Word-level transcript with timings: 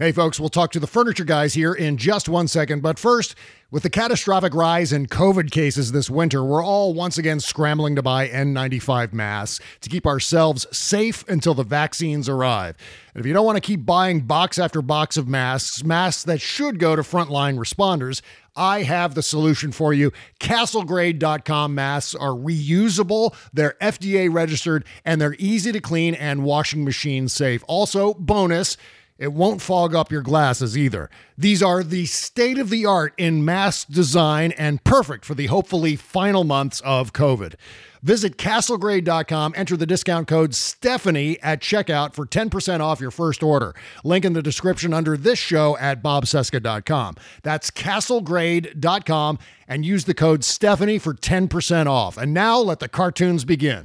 Hey, 0.00 0.12
folks, 0.12 0.40
we'll 0.40 0.48
talk 0.48 0.72
to 0.72 0.80
the 0.80 0.86
furniture 0.86 1.26
guys 1.26 1.52
here 1.52 1.74
in 1.74 1.98
just 1.98 2.26
one 2.26 2.48
second. 2.48 2.80
But 2.80 2.98
first, 2.98 3.34
with 3.70 3.82
the 3.82 3.90
catastrophic 3.90 4.54
rise 4.54 4.94
in 4.94 5.04
COVID 5.04 5.50
cases 5.50 5.92
this 5.92 6.08
winter, 6.08 6.42
we're 6.42 6.64
all 6.64 6.94
once 6.94 7.18
again 7.18 7.38
scrambling 7.38 7.96
to 7.96 8.02
buy 8.02 8.26
N95 8.26 9.12
masks 9.12 9.62
to 9.82 9.90
keep 9.90 10.06
ourselves 10.06 10.66
safe 10.74 11.22
until 11.28 11.52
the 11.52 11.64
vaccines 11.64 12.30
arrive. 12.30 12.78
And 13.12 13.20
if 13.20 13.26
you 13.26 13.34
don't 13.34 13.44
want 13.44 13.56
to 13.56 13.60
keep 13.60 13.84
buying 13.84 14.20
box 14.20 14.58
after 14.58 14.80
box 14.80 15.18
of 15.18 15.28
masks, 15.28 15.84
masks 15.84 16.24
that 16.24 16.40
should 16.40 16.78
go 16.78 16.96
to 16.96 17.02
frontline 17.02 17.58
responders, 17.58 18.22
I 18.56 18.84
have 18.84 19.14
the 19.14 19.22
solution 19.22 19.70
for 19.70 19.92
you. 19.92 20.12
CastleGrade.com 20.40 21.74
masks 21.74 22.14
are 22.14 22.30
reusable, 22.30 23.34
they're 23.52 23.76
FDA 23.82 24.32
registered, 24.32 24.86
and 25.04 25.20
they're 25.20 25.36
easy 25.38 25.72
to 25.72 25.80
clean 25.80 26.14
and 26.14 26.42
washing 26.42 26.86
machine 26.86 27.28
safe. 27.28 27.62
Also, 27.68 28.14
bonus, 28.14 28.78
it 29.20 29.34
won't 29.34 29.60
fog 29.60 29.94
up 29.94 30.10
your 30.10 30.22
glasses 30.22 30.76
either. 30.76 31.10
These 31.36 31.62
are 31.62 31.84
the 31.84 32.06
state 32.06 32.58
of 32.58 32.70
the 32.70 32.86
art 32.86 33.12
in 33.18 33.44
mask 33.44 33.88
design 33.88 34.52
and 34.52 34.82
perfect 34.82 35.26
for 35.26 35.34
the 35.34 35.46
hopefully 35.46 35.94
final 35.94 36.42
months 36.42 36.80
of 36.80 37.12
COVID. 37.12 37.54
Visit 38.02 38.38
castlegrade.com, 38.38 39.52
enter 39.54 39.76
the 39.76 39.84
discount 39.84 40.26
code 40.26 40.54
Stephanie 40.54 41.38
at 41.42 41.60
checkout 41.60 42.14
for 42.14 42.24
10% 42.24 42.80
off 42.80 42.98
your 42.98 43.10
first 43.10 43.42
order. 43.42 43.74
Link 44.04 44.24
in 44.24 44.32
the 44.32 44.40
description 44.40 44.94
under 44.94 45.18
this 45.18 45.38
show 45.38 45.76
at 45.76 46.02
bobcesca.com. 46.02 47.16
That's 47.42 47.70
castlegrade.com 47.70 49.38
and 49.68 49.84
use 49.84 50.06
the 50.06 50.14
code 50.14 50.44
Stephanie 50.44 50.98
for 50.98 51.12
10% 51.12 51.86
off. 51.86 52.16
And 52.16 52.32
now 52.32 52.58
let 52.58 52.80
the 52.80 52.88
cartoons 52.88 53.44
begin. 53.44 53.84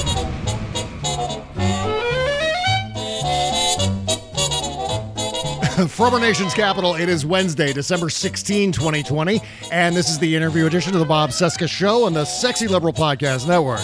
From 5.87 6.13
our 6.13 6.19
nation's 6.19 6.53
capital, 6.53 6.95
it 6.95 7.09
is 7.09 7.25
Wednesday, 7.25 7.73
December 7.73 8.09
16, 8.09 8.71
2020, 8.71 9.41
and 9.71 9.95
this 9.95 10.09
is 10.09 10.19
the 10.19 10.35
interview 10.35 10.67
edition 10.67 10.93
of 10.93 10.99
the 10.99 11.05
Bob 11.05 11.31
Cesca 11.31 11.67
Show 11.67 12.05
on 12.05 12.13
the 12.13 12.25
Sexy 12.25 12.67
Liberal 12.67 12.93
Podcast 12.93 13.47
Network. 13.47 13.81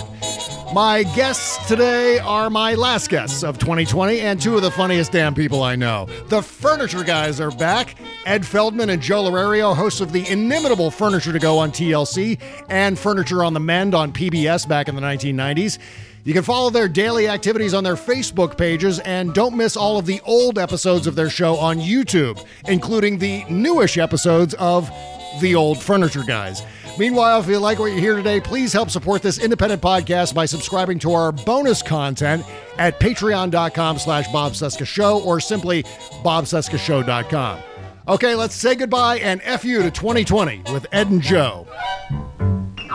My 0.73 1.03
guests 1.15 1.65
today 1.67 2.19
are 2.19 2.49
my 2.49 2.75
last 2.75 3.09
guests 3.09 3.43
of 3.43 3.57
2020 3.57 4.19
and 4.19 4.39
two 4.39 4.55
of 4.55 4.61
the 4.61 4.69
funniest 4.69 5.11
damn 5.11 5.33
people 5.33 5.63
I 5.63 5.75
know. 5.75 6.07
The 6.27 6.41
Furniture 6.41 7.03
Guys 7.03 7.39
are 7.39 7.51
back. 7.51 7.95
Ed 8.25 8.45
Feldman 8.45 8.89
and 8.89 9.01
Joe 9.01 9.23
L'Erario, 9.23 9.73
hosts 9.73 10.01
of 10.01 10.11
the 10.11 10.27
inimitable 10.29 10.91
Furniture 10.91 11.31
to 11.31 11.39
Go 11.39 11.57
on 11.57 11.71
TLC 11.71 12.39
and 12.69 12.99
Furniture 12.99 13.43
on 13.43 13.53
the 13.53 13.59
Mend 13.59 13.95
on 13.95 14.11
PBS 14.11 14.67
back 14.67 14.87
in 14.87 14.95
the 14.95 15.01
1990s. 15.01 15.79
You 16.27 16.33
can 16.33 16.43
follow 16.43 16.69
their 16.69 16.89
daily 16.89 17.29
activities 17.29 17.73
on 17.73 17.85
their 17.85 17.95
Facebook 17.95 18.57
pages 18.57 18.99
and 18.99 19.33
don't 19.33 19.55
miss 19.55 19.77
all 19.77 19.97
of 19.97 20.05
the 20.05 20.19
old 20.25 20.59
episodes 20.59 21.07
of 21.07 21.15
their 21.15 21.29
show 21.29 21.55
on 21.55 21.77
YouTube, 21.77 22.45
including 22.67 23.17
the 23.17 23.45
newish 23.45 23.97
episodes 23.97 24.53
of 24.55 24.91
The 25.39 25.55
Old 25.55 25.81
Furniture 25.81 26.23
Guys. 26.27 26.63
Meanwhile, 26.99 27.39
if 27.39 27.47
you 27.47 27.59
like 27.59 27.79
what 27.79 27.93
you 27.93 28.01
hear 28.01 28.17
today, 28.17 28.41
please 28.41 28.73
help 28.73 28.89
support 28.89 29.21
this 29.21 29.39
independent 29.39 29.81
podcast 29.81 30.35
by 30.35 30.45
subscribing 30.45 30.99
to 30.99 31.13
our 31.13 31.31
bonus 31.31 31.81
content 31.81 32.43
at 32.77 32.99
patreon.com 32.99 33.97
slash 33.97 34.27
Show 34.85 35.23
or 35.23 35.39
simply 35.39 35.83
bobcescashow.com. 35.83 37.59
Okay, 38.09 38.35
let's 38.35 38.55
say 38.55 38.75
goodbye 38.75 39.19
and 39.19 39.39
F 39.45 39.63
you 39.63 39.81
to 39.81 39.91
2020 39.91 40.63
with 40.73 40.87
Ed 40.91 41.09
and 41.09 41.21
Joe. 41.21 41.65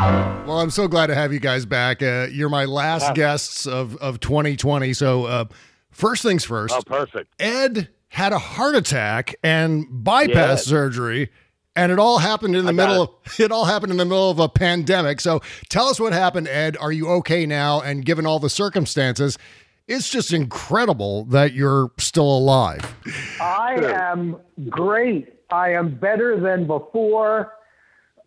Well, 0.03 0.59
I'm 0.59 0.71
so 0.71 0.89
glad 0.89 1.07
to 1.07 1.15
have 1.15 1.33
you 1.33 1.39
guys 1.39 1.65
back. 1.65 2.03
Uh, 2.03 2.27
you're 2.31 2.49
my 2.49 2.65
last 2.65 3.15
guests 3.15 3.67
of, 3.69 3.97
of 3.99 4.19
2020. 4.19 4.93
So, 4.95 5.27
uh, 5.27 5.45
first 5.93 6.23
things 6.25 6.45
first. 6.45 6.75
Oh, 6.77 6.83
perfect. 6.85 7.33
Ed 7.39 7.89
had 8.09 8.33
a 8.33 8.39
heart 8.39 8.75
attack 8.75 9.37
and 9.45 9.87
bypass 9.89 10.35
Yes. 10.35 10.65
surgery, 10.67 11.31
and 11.77 11.93
it 11.93 12.01
all 12.01 12.19
happened 12.19 12.57
in 12.57 12.65
the 12.65 12.73
I 12.73 12.75
got 12.75 12.89
middle 12.89 13.03
of 13.03 13.11
it 13.41 13.53
all 13.53 13.65
happened 13.65 13.93
in 13.93 13.97
the 13.99 14.05
middle 14.05 14.29
of 14.29 14.41
a 14.41 14.49
pandemic. 14.49 15.21
So, 15.21 15.41
tell 15.69 15.87
us 15.87 16.01
what 16.01 16.13
happened, 16.13 16.49
Ed. 16.49 16.77
Are 16.81 16.91
you 16.91 17.09
okay 17.11 17.47
now? 17.47 17.81
And 17.81 18.05
given 18.05 18.27
all 18.27 18.41
the 18.41 18.51
circumstances, 18.51 19.39
it's 19.87 20.11
just 20.11 20.33
incredible 20.33 21.27
that 21.27 21.53
you're 21.53 21.93
still 21.99 22.27
alive. 22.39 22.97
I 23.41 23.75
am 23.77 24.37
great. 24.69 25.33
I 25.53 25.75
am 25.75 25.95
better 25.95 26.41
than 26.41 26.67
before. 26.67 27.53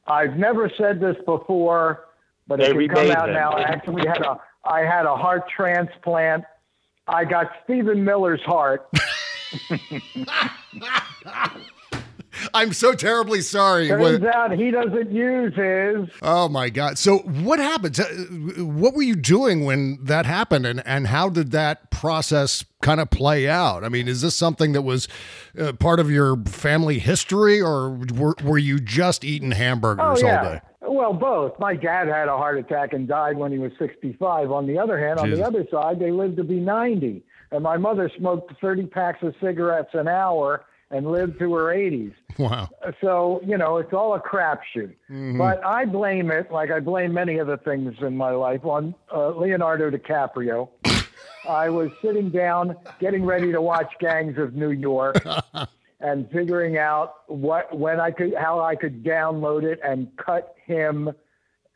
I've 0.08 0.38
never 0.38 0.72
said 0.78 1.00
this 1.00 1.16
before, 1.26 2.06
but 2.48 2.60
it 2.60 2.70
Every 2.70 2.88
can 2.88 2.96
come 2.98 3.12
out 3.12 3.26
then. 3.28 3.36
now. 3.36 3.52
I 3.52 3.62
actually 3.64 4.08
had 4.08 4.22
a 4.22 4.40
I 4.64 4.82
had 4.82 5.06
a 5.06 5.16
heart 5.16 5.44
transplant. 5.50 6.44
I 7.08 7.24
got 7.26 7.52
Stephen 7.64 8.04
Miller's 8.04 8.42
heart. 8.42 8.88
I'm 12.54 12.74
so 12.74 12.94
terribly 12.94 13.40
sorry. 13.42 13.88
Turns 13.88 14.20
What- 14.22 14.36
out 14.36 14.52
he 14.52 14.70
doesn't 14.72 15.12
use 15.12 15.54
his. 15.56 16.10
Oh 16.22 16.50
my 16.50 16.70
God. 16.70 16.98
So 16.98 17.20
what 17.20 17.60
happened? 17.60 17.98
Uh, 18.00 18.06
what 18.64 18.94
were 18.94 19.02
you 19.04 19.16
doing 19.16 19.64
when 19.66 20.00
that 20.04 20.26
happened 20.26 20.66
and, 20.66 20.86
and 20.86 21.08
how 21.08 21.30
did 21.30 21.52
that 21.52 21.92
process 21.92 22.64
kind 22.86 23.02
of 23.02 23.10
play 23.10 23.50
out? 23.50 23.84
I 23.84 23.90
mean, 23.90 24.08
is 24.08 24.22
this 24.22 24.36
something 24.36 24.74
that 24.74 24.84
was 24.84 25.08
uh, 25.60 25.74
part 25.74 26.00
of 26.00 26.12
your 26.12 26.38
family 26.46 27.00
history 27.00 27.60
or 27.60 27.90
were, 27.90 28.36
were 28.44 28.60
you 28.60 28.80
just 28.80 29.26
eating 29.26 29.52
hamburgers 29.52 30.22
Oh 30.22 30.28
all 30.28 30.44
day? 30.44 30.62
Well, 30.82 31.14
both. 31.14 31.60
My 31.60 31.76
dad 31.76 32.08
had 32.08 32.28
a 32.28 32.38
heart 32.38 32.60
attack 32.60 32.94
and 32.94 33.08
died 33.08 33.38
when 33.38 33.52
he 33.52 33.58
was 33.58 33.72
65. 33.80 34.52
On 34.52 34.68
the 34.68 34.78
other 34.78 35.00
hand, 35.00 35.20
on 35.20 35.32
the 35.32 35.44
other 35.44 35.66
side, 35.72 36.00
they 36.00 36.12
lived 36.12 36.38
to 36.38 36.44
be 36.44 36.60
90. 36.60 37.24
And 37.52 37.64
my 37.64 37.78
mother 37.78 38.10
smoked 38.18 38.54
30 38.62 38.86
packs 38.88 39.24
of 39.24 39.34
cigarettes 39.42 39.90
an 39.94 40.08
hour 40.08 40.64
and 40.92 41.12
lived 41.12 41.40
to 41.40 41.54
her 41.56 41.76
80s. 41.76 42.14
Wow. 42.38 42.70
So, 43.02 43.42
you 43.46 43.58
know, 43.58 43.78
it's 43.78 43.94
all 43.94 44.14
a 44.14 44.20
crapshoot. 44.20 44.94
But 45.38 45.66
I 45.66 45.86
blame 45.86 46.30
it, 46.30 46.52
like 46.52 46.70
I 46.70 46.80
blame 46.80 47.14
many 47.14 47.40
other 47.40 47.58
things 47.58 47.96
in 48.02 48.16
my 48.16 48.32
life, 48.32 48.64
on 48.64 48.94
uh, 49.14 49.30
Leonardo 49.30 49.90
DiCaprio. 49.90 50.70
I 51.48 51.70
was 51.70 51.92
sitting 52.02 52.30
down, 52.30 52.76
getting 53.00 53.26
ready 53.26 53.52
to 53.52 53.62
watch 53.62 53.92
Gangs 54.00 54.38
of 54.38 54.56
New 54.56 54.72
York, 54.72 55.26
and 56.00 56.30
figuring 56.32 56.78
out 56.78 57.16
what, 57.28 57.78
when 57.78 58.00
I 58.00 58.12
could, 58.12 58.34
how 58.36 58.60
I 58.62 58.76
could 58.76 59.04
download 59.04 59.64
it 59.64 59.80
and 59.84 60.10
cut 60.18 60.56
him 60.66 61.12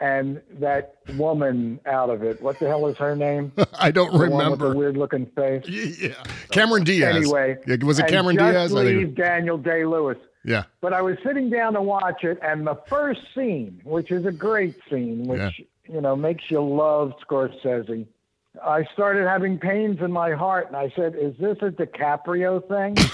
and 0.02 0.42
that 0.60 0.96
woman 1.18 1.80
out 1.86 2.10
of 2.10 2.24
it. 2.24 2.42
What 2.42 2.58
the 2.60 2.68
hell 2.68 2.88
is 2.88 2.98
her 2.98 3.16
name? 3.16 3.52
I 3.80 3.92
don't 3.92 4.14
The 4.14 4.50
with 4.50 4.60
the 4.60 4.74
weird 4.74 4.96
looking 4.98 5.26
face. 5.28 5.66
Yeah. 6.00 6.14
Cameron 6.52 6.84
Diaz. 6.86 7.16
Anyway, 7.18 7.58
Yeah, 7.68 7.76
Was 7.84 8.00
it 8.00 8.08
Cameron 8.08 8.38
Diaz? 8.38 8.74
I 8.74 8.84
think- 8.86 8.98
Leave 8.98 9.16
Daniel 9.16 9.58
Day 9.58 9.86
Lewis. 9.86 10.18
Yeah. 10.46 10.64
But 10.80 10.94
I 10.94 11.02
was 11.02 11.18
sitting 11.26 11.50
down 11.50 11.74
to 11.74 11.82
watch 11.82 12.24
it, 12.24 12.40
and 12.42 12.66
the 12.66 12.80
first 12.88 13.20
scene, 13.36 13.82
which 13.84 14.10
is 14.10 14.26
a 14.26 14.32
great 14.32 14.76
scene, 14.90 15.28
which 15.28 15.62
you 15.86 16.00
know 16.00 16.16
makes 16.16 16.50
you 16.50 16.62
love 16.66 17.12
Scorsese. 17.30 18.08
I 18.63 18.84
started 18.94 19.28
having 19.28 19.60
pains 19.60 20.00
in 20.01 20.12
my 20.12 20.31
heart, 20.31 20.68
and 20.68 20.75
I 20.75 20.92
said, 20.96 21.16
"Is 21.16 21.36
this 21.38 21.57
a 21.62 21.69
DiCaprio 21.69 22.68
thing?" 22.68 22.98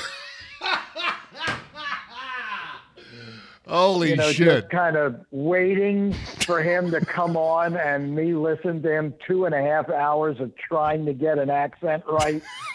Holy 3.67 4.11
you 4.11 4.15
know, 4.15 4.31
shit. 4.31 4.47
just 4.47 4.69
kind 4.69 4.95
of 4.95 5.25
waiting 5.31 6.13
for 6.45 6.61
him 6.61 6.91
to 6.91 7.01
come 7.01 7.35
on, 7.35 7.75
and 7.75 8.15
me 8.15 8.33
listen 8.35 8.83
to 8.83 8.91
him 8.91 9.13
two 9.25 9.45
and 9.45 9.55
a 9.55 9.61
half 9.61 9.89
hours 9.89 10.39
of 10.39 10.55
trying 10.55 11.05
to 11.07 11.13
get 11.13 11.39
an 11.39 11.49
accent 11.49 12.03
right. 12.07 12.43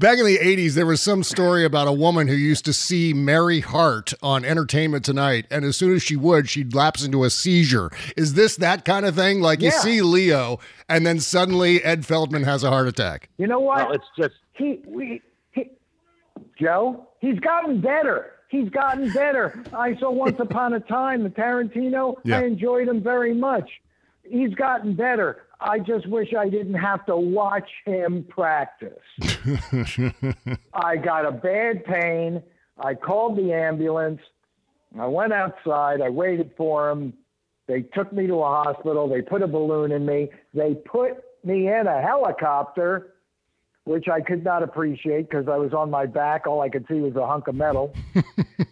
Back 0.00 0.18
in 0.18 0.24
the 0.24 0.38
80s, 0.38 0.74
there 0.74 0.86
was 0.86 1.00
some 1.00 1.22
story 1.22 1.64
about 1.64 1.86
a 1.86 1.92
woman 1.92 2.26
who 2.26 2.34
used 2.34 2.64
to 2.64 2.72
see 2.72 3.14
Mary 3.14 3.60
Hart 3.60 4.12
on 4.22 4.44
Entertainment 4.44 5.04
Tonight, 5.04 5.46
and 5.52 5.64
as 5.64 5.76
soon 5.76 5.94
as 5.94 6.02
she 6.02 6.16
would, 6.16 6.50
she'd 6.50 6.74
lapse 6.74 7.04
into 7.04 7.22
a 7.22 7.30
seizure. 7.30 7.90
Is 8.16 8.34
this 8.34 8.56
that 8.56 8.84
kind 8.84 9.06
of 9.06 9.14
thing? 9.14 9.40
Like 9.40 9.60
you 9.62 9.70
see 9.70 10.02
Leo, 10.02 10.58
and 10.88 11.06
then 11.06 11.20
suddenly 11.20 11.82
Ed 11.84 12.04
Feldman 12.04 12.42
has 12.42 12.64
a 12.64 12.70
heart 12.70 12.88
attack. 12.88 13.28
You 13.38 13.46
know 13.46 13.60
what? 13.60 13.88
Well, 13.88 13.92
it's 13.92 14.04
just 14.18 14.34
he, 14.54 14.80
we, 14.84 15.22
he, 15.52 15.70
Joe, 16.58 17.08
he's 17.20 17.38
gotten 17.38 17.80
better. 17.80 18.32
He's 18.48 18.70
gotten 18.70 19.12
better. 19.12 19.62
I 19.72 19.96
saw 19.98 20.10
Once 20.10 20.36
Upon 20.40 20.74
a 20.74 20.80
Time, 20.80 21.22
the 21.22 21.30
Tarantino. 21.30 22.16
Yeah. 22.24 22.38
I 22.38 22.44
enjoyed 22.44 22.88
him 22.88 23.00
very 23.00 23.34
much. 23.34 23.70
He's 24.24 24.54
gotten 24.54 24.94
better. 24.94 25.43
I 25.60 25.78
just 25.78 26.06
wish 26.08 26.34
I 26.34 26.48
didn't 26.48 26.74
have 26.74 27.06
to 27.06 27.16
watch 27.16 27.68
him 27.84 28.24
practice. 28.28 28.98
I 30.74 30.96
got 30.96 31.26
a 31.26 31.32
bad 31.32 31.84
pain. 31.84 32.42
I 32.78 32.94
called 32.94 33.36
the 33.36 33.52
ambulance. 33.52 34.20
I 34.98 35.06
went 35.06 35.32
outside. 35.32 36.00
I 36.00 36.10
waited 36.10 36.52
for 36.56 36.90
him. 36.90 37.14
They 37.66 37.82
took 37.82 38.12
me 38.12 38.26
to 38.26 38.34
a 38.34 38.64
hospital. 38.64 39.08
They 39.08 39.22
put 39.22 39.42
a 39.42 39.46
balloon 39.46 39.92
in 39.92 40.04
me. 40.04 40.30
They 40.52 40.74
put 40.74 41.24
me 41.44 41.68
in 41.68 41.86
a 41.86 42.00
helicopter, 42.00 43.14
which 43.84 44.08
I 44.08 44.20
could 44.20 44.44
not 44.44 44.62
appreciate 44.62 45.28
because 45.30 45.48
I 45.48 45.56
was 45.56 45.72
on 45.72 45.90
my 45.90 46.06
back. 46.06 46.46
All 46.46 46.60
I 46.60 46.68
could 46.68 46.86
see 46.88 47.00
was 47.00 47.16
a 47.16 47.26
hunk 47.26 47.48
of 47.48 47.54
metal. 47.54 47.94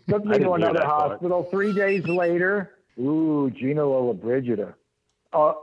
took 0.09 0.25
me 0.25 0.39
to 0.39 0.45
hear 0.45 0.55
another 0.55 0.75
that 0.75 0.85
part. 0.85 1.13
hospital. 1.13 1.49
Three 1.51 1.73
days 1.73 2.07
later, 2.07 2.73
ooh, 2.99 3.51
Gina 3.51 3.83
Lollobrigida. 3.83 4.75
Uh, 5.33 5.55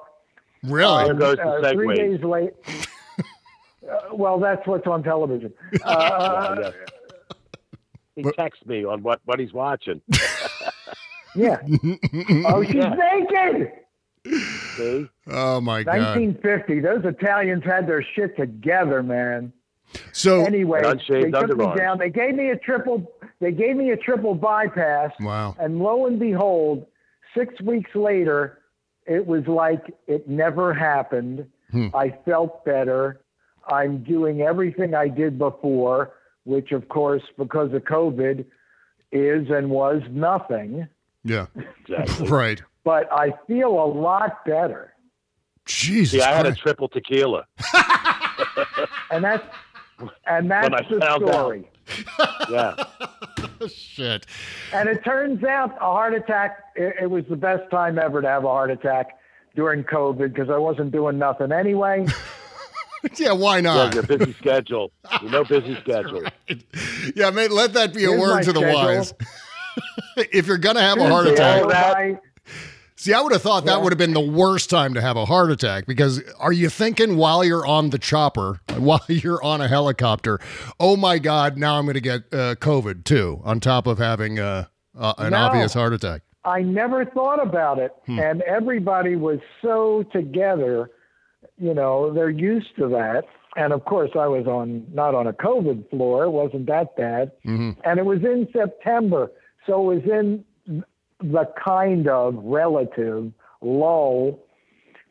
Really? 0.64 1.06
There 1.06 1.14
goes 1.14 1.38
uh, 1.40 1.72
three 1.74 1.96
days 1.96 2.22
late. 2.24 2.54
Uh, 2.68 4.14
well, 4.14 4.40
that's 4.40 4.66
what's 4.68 4.86
on 4.88 5.04
television. 5.04 5.54
Uh, 5.84 6.56
Yeah. 6.62 6.72
he 8.16 8.24
texts 8.34 8.66
me 8.66 8.84
on 8.84 9.02
what, 9.02 9.22
what 9.26 9.40
he's 9.40 9.54
watching. 9.54 10.02
yeah. 11.36 11.58
Oh, 12.48 12.64
she's 12.64 12.76
Yeah. 12.76 12.96
naked. 12.96 13.72
See? 14.76 15.08
oh 15.28 15.62
my 15.62 15.84
God. 15.84 15.98
1950. 16.18 16.80
Those 16.82 17.06
Italians 17.06 17.64
had 17.64 17.88
their 17.88 18.04
shit 18.04 18.36
together, 18.36 19.02
man. 19.02 19.54
So, 20.12 20.42
Anyway, 20.46 20.82
they 21.10 21.32
took 21.32 21.58
me 21.58 21.66
down. 21.76 21.98
They 21.98 22.10
gave 22.10 22.36
me 22.36 22.50
a 22.50 22.58
triple. 22.58 23.12
They 23.40 23.52
gave 23.52 23.76
me 23.78 23.92
a 23.92 23.98
triple 23.98 24.36
bypass. 24.36 25.12
wow. 25.22 25.56
And 25.60 25.80
lo 25.80 26.06
and 26.06 26.20
behold, 26.20 26.86
six 27.36 27.60
weeks 27.62 27.96
later, 27.96 28.59
it 29.10 29.26
was 29.26 29.46
like 29.48 29.94
it 30.08 30.30
never 30.30 30.74
happened. 30.74 31.48
Hmm. 31.72 31.88
I 31.94 32.16
felt 32.26 32.64
better. 32.64 33.22
I'm 33.68 34.04
doing 34.04 34.42
everything 34.42 34.94
I 34.94 35.08
did 35.08 35.38
before, 35.38 36.14
which, 36.44 36.72
of 36.72 36.88
course, 36.90 37.24
because 37.38 37.74
of 37.74 37.84
COVID, 37.84 38.46
is 39.12 39.50
and 39.50 39.70
was 39.70 40.02
nothing. 40.10 40.88
Yeah. 41.24 41.48
Exactly. 41.90 42.28
Right. 42.28 42.62
But 42.84 43.12
I 43.12 43.34
feel 43.48 43.70
a 43.70 43.90
lot 43.92 44.46
better. 44.46 44.94
Jesus 45.66 46.20
See, 46.20 46.22
I 46.22 46.36
had 46.36 46.46
a 46.46 46.54
triple 46.54 46.88
tequila. 46.88 47.46
And 49.12 49.24
that's 49.24 49.44
and 50.28 50.50
that's 50.52 50.70
When 50.70 51.00
the 51.00 51.06
found 51.06 51.30
out. 51.30 51.66
Story. 51.89 52.30
Yeah. 52.51 52.75
Shit. 53.68 54.25
And 54.74 54.88
it 54.89 55.03
turns 55.03 55.44
out 55.44 55.75
a 55.77 55.80
heart 55.81 56.13
attack, 56.13 56.63
it, 56.75 56.95
it 57.03 57.09
was 57.09 57.25
the 57.30 57.36
best 57.36 57.69
time 57.71 58.00
ever 58.00 58.21
to 58.21 58.27
have 58.27 58.44
a 58.45 58.47
heart 58.47 58.71
attack 58.71 59.18
during 59.56 59.83
COVID 59.83 60.33
because 60.33 60.50
I 60.50 60.57
wasn't 60.57 60.91
doing 60.91 61.18
nothing 61.18 61.51
anyway. 61.51 62.06
Yeah, 63.18 63.31
why 63.31 63.59
Yeah, 63.59 63.62
not? 63.62 63.94
your 63.94 64.03
busy 64.03 64.33
schedule. 64.33 64.91
You 65.21 65.30
know, 65.30 65.45
busy 65.45 65.74
schedule. 65.81 66.21
Yeah, 67.15 67.30
mate, 67.30 67.50
let 67.50 67.71
that 67.71 67.94
be 67.94 68.03
a 68.03 68.12
word 68.12 68.36
my 68.36 68.41
to 68.41 68.51
the 68.51 68.59
wise. 68.59 69.13
if 70.18 70.47
you're 70.47 70.57
going 70.57 70.75
to 70.75 70.81
have 70.81 70.97
a 70.97 71.07
heart 71.07 71.27
attack, 71.27 71.59
I 71.59 71.62
go 71.62 71.69
by- 71.69 72.19
See, 73.01 73.13
I 73.13 73.22
would 73.22 73.31
have 73.31 73.42
thought 73.42 73.63
that 73.63 73.78
Yeah. 73.78 73.81
would 73.81 73.94
have 73.94 73.98
been 73.98 74.13
the 74.13 74.19
worst 74.19 74.69
time 74.69 74.94
to 74.94 75.00
have 75.00 75.16
a 75.16 75.24
heart 75.24 75.51
attack 75.51 75.86
because 75.86 76.22
are 76.38 76.51
you 76.51 76.68
thinking 76.68 77.16
while 77.16 77.46
you're 77.46 77.66
on 77.66 77.92
the 77.92 77.98
chopper, 77.98 78.60
while 78.78 79.00
you're 79.07 79.42
on 79.42 79.62
a 79.62 79.69
helicopter, 79.69 80.38
oh 80.81 80.98
my 80.98 81.18
God, 81.18 81.57
now 81.57 81.78
I'm 81.78 81.86
going 81.86 81.94
to 81.94 82.01
get 82.01 82.24
uh, 82.34 82.56
COVID 82.56 83.06
too, 83.06 83.40
on 83.46 83.62
top 83.62 83.88
of 83.88 84.00
having 84.00 84.38
uh, 84.38 84.66
uh, 84.98 85.13
an 85.18 85.31
No. 85.31 85.38
obvious 85.38 85.74
heart 85.74 85.94
attack? 85.94 86.24
I 86.44 86.62
never 86.62 87.06
thought 87.06 87.42
about 87.42 87.80
it. 87.80 87.94
Hmm. 88.06 88.19
And 88.19 88.42
everybody 88.42 89.16
was 89.16 89.40
so 89.62 90.04
together, 90.12 90.90
you 91.57 91.74
know, 91.74 92.12
they're 92.13 92.30
used 92.30 92.75
to 92.80 92.90
that. 92.90 93.24
And 93.56 93.72
of 93.72 93.86
course, 93.86 94.12
I 94.13 94.28
was 94.28 94.46
on 94.46 94.86
not 94.94 95.16
on 95.16 95.25
a 95.25 95.31
COVID 95.34 95.90
floor, 95.90 96.25
it 96.25 96.31
wasn't 96.31 96.66
that 96.66 96.98
bad. 96.98 97.31
Mm-hmm. 97.46 97.80
And 97.86 97.98
it 97.98 98.06
was 98.06 98.19
in 98.25 98.50
September. 98.51 99.31
So 99.66 99.90
it 99.90 99.96
was 99.96 100.04
in 100.04 100.44
the 101.21 101.45
kind 101.63 102.07
of 102.07 102.36
relative 102.36 103.31
lull 103.62 104.39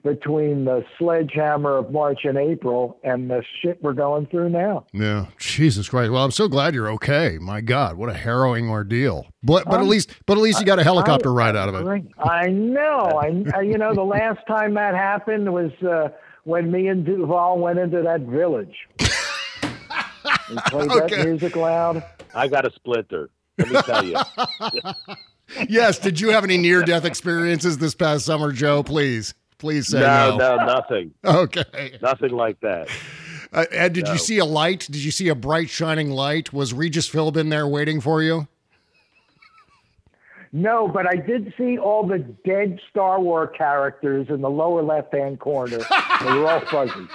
between 0.04 0.64
the 0.64 0.84
sledgehammer 0.96 1.76
of 1.76 1.90
March 1.90 2.20
and 2.24 2.38
April 2.38 2.98
and 3.02 3.28
the 3.28 3.42
shit 3.60 3.82
we're 3.82 3.92
going 3.92 4.26
through 4.26 4.48
now. 4.48 4.86
Yeah, 4.92 5.26
Jesus 5.38 5.88
Christ. 5.88 6.12
Well, 6.12 6.24
I'm 6.24 6.30
so 6.30 6.46
glad 6.48 6.72
you're 6.72 6.90
okay. 6.92 7.36
My 7.40 7.60
God, 7.60 7.96
what 7.96 8.08
a 8.08 8.14
harrowing 8.14 8.70
ordeal. 8.70 9.26
But 9.42 9.64
but 9.64 9.74
at 9.74 9.80
Um, 9.80 9.88
least 9.88 10.10
but 10.24 10.38
at 10.38 10.40
least 10.42 10.60
you 10.60 10.66
got 10.66 10.78
a 10.78 10.84
helicopter 10.84 11.30
I- 11.30 11.32
ride 11.34 11.56
out 11.56 11.68
of 11.68 11.74
it. 11.74 12.04
I 12.18 12.46
know. 12.46 13.18
I, 13.20 13.44
I 13.56 13.60
you 13.62 13.76
know 13.76 13.92
the 13.92 14.04
last 14.04 14.38
time 14.46 14.74
that 14.74 14.94
happened 14.94 15.52
was 15.52 15.72
uh, 15.82 16.08
when 16.44 16.70
me 16.70 16.86
and 16.86 17.04
Duvall 17.04 17.58
went 17.58 17.78
into 17.78 18.00
that 18.02 18.20
village. 18.22 18.74
We 20.50 20.56
played 20.66 20.90
Okay. 20.90 21.16
that 21.16 21.26
music 21.26 21.56
loud. 21.56 22.02
I 22.34 22.48
got 22.48 22.66
a 22.66 22.70
splinter. 22.74 23.28
Let 23.58 23.68
me 23.70 23.82
tell 23.82 24.04
you. 24.04 24.16
Yes. 25.68 25.98
Did 25.98 26.20
you 26.20 26.30
have 26.30 26.44
any 26.44 26.58
near 26.58 26.82
death 26.82 27.04
experiences 27.04 27.78
this 27.78 27.94
past 27.94 28.24
summer, 28.26 28.52
Joe? 28.52 28.82
Please, 28.82 29.34
please 29.58 29.88
say 29.88 30.00
no, 30.00 30.36
no. 30.36 30.56
no, 30.56 30.66
nothing. 30.66 31.14
Okay. 31.24 31.98
Nothing 32.02 32.30
like 32.32 32.60
that. 32.60 32.88
Uh, 33.52 33.64
Ed, 33.70 33.94
did 33.94 34.04
No. 34.04 34.12
you 34.12 34.18
see 34.18 34.38
a 34.38 34.44
light? 34.44 34.80
Did 34.90 35.02
you 35.02 35.10
see 35.10 35.28
a 35.28 35.34
bright 35.34 35.70
shining 35.70 36.10
light? 36.10 36.52
Was 36.52 36.74
Regis 36.74 37.08
Philbin 37.08 37.48
there 37.50 37.66
waiting 37.66 38.00
for 38.00 38.22
you? 38.22 38.46
No, 40.52 40.88
but 40.88 41.06
I 41.06 41.16
did 41.16 41.52
see 41.58 41.76
all 41.78 42.06
the 42.06 42.18
dead 42.44 42.80
Star 42.90 43.20
Wars 43.20 43.50
characters 43.56 44.28
in 44.30 44.40
the 44.40 44.48
lower 44.48 44.82
left 44.82 45.14
hand 45.14 45.40
corner. 45.40 45.78
they 45.78 46.32
were 46.32 46.48
all 46.50 46.60
fuzzy. 46.66 47.06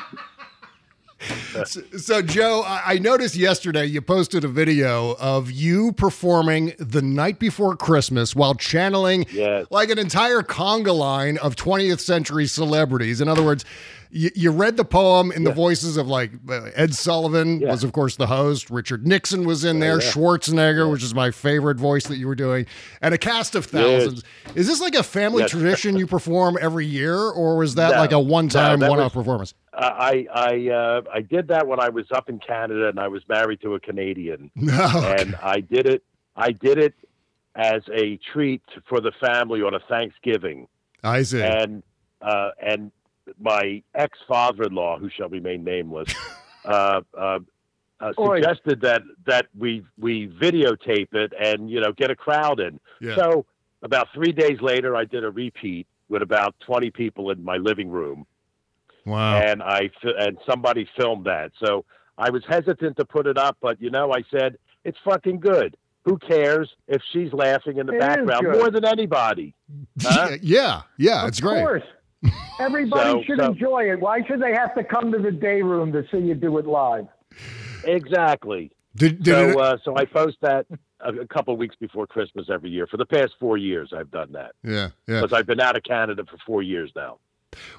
So, 1.97 2.21
Joe, 2.21 2.63
I 2.65 2.97
noticed 2.99 3.35
yesterday 3.35 3.85
you 3.85 4.01
posted 4.01 4.43
a 4.43 4.47
video 4.47 5.15
of 5.19 5.51
you 5.51 5.91
performing 5.93 6.73
the 6.79 7.01
night 7.01 7.39
before 7.39 7.75
Christmas 7.75 8.35
while 8.35 8.55
channeling 8.55 9.25
Yes. 9.31 9.67
like 9.69 9.89
an 9.89 9.99
entire 9.99 10.41
conga 10.41 10.95
line 10.95 11.37
of 11.37 11.55
20th 11.55 11.99
century 11.99 12.47
celebrities. 12.47 13.21
In 13.21 13.27
other 13.27 13.43
words, 13.43 13.63
you, 14.11 14.29
you 14.35 14.51
read 14.51 14.77
the 14.77 14.85
poem 14.85 15.31
in 15.31 15.43
the 15.43 15.51
voices 15.53 15.97
of 15.97 16.07
like 16.07 16.31
uh, 16.49 16.69
Ed 16.75 16.93
Sullivan 16.93 17.61
Yeah. 17.61 17.71
was, 17.71 17.83
of 17.83 17.93
course, 17.93 18.15
the 18.15 18.27
host. 18.27 18.69
Richard 18.69 19.07
Nixon 19.07 19.45
was 19.45 19.63
in 19.63 19.79
there. 19.79 20.01
yeah. 20.01 20.11
Schwarzenegger, 20.11 20.91
which 20.91 21.03
is 21.03 21.15
my 21.15 21.31
favorite 21.31 21.77
voice 21.77 22.05
that 22.07 22.17
you 22.17 22.27
were 22.27 22.35
doing, 22.35 22.65
and 23.01 23.13
a 23.13 23.17
cast 23.17 23.55
of 23.55 23.65
thousands. 23.65 24.23
Is 24.55 24.67
this 24.67 24.81
like 24.81 24.95
a 24.95 25.03
family 25.03 25.45
tradition 25.45 25.97
you 25.97 26.05
perform 26.07 26.57
every 26.61 26.85
year, 26.85 27.17
or 27.17 27.57
was 27.57 27.75
that 27.75 27.91
No. 27.93 27.97
like 27.97 28.11
a 28.11 28.19
one-time, 28.19 28.79
No, 28.79 28.89
one-off 28.89 29.15
was- 29.15 29.23
performance? 29.23 29.53
I 29.75 30.27
I 30.33 30.69
uh, 30.69 31.01
I 31.13 31.21
did 31.21 31.47
that 31.49 31.67
when 31.67 31.79
I 31.79 31.89
was 31.89 32.05
up 32.11 32.29
in 32.29 32.39
Canada 32.39 32.87
and 32.89 32.99
I 32.99 33.07
was 33.07 33.21
married 33.27 33.61
to 33.61 33.75
a 33.75 33.79
Canadian, 33.79 34.51
No. 34.55 34.73
and 35.17 35.35
I 35.41 35.61
did 35.61 35.87
it. 35.87 36.03
I 36.35 36.51
did 36.51 36.77
it 36.77 36.93
as 37.55 37.81
a 37.93 38.17
treat 38.31 38.63
for 38.87 38.99
the 39.01 39.11
family 39.19 39.61
on 39.61 39.73
a 39.73 39.79
Thanksgiving, 39.79 40.67
I 41.03 41.23
see. 41.23 41.41
and 41.41 41.83
uh, 42.21 42.51
and 42.61 42.91
my 43.39 43.81
ex 43.95 44.17
father-in-law, 44.27 44.99
who 44.99 45.09
shall 45.09 45.29
remain 45.29 45.63
nameless, 45.63 46.13
uh, 46.65 47.01
uh, 47.17 47.39
uh, 47.99 48.13
suggested 48.17 48.81
that 48.81 49.01
that 49.25 49.47
we 49.57 49.83
we 49.97 50.27
videotape 50.27 51.13
it 51.13 51.33
and 51.39 51.69
you 51.69 51.79
know 51.79 51.91
get 51.93 52.11
a 52.11 52.15
crowd 52.15 52.59
in. 52.59 52.79
Yeah. 53.01 53.15
So 53.15 53.45
about 53.81 54.07
three 54.13 54.31
days 54.31 54.61
later, 54.61 54.95
I 54.95 55.05
did 55.05 55.23
a 55.23 55.31
repeat 55.31 55.87
with 56.09 56.21
about 56.21 56.55
twenty 56.59 56.91
people 56.91 57.31
in 57.31 57.43
my 57.43 57.57
living 57.57 57.89
room 57.89 58.25
Wow. 59.05 59.37
and 59.37 59.61
I 59.61 59.89
and 60.19 60.37
somebody 60.49 60.87
filmed 60.97 61.25
that. 61.25 61.51
So 61.63 61.85
I 62.17 62.29
was 62.29 62.43
hesitant 62.47 62.97
to 62.97 63.05
put 63.05 63.27
it 63.27 63.37
up, 63.37 63.57
but 63.61 63.81
you 63.81 63.89
know, 63.89 64.13
I 64.13 64.23
said 64.31 64.57
it's 64.83 64.97
fucking 65.03 65.39
good. 65.39 65.75
who 66.05 66.17
cares 66.17 66.69
if 66.87 67.01
she's 67.13 67.31
laughing 67.33 67.77
in 67.77 67.85
the 67.85 67.93
It 67.93 67.97
is 67.97 68.01
background 68.01 68.47
more 68.51 68.69
than 68.69 68.85
anybody? 68.85 69.53
Huh? 70.01 70.37
yeah, 70.41 70.81
yeah, 70.97 71.27
it's 71.27 71.39
great. 71.39 71.61
of 71.61 71.67
great. 71.67 71.83
course. 71.83 72.33
Everybody 72.59 73.11
So- 73.11 73.23
should 73.23 73.39
so- 73.39 73.51
enjoy 73.51 73.91
it. 73.91 73.99
Why 73.99 74.25
should 74.25 74.41
they 74.41 74.53
have 74.53 74.75
to 74.75 74.83
come 74.83 75.11
to 75.11 75.17
the 75.19 75.31
day 75.31 75.61
room 75.61 75.91
to 75.93 76.03
see 76.11 76.17
you 76.19 76.35
do 76.35 76.57
it 76.57 76.65
live? 76.65 77.07
Exactly. 77.85 78.71
Did, 78.95 79.23
did 79.23 79.33
so, 79.33 79.49
it, 79.49 79.57
uh, 79.57 79.77
so 79.83 79.95
I 79.97 80.05
post 80.05 80.37
that 80.41 80.65
a, 80.99 81.13
a 81.21 81.27
couple 81.27 81.55
weeks 81.57 81.75
before 81.79 82.05
Christmas 82.05 82.47
every 82.51 82.69
year. 82.69 82.85
For 82.87 82.97
the 82.97 83.05
past 83.05 83.33
four 83.39 83.57
years, 83.57 83.91
I've 83.95 84.11
done 84.11 84.31
that 84.33 84.51
yeah, 84.63 84.89
yeah. 85.07 85.21
because 85.21 85.33
I've 85.33 85.47
been 85.47 85.59
out 85.59 85.75
of 85.75 85.83
Canada 85.83 86.23
for 86.29 86.37
four 86.45 86.61
years 86.61 86.91
now. 86.95 87.17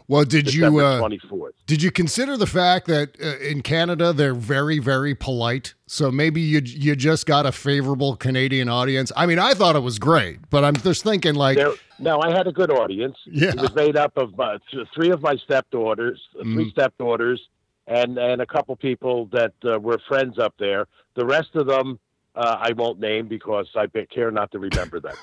Well, 0.08 0.24
did 0.24 0.46
December 0.46 0.80
you 0.80 0.84
uh, 0.86 1.48
did 1.66 1.82
you 1.82 1.90
consider 1.90 2.36
the 2.36 2.46
fact 2.46 2.86
that 2.86 3.16
uh, 3.22 3.38
in 3.38 3.62
Canada 3.62 4.12
they're 4.12 4.34
very 4.34 4.78
very 4.78 5.14
polite? 5.14 5.74
So 5.86 6.10
maybe 6.10 6.40
you 6.40 6.60
you 6.64 6.96
just 6.96 7.26
got 7.26 7.46
a 7.46 7.52
favorable 7.52 8.16
Canadian 8.16 8.68
audience. 8.68 9.12
I 9.16 9.26
mean, 9.26 9.38
I 9.38 9.54
thought 9.54 9.76
it 9.76 9.80
was 9.82 9.98
great, 9.98 10.38
but 10.50 10.64
I'm 10.64 10.74
just 10.76 11.02
thinking 11.04 11.34
like, 11.34 11.56
There, 11.56 11.72
no, 11.98 12.20
I 12.20 12.30
had 12.30 12.46
a 12.46 12.52
good 12.52 12.70
audience. 12.70 13.16
Yeah. 13.26 13.50
It 13.50 13.60
was 13.60 13.74
made 13.74 13.96
up 13.96 14.16
of 14.16 14.38
uh, 14.38 14.58
three 14.94 15.10
of 15.10 15.22
my 15.22 15.36
stepdaughters, 15.36 16.20
uh, 16.38 16.42
three 16.42 16.66
Mm. 16.66 16.70
stepdaughters, 16.70 17.40
and 17.86 18.18
and 18.18 18.40
a 18.40 18.46
couple 18.46 18.74
people 18.76 19.26
that 19.32 19.52
uh, 19.64 19.78
were 19.78 19.98
friends 20.08 20.38
up 20.38 20.54
there. 20.58 20.86
The 21.16 21.24
rest 21.26 21.54
of 21.54 21.66
them 21.66 21.98
uh, 22.34 22.56
I 22.60 22.72
won't 22.72 22.98
name 23.00 23.28
because 23.28 23.68
I 23.76 23.86
care 24.10 24.30
not 24.30 24.50
to 24.52 24.58
remember 24.58 25.00
them. 25.00 25.14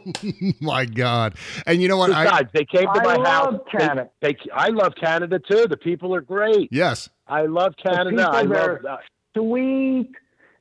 my 0.60 0.84
God! 0.84 1.34
And 1.66 1.80
you 1.82 1.88
know 1.88 1.96
what? 1.96 2.12
I 2.12 2.42
they 2.52 2.64
came 2.64 2.82
to 2.84 3.00
I 3.00 3.02
my 3.04 3.14
love 3.16 3.52
house. 3.54 3.60
They- 3.72 3.78
Canada. 3.78 4.10
They, 4.20 4.36
I 4.52 4.68
love 4.68 4.94
Canada 5.00 5.38
too. 5.38 5.66
The 5.68 5.76
people 5.76 6.14
are 6.14 6.20
great. 6.20 6.68
yes, 6.72 7.08
I 7.26 7.42
love 7.46 7.74
The 7.76 7.90
Canada. 7.90 8.28
I 8.30 8.42
people 8.42 8.56
love. 8.56 8.82
there- 8.82 8.92
Uh, 8.92 8.96
Sweet 9.36 10.10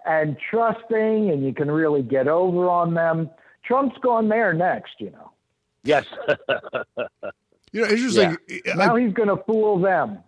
and 0.05 0.37
trusting, 0.51 1.29
and 1.31 1.43
you 1.43 1.53
can 1.53 1.69
really 1.71 2.03
get 2.03 2.27
over 2.27 2.69
on 2.69 2.93
them. 2.93 3.29
Trump's 3.65 3.97
gone 4.01 4.29
there 4.29 4.53
next, 4.53 4.91
you 4.99 5.09
know. 5.11 5.31
yes. 5.83 6.05
you 7.71 7.81
know, 7.81 7.87
interesting. 7.87 8.37
Now 8.75 8.95
I- 8.95 9.01
he's 9.01 9.13
going 9.13 9.29
to 9.29 9.37
fool 9.45 9.79
them. 9.79 10.19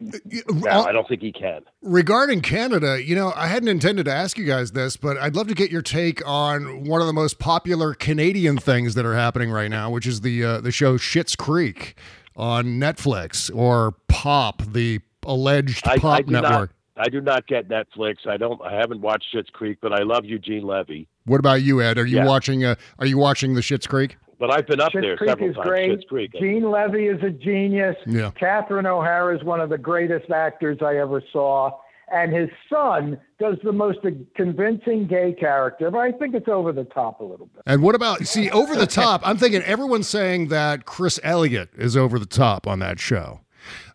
no, 0.00 0.82
I 0.82 0.92
don't 0.92 1.06
think 1.06 1.20
he 1.22 1.32
can. 1.32 1.60
regarding 1.82 2.40
Canada, 2.40 3.02
you 3.02 3.14
know, 3.14 3.32
I 3.36 3.46
hadn't 3.46 3.68
intended 3.68 4.04
to 4.06 4.12
ask 4.12 4.36
you 4.38 4.44
guys 4.44 4.72
this, 4.72 4.96
but 4.96 5.16
I'd 5.18 5.36
love 5.36 5.48
to 5.48 5.54
get 5.54 5.70
your 5.70 5.82
take 5.82 6.26
on 6.26 6.84
one 6.84 7.00
of 7.00 7.06
the 7.06 7.12
most 7.12 7.38
popular 7.38 7.94
Canadian 7.94 8.56
things 8.58 8.94
that 8.94 9.04
are 9.04 9.14
happening 9.14 9.50
right 9.50 9.70
now, 9.70 9.90
which 9.90 10.06
is 10.06 10.22
the 10.22 10.42
uh, 10.44 10.60
the 10.60 10.72
show 10.72 10.96
Schitt's 10.98 11.36
Creek 11.36 11.96
on 12.36 12.80
Netflix 12.80 13.54
or 13.54 13.94
Pop, 14.08 14.62
the 14.62 15.00
alleged 15.24 15.86
I, 15.86 15.92
I 15.92 15.98
Pop 15.98 16.24
do 16.26 16.32
network. 16.32 16.50
not. 16.96 17.04
I 17.06 17.08
do 17.10 17.20
not 17.20 17.46
get 17.46 17.68
Netflix. 17.68 18.26
I 18.26 18.36
don't. 18.38 18.60
I 18.62 18.74
haven't 18.74 19.00
watched 19.02 19.26
Schitt's 19.34 19.50
Creek, 19.50 19.78
but 19.82 19.92
I 19.92 20.02
love 20.02 20.24
Eugene 20.24 20.62
Levy. 20.66 21.06
What 21.26 21.38
about 21.38 21.62
you, 21.62 21.82
Ed? 21.82 21.98
Are 21.98 22.06
you 22.06 22.16
Yeah. 22.18 22.26
watching? 22.26 22.64
Uh, 22.64 22.74
are 22.98 23.06
you 23.06 23.18
watching 23.18 23.54
the 23.54 23.60
Schitt's 23.60 23.86
Creek? 23.86 24.16
But 24.38 24.50
I've 24.50 24.66
been 24.66 24.80
up 24.80 24.92
Schitt's 24.92 25.02
there 25.02 25.16
Creek 25.16 25.30
several 25.30 25.50
is 25.50 25.56
times. 25.56 25.66
great. 25.66 25.90
Schitt's 25.90 26.04
Creek. 26.08 26.32
Gene 26.38 26.70
Levy 26.70 27.06
is 27.06 27.22
a 27.22 27.30
genius. 27.30 27.96
Yeah. 28.06 28.30
Catherine 28.38 28.86
O'Hara 28.86 29.36
is 29.36 29.42
one 29.44 29.60
of 29.60 29.70
the 29.70 29.78
greatest 29.78 30.30
actors 30.30 30.78
I 30.82 30.96
ever 30.96 31.22
saw. 31.32 31.70
And 32.12 32.32
his 32.32 32.48
son 32.70 33.18
does 33.40 33.56
the 33.64 33.72
most 33.72 33.98
convincing 34.36 35.08
gay 35.08 35.32
character, 35.32 35.90
but 35.90 35.98
I 35.98 36.12
think 36.12 36.36
it's 36.36 36.46
over 36.46 36.70
the 36.70 36.84
top 36.84 37.20
a 37.20 37.24
little 37.24 37.46
bit. 37.46 37.62
And 37.66 37.82
what 37.82 37.96
about 37.96 38.24
see 38.28 38.48
over 38.50 38.76
the 38.76 38.86
top? 38.86 39.22
I'm 39.26 39.36
thinking 39.38 39.60
everyone's 39.62 40.08
saying 40.08 40.46
that 40.48 40.84
Chris 40.84 41.18
Elliott 41.24 41.70
is 41.76 41.96
over 41.96 42.20
the 42.20 42.26
top 42.26 42.68
on 42.68 42.78
that 42.78 43.00
show, 43.00 43.40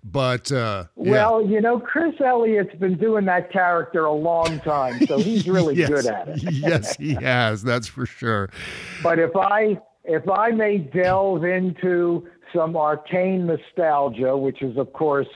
but 0.03 0.51
uh, 0.51 0.85
yeah. 0.97 1.11
Well, 1.11 1.45
you 1.45 1.61
know, 1.61 1.79
Chris 1.79 2.15
Elliott's 2.19 2.75
been 2.75 2.97
doing 2.97 3.23
that 3.25 3.49
character 3.49 4.03
a 4.03 4.13
long 4.13 4.59
time, 4.59 5.05
so 5.07 5.17
he's 5.17 5.47
really 5.47 5.75
yes, 5.77 5.87
good 5.89 6.05
at 6.05 6.27
it. 6.27 6.43
yes, 6.51 6.97
he 6.97 7.13
has. 7.13 7.63
That's 7.63 7.87
for 7.87 8.05
sure. 8.05 8.49
But 9.01 9.19
if 9.19 9.33
I 9.37 9.79
if 10.11 10.27
I 10.29 10.51
may 10.51 10.77
delve 10.77 11.43
into 11.43 12.27
some 12.53 12.75
arcane 12.75 13.45
nostalgia, 13.47 14.35
which 14.37 14.61
is 14.61 14.77
of 14.77 14.91
course 14.93 15.27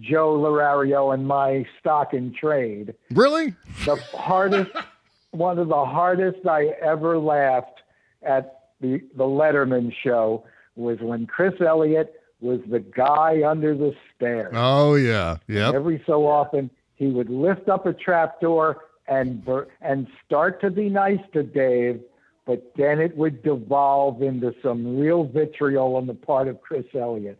Joe 0.00 0.34
L'Erario 0.34 1.10
and 1.12 1.26
my 1.26 1.66
stock 1.78 2.14
in 2.14 2.32
trade, 2.32 2.94
Really? 3.12 3.54
the 3.84 3.96
hardest 4.14 4.70
one 5.32 5.58
of 5.58 5.68
the 5.68 5.84
hardest 5.84 6.46
I 6.46 6.66
ever 6.82 7.18
laughed 7.18 7.80
at 8.22 8.60
the 8.80 9.00
the 9.16 9.24
Letterman 9.24 9.92
show 10.02 10.44
was 10.76 10.98
when 11.00 11.26
Chris 11.26 11.54
Elliott 11.60 12.14
was 12.40 12.60
the 12.70 12.80
guy 12.80 13.42
under 13.46 13.74
the 13.76 13.92
stairs. 14.16 14.52
Oh 14.56 14.94
yeah. 14.94 15.36
Yeah. 15.46 15.72
Every 15.74 16.02
so 16.06 16.26
often, 16.26 16.70
he 16.94 17.08
would 17.08 17.28
lift 17.28 17.68
up 17.68 17.84
a 17.86 17.92
trapdoor 17.92 18.78
and 19.06 19.44
bur- 19.44 19.68
and 19.82 20.06
start 20.24 20.60
to 20.62 20.70
be 20.70 20.88
nice 20.88 21.20
to 21.34 21.42
Dave, 21.42 22.00
but 22.46 22.72
then 22.76 23.00
it 23.00 23.16
would 23.16 23.42
devolve 23.42 24.22
into 24.22 24.54
some 24.62 24.98
real 24.98 25.24
vitriol 25.24 25.96
on 25.96 26.06
the 26.06 26.14
part 26.14 26.48
of 26.48 26.60
Chris 26.60 26.86
Elliott. 26.94 27.38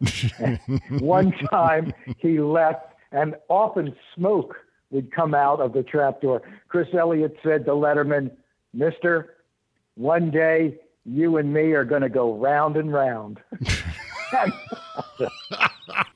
One 1.00 1.33
time, 1.50 1.92
he 2.19 2.40
left, 2.40 2.95
and 3.12 3.35
often 3.49 3.95
smoke 4.14 4.57
would 4.90 5.12
come 5.12 5.35
out 5.35 5.61
of 5.61 5.73
the 5.73 5.83
trapdoor. 5.83 6.42
Chris 6.69 6.88
Elliott 6.92 7.37
said 7.42 7.64
to 7.64 7.73
Letterman, 7.73 8.30
"Mister, 8.75 9.37
one 9.95 10.30
day 10.30 10.78
you 11.04 11.38
and 11.38 11.52
me 11.52 11.73
are 11.73 11.85
going 11.85 12.02
to 12.02 12.09
go 12.09 12.35
round 12.37 12.76
and 12.76 12.92
round." 12.92 13.40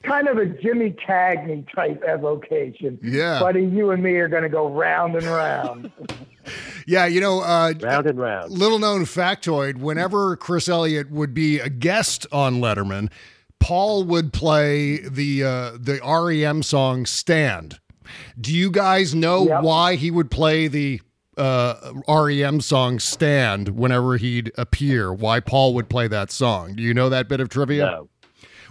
kind 0.04 0.28
of 0.28 0.38
a 0.38 0.46
Jimmy 0.46 0.90
Cagney 0.90 1.66
type 1.74 2.02
evocation. 2.06 2.98
Yeah. 3.02 3.40
Buddy, 3.40 3.64
you 3.64 3.90
and 3.90 4.02
me 4.02 4.16
are 4.16 4.28
going 4.28 4.42
to 4.42 4.48
go 4.48 4.68
round 4.68 5.16
and 5.16 5.26
round. 5.26 5.90
Yeah, 6.86 7.06
you 7.06 7.20
know, 7.20 7.40
uh, 7.40 7.72
Round 7.80 8.06
and 8.06 8.18
round. 8.18 8.50
little 8.52 8.78
known 8.78 9.04
factoid 9.04 9.76
whenever 9.78 10.36
Chris 10.36 10.68
Elliott 10.68 11.10
would 11.10 11.32
be 11.34 11.58
a 11.58 11.68
guest 11.68 12.26
on 12.32 12.56
Letterman, 12.60 13.10
Paul 13.60 14.04
would 14.04 14.32
play 14.32 14.98
the 14.98 15.42
uh, 15.44 15.70
the 15.78 16.00
REM 16.04 16.62
song 16.62 17.06
Stand. 17.06 17.78
Do 18.38 18.54
you 18.54 18.70
guys 18.70 19.14
know 19.14 19.46
Yep. 19.46 19.62
why 19.62 19.94
he 19.96 20.10
would 20.10 20.30
play 20.30 20.68
the 20.68 21.00
uh, 21.38 21.74
REM 22.06 22.60
song 22.60 22.98
Stand 22.98 23.70
whenever 23.70 24.18
he'd 24.18 24.52
appear? 24.58 25.12
Why 25.12 25.40
Paul 25.40 25.72
would 25.74 25.88
play 25.88 26.06
that 26.08 26.30
song? 26.30 26.74
Do 26.74 26.82
you 26.82 26.92
know 26.92 27.08
that 27.08 27.28
bit 27.28 27.40
of 27.40 27.48
trivia? 27.48 27.86
No. 27.86 28.08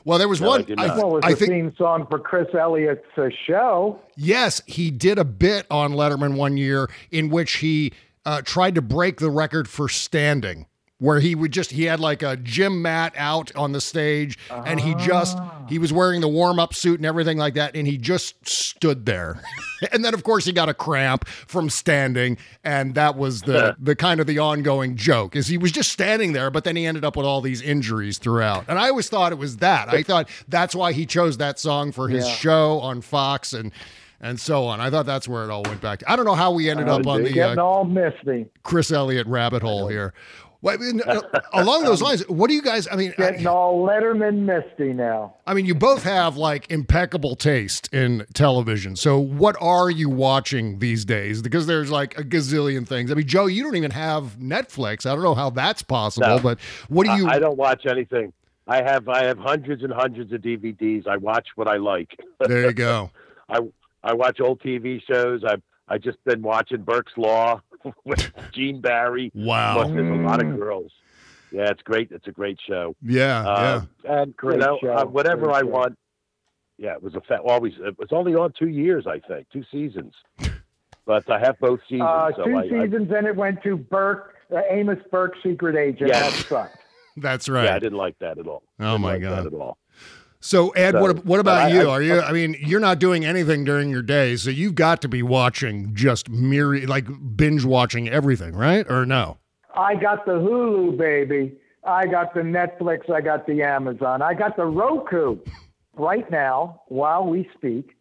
Well, 0.05 0.17
there 0.19 0.27
was 0.27 0.41
No, 0.41 0.49
one. 0.49 0.63
do 0.63 0.75
I, 0.77 0.87
not. 0.87 0.97
What 0.97 1.11
was 1.11 1.21
I 1.23 1.31
the 1.31 1.35
think 1.37 1.51
theme 1.51 1.73
song 1.77 2.07
for 2.09 2.19
Chris 2.19 2.47
Elliott's 2.53 3.05
uh, 3.17 3.29
show? 3.47 3.99
Yes, 4.17 4.61
he 4.65 4.91
did 4.91 5.17
a 5.17 5.25
bit 5.25 5.65
on 5.71 5.93
Letterman 5.93 6.35
one 6.35 6.57
year 6.57 6.89
in 7.11 7.29
which 7.29 7.53
he 7.57 7.93
uh, 8.25 8.41
tried 8.41 8.75
to 8.75 8.81
break 8.81 9.19
the 9.19 9.29
record 9.29 9.67
for 9.67 9.87
standing, 9.89 10.65
where 11.03 11.19
he 11.19 11.35
would 11.35 11.51
just 11.51 11.71
he 11.71 11.83
had 11.83 11.99
like 11.99 12.23
a 12.23 12.37
gym 12.37 12.81
mat 12.81 13.13
out 13.17 13.53
on 13.57 13.73
the 13.73 13.81
stage, 13.81 14.37
and 14.49 14.79
he 14.79 14.95
just 14.95 15.37
he 15.67 15.77
was 15.77 15.91
wearing 15.91 16.21
the 16.21 16.29
warm 16.29 16.59
up 16.59 16.73
suit 16.73 16.97
and 16.97 17.05
everything 17.05 17.37
like 17.37 17.55
that, 17.55 17.75
and 17.75 17.85
he 17.85 17.97
just 17.97 18.47
stood 18.47 19.05
there, 19.05 19.41
and 19.91 20.05
then 20.05 20.13
of 20.13 20.23
course 20.23 20.45
he 20.45 20.53
got 20.53 20.69
a 20.69 20.73
cramp 20.73 21.27
from 21.27 21.69
standing, 21.69 22.37
and 22.63 22.95
that 22.95 23.17
was 23.17 23.41
the 23.41 23.75
the 23.81 23.97
kind 23.97 24.21
of 24.21 24.27
the 24.27 24.39
ongoing 24.39 24.95
joke 24.95 25.35
is 25.35 25.47
he 25.47 25.57
was 25.57 25.73
just 25.73 25.91
standing 25.91 26.31
there, 26.31 26.49
but 26.49 26.63
then 26.63 26.77
he 26.77 26.85
ended 26.85 27.03
up 27.03 27.17
with 27.17 27.25
all 27.25 27.41
these 27.41 27.61
injuries 27.61 28.17
throughout, 28.17 28.63
and 28.69 28.79
I 28.79 28.87
always 28.87 29.09
thought 29.09 29.33
it 29.33 29.37
was 29.37 29.57
that 29.57 29.89
I 29.89 30.03
thought 30.03 30.29
that's 30.47 30.73
why 30.73 30.93
he 30.93 31.05
chose 31.05 31.35
that 31.37 31.59
song 31.59 31.91
for 31.91 32.07
his 32.07 32.25
Yeah. 32.25 32.33
show 32.33 32.79
on 32.79 33.01
Fox 33.01 33.51
and 33.51 33.73
and 34.21 34.39
so 34.39 34.63
on. 34.67 34.79
I 34.79 34.89
thought 34.89 35.05
that's 35.05 35.27
where 35.27 35.43
it 35.43 35.49
all 35.49 35.63
went 35.63 35.81
back 35.81 35.99
to. 35.99 36.09
I 36.09 36.15
don't 36.15 36.23
know 36.23 36.33
how 36.33 36.53
we 36.53 36.69
ended 36.69 36.87
up 36.87 37.05
on 37.05 37.23
the 37.23 37.29
Getting 37.33 37.59
uh, 37.59 37.63
all 37.65 37.83
misty. 37.83 38.45
Chris 38.63 38.89
Elliott 38.89 39.27
rabbit 39.27 39.61
hole 39.61 39.89
here. 39.89 40.13
Well, 40.63 40.75
I 40.75 40.77
mean, 40.77 41.01
uh, 41.05 41.21
along 41.51 41.83
those 41.83 42.01
lines, 42.07 42.27
what 42.29 42.47
do 42.47 42.53
you 42.55 42.61
guys? 42.61 42.87
I 42.89 42.95
mean, 42.95 43.13
Getting 43.17 43.45
I, 43.45 43.49
all 43.51 43.85
Letterman 43.85 44.39
misty 44.39 44.93
now. 44.93 45.35
I 45.45 45.53
mean, 45.53 45.65
you 45.65 45.75
both 45.75 46.03
have 46.03 46.37
like 46.37 46.71
impeccable 46.71 47.35
taste 47.35 47.93
in 47.93 48.25
television. 48.33 48.95
So, 48.95 49.19
what 49.19 49.57
are 49.59 49.89
you 49.89 50.09
watching 50.09 50.79
these 50.79 51.03
days? 51.03 51.41
Because 51.41 51.67
there's 51.67 51.91
like 51.91 52.17
a 52.17 52.23
gazillion 52.23 52.87
things. 52.87 53.11
I 53.11 53.15
mean, 53.15 53.27
Joe, 53.27 53.45
you 53.47 53.61
don't 53.61 53.75
even 53.75 53.91
have 53.91 54.37
Netflix. 54.39 55.05
I 55.05 55.13
don't 55.13 55.23
know 55.23 55.35
how 55.35 55.49
that's 55.49 55.83
possible, 55.83 56.27
No. 56.27 56.39
but 56.39 56.59
what 56.87 57.05
do 57.07 57.13
you? 57.13 57.27
I, 57.27 57.33
I 57.33 57.39
don't 57.39 57.57
watch 57.57 57.85
anything. 57.85 58.31
I 58.65 58.81
have 58.83 59.09
I 59.09 59.25
have 59.25 59.37
hundreds 59.37 59.83
and 59.83 59.91
hundreds 59.91 60.31
of 60.31 60.39
DVDs. 60.41 61.05
I 61.07 61.17
watch 61.17 61.49
what 61.55 61.67
I 61.67 61.75
like. 61.75 62.17
there 62.39 62.67
you 62.67 62.73
go. 62.73 63.11
I 63.49 63.59
I 64.01 64.13
watch 64.13 64.39
old 64.39 64.61
TV 64.61 65.01
shows. 65.05 65.43
I've 65.45 65.61
I 65.89 65.97
just 65.97 66.23
been 66.23 66.41
watching 66.41 66.83
Burke's 66.83 67.11
Law 67.17 67.59
with 68.05 68.31
Gene 68.51 68.81
Barry. 68.81 69.31
Wow. 69.33 69.75
Plus, 69.75 69.87
there's 69.91 70.19
a 70.19 70.21
lot 70.23 70.41
of 70.43 70.55
girls. 70.57 70.91
Yeah, 71.51 71.69
it's 71.69 71.83
great. 71.83 72.11
It's 72.11 72.27
a 72.27 72.31
great 72.31 72.59
show. 72.67 72.95
Yeah, 73.01 73.47
Uh, 73.47 73.81
And 74.05 74.35
Great 74.35 74.59
you 74.59 74.65
know, 74.65 74.79
show. 74.81 74.93
uh, 74.93 75.05
whatever 75.05 75.45
Great 75.45 75.55
I 75.55 75.59
show. 75.61 75.67
want. 75.67 75.97
Yeah, 76.79 76.93
it 76.93 77.03
was 77.03 77.13
a 77.15 77.21
fa- 77.21 77.37
always. 77.45 77.73
It 77.79 77.97
was 77.99 78.07
only 78.11 78.33
on 78.33 78.53
two 78.57 78.69
years, 78.69 79.05
I 79.07 79.19
think, 79.19 79.47
two 79.51 79.63
seasons. 79.71 80.13
But 81.05 81.29
I 81.29 81.37
have 81.37 81.59
both 81.59 81.81
seasons. 81.89 82.01
Uh, 82.09 82.31
so 82.37 82.45
two 82.45 82.55
I, 82.55 82.61
I- 82.61 82.69
seasons, 82.69 83.11
and 83.13 83.27
it 83.27 83.35
went 83.35 83.61
to 83.63 83.75
Burke, 83.75 84.35
uh, 84.55 84.61
Amos 84.69 84.99
Burke, 85.11 85.33
Secret 85.43 85.75
Agent. 85.75 86.09
Yeah. 86.09 86.21
That 86.21 86.31
sucked. 86.31 86.77
that's 87.17 87.49
right. 87.49 87.65
yeah, 87.65 87.75
I 87.75 87.79
didn't 87.79 87.97
like 87.97 88.17
that 88.19 88.37
at 88.37 88.47
all. 88.47 88.63
Oh, 88.79 88.91
Didn't 88.93 89.01
my 89.01 89.13
like 89.13 89.21
God. 89.21 89.37
that 89.43 89.47
at 89.47 89.53
all. 89.53 89.77
So 90.43 90.71
Ed, 90.71 90.91
So, 90.91 90.99
what 91.01 91.25
what 91.25 91.39
about 91.39 91.63
I- 91.63 91.67
you? 91.69 91.87
I- 91.87 91.91
Are 91.91 92.01
you? 92.01 92.19
I 92.19 92.33
mean, 92.33 92.57
you're 92.59 92.81
not 92.81 92.99
doing 92.99 93.23
anything 93.23 93.63
during 93.63 93.89
your 93.89 94.01
day, 94.01 94.35
so 94.35 94.49
you've 94.49 94.75
got 94.75 95.01
to 95.03 95.07
be 95.07 95.23
watching 95.23 95.91
just 95.95 96.29
myriad, 96.29 96.89
like 96.89 97.05
binge 97.37 97.63
watching 97.63 98.09
everything, 98.09 98.53
right? 98.53 98.85
Or 98.91 99.05
no? 99.05 99.37
I 99.73 99.95
got 99.95 100.25
the 100.25 100.33
Hulu, 100.33 100.97
baby. 100.97 101.53
I 101.85 102.07
got 102.07 102.33
the 102.33 102.41
Netflix. 102.41 103.09
I 103.09 103.21
got 103.21 103.47
the 103.47 103.61
Amazon. 103.63 104.21
I 104.21 104.33
got 104.33 104.57
the 104.57 104.65
Roku. 104.65 105.37
Right 105.95 106.29
now, 106.29 106.81
while 106.87 107.25
we 107.25 107.49
speak, 107.55 107.95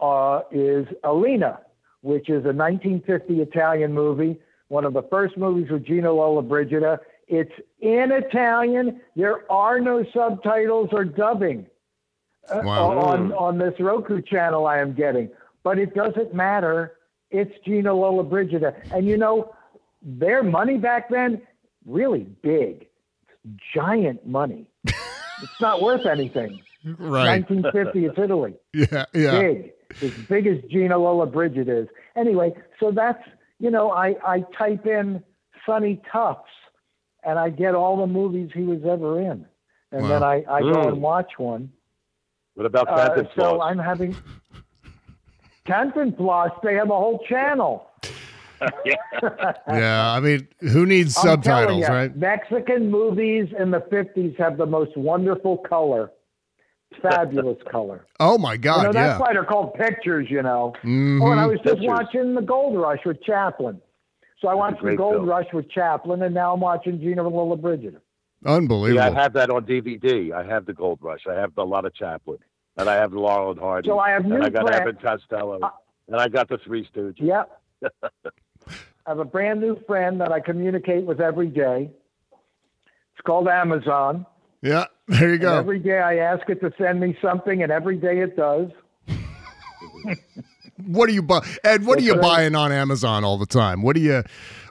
uh, 0.00 0.42
is 0.52 0.86
Alina, 1.02 1.58
which 2.02 2.28
is 2.30 2.44
a 2.44 2.52
1950 2.52 3.40
Italian 3.40 3.92
movie, 3.92 4.38
one 4.68 4.84
of 4.84 4.92
the 4.92 5.02
first 5.10 5.36
movies 5.36 5.68
with 5.68 5.84
Gina 5.84 6.08
Lollobrigida. 6.08 6.98
It's 7.26 7.52
in 7.80 8.12
Italian. 8.12 9.00
There 9.16 9.50
are 9.50 9.80
no 9.80 10.04
subtitles 10.14 10.90
or 10.92 11.04
dubbing 11.04 11.66
Uh, 12.50 12.62
wow. 12.64 12.98
on 12.98 13.32
on 13.32 13.58
this 13.58 13.74
Roku 13.78 14.22
channel 14.22 14.66
I 14.66 14.78
am 14.78 14.94
getting, 14.94 15.30
but 15.62 15.78
it 15.78 15.94
doesn't 15.94 16.34
matter. 16.34 16.94
It's 17.30 17.52
Gina 17.64 17.90
Lollobrigida, 17.90 18.74
and 18.92 19.06
you 19.06 19.16
know 19.16 19.54
their 20.02 20.42
money 20.42 20.78
back 20.78 21.10
then 21.10 21.42
really 21.84 22.26
big, 22.42 22.86
giant 23.74 24.26
money. 24.26 24.66
it's 24.84 25.60
not 25.60 25.82
worth 25.82 26.06
anything. 26.06 26.60
Right. 26.84 27.44
1950, 27.50 28.04
it's 28.04 28.18
Italy. 28.18 28.54
Yeah. 28.72 29.04
Yeah. 29.12 29.40
Big, 29.40 29.72
as 30.02 30.12
big 30.28 30.46
as 30.46 30.58
Gina 30.70 30.94
Lollobrigida 30.94 31.82
is. 31.82 31.88
Anyway, 32.16 32.52
so 32.78 32.92
that's 32.92 33.22
you 33.58 33.70
know 33.70 33.90
I 33.90 34.16
I 34.24 34.44
type 34.56 34.86
in 34.86 35.22
Sonny 35.66 36.00
Tufts, 36.12 36.50
and 37.24 37.38
I 37.38 37.50
get 37.50 37.74
all 37.74 37.96
the 37.96 38.06
movies 38.06 38.50
he 38.54 38.62
was 38.62 38.80
ever 38.88 39.20
in, 39.20 39.46
and 39.92 40.08
then 40.08 40.22
I 40.22 40.44
I 40.48 40.60
go 40.60 40.82
and 40.82 40.96
hmm. 40.96 41.00
watch 41.00 41.32
one. 41.38 41.72
What 42.58 42.66
about 42.66 42.88
Uh, 42.88 43.06
Canton 43.14 43.28
so 43.36 43.60
I'm 43.62 43.78
having 43.78 44.16
Canton 45.64 46.10
They 46.64 46.74
have 46.74 46.90
a 46.90 46.96
whole 46.96 47.20
channel. 47.28 47.88
Yeah. 48.84 50.10
I 50.12 50.18
mean, 50.18 50.48
who 50.58 50.84
needs 50.84 51.16
I'm 51.18 51.22
subtitles, 51.22 51.82
ya, 51.82 51.94
right? 51.94 52.16
Mexican 52.16 52.90
movies 52.90 53.46
in 53.56 53.70
the 53.70 53.78
50s 53.82 54.36
have 54.38 54.56
the 54.56 54.66
most 54.66 54.96
wonderful 54.96 55.58
color, 55.58 56.10
fabulous 57.00 57.58
color. 57.70 58.04
Oh 58.18 58.38
my 58.38 58.54
You 58.54 58.58
God. 58.58 58.82
know, 58.86 58.92
that's 58.92 59.12
yeah. 59.12 59.18
why 59.18 59.32
they're 59.34 59.44
called 59.44 59.74
pictures, 59.74 60.26
you 60.28 60.42
know. 60.42 60.72
Mhm. 60.82 61.22
Oh, 61.22 61.30
and 61.30 61.38
I 61.38 61.46
was 61.46 61.58
just 61.60 61.78
Pictures. 61.78 61.86
watching 61.86 62.34
The 62.34 62.42
Gold 62.42 62.76
Rush 62.76 63.04
with 63.06 63.22
Chaplin. 63.22 63.80
So 64.40 64.48
I 64.48 64.54
watched 64.54 64.82
The 64.82 64.96
Gold 64.96 65.14
film. 65.14 65.26
Rush 65.28 65.46
with 65.52 65.70
Chaplin, 65.70 66.22
and 66.22 66.34
now 66.34 66.54
I'm 66.54 66.60
watching 66.60 66.98
Gina 66.98 67.22
Lollobrigida. 67.22 68.00
Unbelievable. 68.46 68.94
Yeah, 69.02 69.08
I 69.10 69.22
have 69.22 69.32
that 69.34 69.50
on 69.50 69.64
DVD. 69.66 70.32
I 70.32 70.44
have 70.44 70.64
the 70.66 70.72
Gold 70.72 70.98
Rush. 71.02 71.22
I 71.28 71.34
have 71.34 71.52
a 71.58 71.64
lot 71.64 71.84
of 71.84 71.94
Chaplin, 71.94 72.38
and 72.76 72.88
I 72.88 72.94
have 72.94 73.12
Laurel 73.12 73.50
and 73.50 73.60
Hardy. 73.60 73.88
So 73.88 73.98
I 73.98 74.10
have 74.10 74.24
and 74.24 74.42
I 74.44 74.48
got 74.48 74.62
friends- 74.68 74.80
Abbott 74.80 75.02
Costello, 75.02 75.58
Uh, 75.60 75.70
and 76.06 76.16
I 76.20 76.28
got 76.28 76.48
the 76.48 76.58
Three 76.58 76.86
Stooges. 76.94 77.14
Yep. 77.18 77.60
I 78.04 79.10
have 79.10 79.18
a 79.18 79.24
brand 79.24 79.60
new 79.60 79.78
friend 79.86 80.20
that 80.20 80.30
I 80.32 80.40
communicate 80.40 81.04
with 81.04 81.20
every 81.20 81.48
day. 81.48 81.90
It's 82.32 83.24
called 83.26 83.48
Amazon. 83.48 84.24
Yeah. 84.62 84.84
There 85.08 85.28
you 85.28 85.32
And 85.34 85.40
go. 85.42 85.56
every 85.58 85.78
day 85.78 85.98
I 85.98 86.16
ask 86.18 86.48
it 86.50 86.60
to 86.60 86.72
send 86.78 87.00
me 87.00 87.16
something, 87.22 87.62
and 87.62 87.72
every 87.72 87.96
day 87.96 88.20
it 88.20 88.36
does. 88.36 88.68
What 90.86 91.08
are 91.08 91.12
you 91.12 91.22
buy? 91.22 91.44
Ed, 91.64 91.84
what 91.84 91.98
are 91.98 92.02
you 92.02 92.12
That's 92.14 92.22
right. 92.22 92.36
buying 92.36 92.54
on 92.54 92.70
Amazon 92.70 93.24
all 93.24 93.36
the 93.36 93.46
time? 93.46 93.82
What 93.82 93.96
do 93.96 94.00
you? 94.00 94.22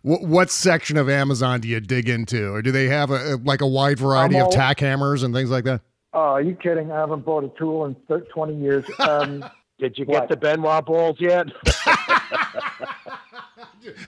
What, 0.07 0.21
what 0.21 0.49
section 0.49 0.95
of 0.95 1.09
Amazon 1.09 1.59
do 1.59 1.67
you 1.67 1.81
dig 1.81 2.07
into, 2.07 2.53
or 2.53 2.61
do 2.61 2.71
they 2.71 2.87
have 2.87 3.11
a, 3.11 3.35
like 3.43 3.59
a 3.59 3.67
wide 3.67 3.99
variety 3.99 4.37
I'm 4.39 4.45
of 4.45 4.51
tack 4.53 4.79
hammers 4.79 5.21
and 5.23 5.33
things 5.33 5.49
like 5.49 5.65
that? 5.65 5.81
Oh, 6.13 6.19
are 6.19 6.41
you 6.41 6.55
kidding? 6.55 6.93
I 6.93 6.95
haven't 6.99 7.25
bought 7.25 7.43
a 7.43 7.49
tool 7.59 7.83
in 7.83 7.93
thir- 8.07 8.21
20 8.33 8.55
years. 8.55 8.85
Um, 8.99 9.43
Did 9.79 9.97
you 9.97 10.05
What? 10.05 10.21
get 10.21 10.29
the 10.29 10.37
Ben 10.37 10.61
Wa 10.61 10.79
balls 10.81 11.17
yet? 11.19 11.47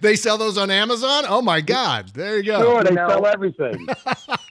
They 0.02 0.16
sell 0.16 0.38
those 0.38 0.58
on 0.58 0.70
Amazon. 0.72 1.24
Oh 1.28 1.42
my 1.42 1.62
God! 1.62 2.10
There 2.14 2.38
you 2.38 2.44
go. 2.44 2.62
sure, 2.62 2.84
they 2.84 2.94
No. 2.96 3.08
sell 3.08 3.26
everything. 3.26 3.88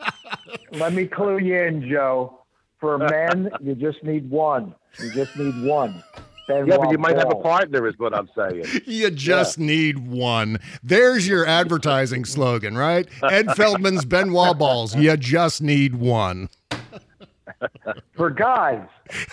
let 0.73 0.95
me 0.95 1.07
clue 1.07 1.39
you 1.39 1.57
in, 1.63 1.87
Joe. 1.89 2.41
For 2.81 2.97
men, 2.99 3.51
you 3.61 3.75
just 3.75 4.03
need 4.05 4.31
one. 4.31 4.75
You 5.03 5.11
just 5.13 5.37
need 5.37 5.63
one. 5.67 6.03
Yeah, 6.49 6.65
but 6.79 6.91
you 6.91 6.99
might 6.99 7.17
have 7.17 7.31
a 7.31 7.37
partner, 7.37 7.87
is 7.87 7.99
what 7.99 8.15
I'm 8.15 8.29
saying. 8.37 8.65
You 8.87 9.11
just 9.11 9.59
need 9.59 9.99
one. 10.09 10.59
There's 10.83 11.29
your 11.29 11.47
advertising 11.47 12.25
slogan, 12.25 12.77
right? 12.77 13.07
Ed 13.23 13.47
Feldman's 13.57 14.05
Ben 14.05 14.33
Wa 14.33 14.55
balls. 14.55 14.97
You 14.97 15.17
just 15.17 15.63
need 15.63 15.95
one. 15.95 16.49
For 18.15 18.31
guys, 18.31 18.87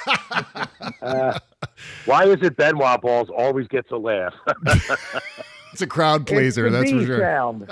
Why 2.06 2.26
is 2.26 2.38
it 2.42 2.58
Ben 2.58 2.78
Wa 2.78 2.98
balls 2.98 3.30
always 3.36 3.68
gets 3.68 3.92
a 3.92 3.98
laugh? 3.98 4.34
It's 5.72 5.82
a 5.82 5.88
crowd 5.88 6.26
pleaser, 6.26 6.70
that's 6.70 6.92
for 6.92 7.06
sure. 7.06 7.20
sound. 7.20 7.70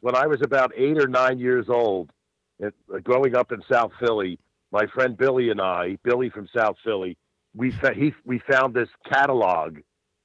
when 0.00 0.14
I 0.14 0.26
was 0.26 0.42
about 0.42 0.72
eight 0.76 0.98
or 0.98 1.08
nine 1.08 1.38
years 1.38 1.66
old, 1.68 2.10
it, 2.58 2.74
uh, 2.94 2.98
growing 2.98 3.34
up 3.34 3.52
in 3.52 3.62
South 3.70 3.92
Philly, 3.98 4.38
my 4.70 4.86
friend 4.86 5.16
Billy 5.16 5.50
and 5.50 5.60
I, 5.60 5.98
Billy 6.04 6.30
from 6.30 6.48
South 6.56 6.76
Philly, 6.84 7.16
we 7.54 7.70
fa- 7.72 7.94
he, 7.94 8.14
we 8.24 8.38
found 8.38 8.74
this 8.74 8.88
catalog. 9.08 9.78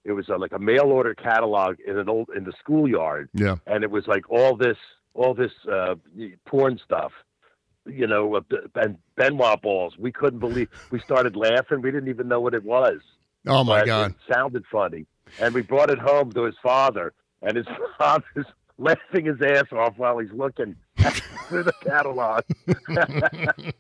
It 0.04 0.12
was 0.12 0.30
uh 0.30 0.38
like 0.38 0.52
a 0.54 0.60
mail 0.60 0.86
order 0.86 1.16
catalog 1.16 1.78
in 1.86 1.98
an 1.98 2.08
old 2.10 2.30
in 2.36 2.44
the 2.44 2.54
schoolyard, 2.60 3.30
Yeah. 3.34 3.56
and 3.66 3.84
it 3.84 3.90
was 3.92 4.08
like 4.08 4.30
all 4.30 4.56
this 4.56 4.78
all 5.14 5.34
this 5.34 5.52
uh, 5.72 5.96
porn 6.46 6.80
stuff. 6.84 7.12
You 7.88 8.08
know, 8.08 8.42
and 8.76 8.98
Ben 9.16 9.38
Wa 9.38 9.56
balls. 9.58 9.94
We 9.98 10.12
couldn't 10.12 10.40
believe. 10.40 10.70
We 10.90 11.00
started 11.00 11.36
laughing. 11.36 11.82
We 11.82 11.92
didn't 11.92 12.10
even 12.10 12.28
know 12.28 12.40
what 12.42 12.56
it 12.56 12.64
was. 12.64 13.00
Oh 13.48 13.64
my 13.64 13.82
but 13.82 13.86
God. 13.86 14.12
It 14.12 14.34
sounded 14.34 14.64
funny. 14.72 15.06
And 15.40 15.54
we 15.54 15.62
brought 15.62 15.92
it 15.92 16.00
home 16.00 16.32
to 16.34 16.44
his 16.44 16.56
father, 16.64 17.14
and 17.44 17.56
his 17.58 17.68
father's 18.00 18.46
laughing 18.80 19.26
his 19.26 19.40
ass 19.42 19.66
off 19.72 19.94
while 19.98 20.18
he's 20.18 20.32
looking 20.32 20.76
through 21.48 21.64
the 21.64 21.74
catalog. 21.84 22.44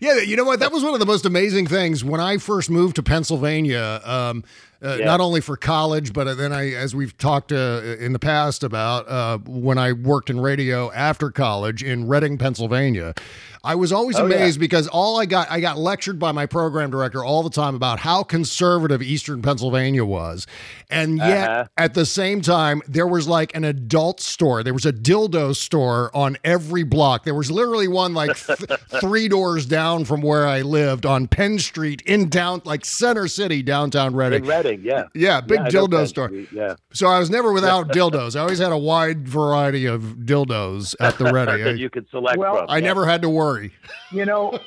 Yeah, 0.00 0.18
you 0.20 0.36
know 0.36 0.44
what? 0.44 0.60
That 0.60 0.72
was 0.72 0.82
one 0.82 0.94
of 0.94 1.00
the 1.00 1.06
most 1.06 1.26
amazing 1.26 1.66
things 1.66 2.02
when 2.02 2.20
I 2.20 2.38
first 2.38 2.70
moved 2.70 2.96
to 2.96 3.02
Pennsylvania. 3.02 4.00
Um, 4.04 4.44
uh, 4.82 4.96
Yeah. 4.98 5.04
Not 5.04 5.20
only 5.20 5.40
for 5.40 5.56
college, 5.56 6.12
but 6.12 6.34
then 6.36 6.52
I, 6.52 6.72
as 6.72 6.94
we've 6.94 7.16
talked 7.18 7.52
uh, 7.52 7.82
in 7.98 8.12
the 8.12 8.18
past 8.18 8.62
about 8.64 9.08
uh, 9.08 9.38
when 9.46 9.78
I 9.78 9.92
worked 9.92 10.30
in 10.30 10.40
radio 10.40 10.90
after 10.92 11.30
college 11.30 11.82
in 11.82 12.08
Reading, 12.08 12.38
Pennsylvania. 12.38 13.14
I 13.62 13.74
was 13.74 13.92
always 13.92 14.16
Oh, 14.18 14.26
yeah. 14.26 14.36
amazed 14.36 14.58
because 14.58 14.88
all 14.88 15.20
I 15.20 15.26
got, 15.26 15.50
I 15.50 15.60
got 15.60 15.76
lectured 15.76 16.18
by 16.18 16.32
my 16.32 16.46
program 16.46 16.90
director 16.90 17.22
all 17.22 17.42
the 17.42 17.50
time 17.50 17.74
about 17.74 17.98
how 17.98 18.22
conservative 18.22 19.02
Eastern 19.02 19.42
Pennsylvania 19.42 20.02
was, 20.04 20.46
and 20.88 21.18
yet 21.18 21.50
Uh-huh. 21.50 21.64
at 21.76 21.92
the 21.92 22.06
same 22.06 22.40
time 22.40 22.80
there 22.88 23.06
was 23.06 23.28
like 23.28 23.54
an 23.54 23.64
adult 23.64 24.20
store. 24.20 24.62
There 24.62 24.72
was 24.72 24.86
a 24.86 24.92
dildo 24.94 25.54
store 25.54 26.10
on 26.14 26.38
every 26.42 26.84
block. 26.84 27.24
There 27.24 27.34
was 27.34 27.50
literally 27.50 27.86
one 27.86 28.14
like 28.14 28.34
th- 28.34 28.60
three 29.00 29.28
doors 29.28 29.66
down 29.66 30.06
from 30.06 30.22
where 30.22 30.46
I 30.46 30.62
lived 30.62 31.04
on 31.04 31.28
Penn 31.28 31.58
Street 31.58 32.00
in 32.06 32.30
down 32.30 32.62
like 32.64 32.86
Center 32.86 33.28
City, 33.28 33.62
downtown 33.62 34.14
Reading. 34.14 34.44
in 34.44 34.48
Reading, 34.50 34.69
yeah. 34.82 35.04
Yeah, 35.14 35.40
big 35.40 35.60
I 35.60 35.62
know 35.68 35.86
dildo 35.86 36.06
store. 36.06 36.28
Street, 36.28 36.48
Yeah. 36.52 36.76
So 36.92 37.06
I 37.08 37.18
was 37.18 37.30
never 37.30 37.52
without 37.52 37.88
dildos. 37.92 38.36
I 38.36 38.40
always 38.40 38.58
had 38.58 38.72
a 38.72 38.78
wide 38.78 39.28
variety 39.28 39.86
of 39.86 40.02
dildos 40.24 40.94
at 41.00 41.18
the 41.18 41.32
ready. 41.32 41.62
that 41.64 41.70
I, 41.70 41.72
you 41.74 41.90
could 41.90 42.08
select 42.10 42.38
Well, 42.38 42.58
from. 42.58 42.66
I 42.70 42.78
yeah. 42.78 42.84
never 42.84 43.06
had 43.06 43.22
to 43.22 43.28
worry. 43.28 43.72
You 44.12 44.24
know, 44.26 44.58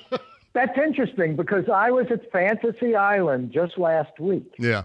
that's 0.54 0.78
interesting 0.78 1.36
because 1.36 1.68
I 1.70 1.92
was 1.92 2.08
at 2.12 2.32
Fantasy 2.32 2.96
Island 2.96 3.52
just 3.52 3.78
last 3.78 4.20
week, 4.20 4.54
Yeah. 4.60 4.84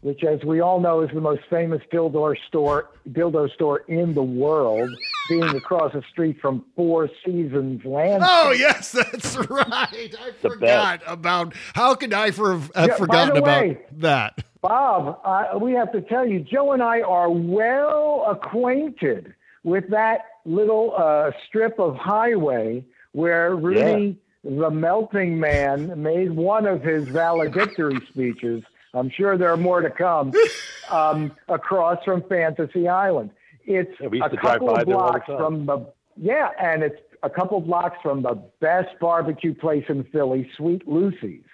which, 0.00 0.24
as 0.24 0.42
we 0.44 0.60
all 0.60 0.80
know, 0.80 1.00
is 1.02 1.10
the 1.14 1.20
most 1.20 1.42
famous 1.50 1.80
dildo 1.92 2.34
store 2.48 2.90
dildo 3.10 3.50
store 3.52 3.78
in 3.88 4.14
the 4.14 4.22
world, 4.22 4.90
being 5.30 5.44
across 5.56 5.92
the 5.94 6.02
street 6.10 6.38
from 6.40 6.64
Four 6.76 7.08
Seasons 7.24 7.84
Land. 7.84 8.22
Oh 8.26 8.50
yes, 8.50 8.92
that's 9.12 9.36
right. 9.48 9.64
I 9.70 10.30
The 10.42 10.50
forgot 10.50 11.00
about. 11.06 11.54
How 11.74 11.94
could 11.94 12.12
I 12.12 12.32
for, 12.32 12.52
have 12.58 12.70
Yeah, 12.76 12.96
forgotten 12.96 13.36
about 13.38 13.62
way- 13.62 13.78
that? 13.92 14.44
Bob, 14.60 15.18
uh, 15.24 15.58
we 15.58 15.72
have 15.72 15.90
to 15.92 16.02
tell 16.02 16.26
you, 16.26 16.40
Joe 16.40 16.72
and 16.72 16.82
I 16.82 17.00
are 17.00 17.30
well 17.30 18.26
acquainted 18.28 19.32
with 19.64 19.88
that 19.88 20.26
little 20.44 20.92
uh, 20.98 21.30
strip 21.48 21.78
of 21.78 21.96
highway 21.96 22.84
where 23.12 23.56
Rudy, 23.56 24.18
the 24.44 24.70
melting 24.70 25.40
man, 25.40 26.02
made 26.02 26.32
one 26.32 26.66
of 26.66 26.82
his 26.82 27.08
valedictory 27.08 27.98
speeches. 28.10 28.62
I'm 28.92 29.08
sure 29.10 29.38
there 29.38 29.50
are 29.50 29.56
more 29.56 29.80
to 29.80 29.88
come 29.90 30.32
um, 30.90 31.32
across 31.48 32.04
from 32.04 32.22
Fantasy 32.28 32.86
Island. 32.86 33.30
It's 33.64 33.90
Yeah, 34.00 34.24
a 34.26 34.30
to 34.30 34.36
drive 34.36 34.52
couple 34.60 34.66
by 34.74 34.80
of 34.80 34.86
the 34.86 34.92
blocks 34.94 35.26
from 35.26 35.66
the 35.66 35.86
yeah, 36.16 36.50
and 36.60 36.82
it's 36.82 37.00
a 37.22 37.30
couple 37.30 37.60
blocks 37.60 37.96
from 38.02 38.22
the 38.22 38.34
best 38.60 38.88
barbecue 39.00 39.54
place 39.54 39.84
in 39.88 40.04
Philly, 40.04 40.50
Sweet 40.56 40.86
Lucy's. 40.88 41.44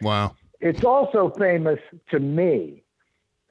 Wow. 0.00 0.34
It's 0.60 0.84
also 0.84 1.30
famous 1.38 1.78
to 2.10 2.18
me, 2.18 2.82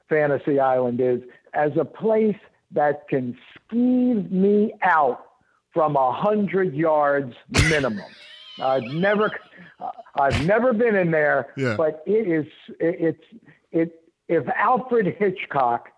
Fantasy 0.08 0.58
Island 0.60 1.00
is, 1.00 1.20
as 1.54 1.72
a 1.78 1.84
place 1.84 2.36
that 2.72 3.08
can 3.08 3.36
skeeve 3.70 4.30
me 4.30 4.72
out 4.82 5.24
from 5.72 5.96
a 5.96 6.12
hundred 6.12 6.74
yards 6.74 7.34
minimum. 7.68 8.04
I've 8.60 8.82
never, 8.92 9.30
I've 10.18 10.44
never 10.46 10.72
been 10.72 10.94
in 10.94 11.10
there, 11.10 11.52
Yeah. 11.56 11.76
but 11.76 12.02
it 12.06 12.28
is, 12.28 12.46
it, 12.78 12.96
it's, 13.00 13.24
it. 13.72 13.96
If 14.28 14.46
Alfred 14.48 15.16
Hitchcock 15.18 15.88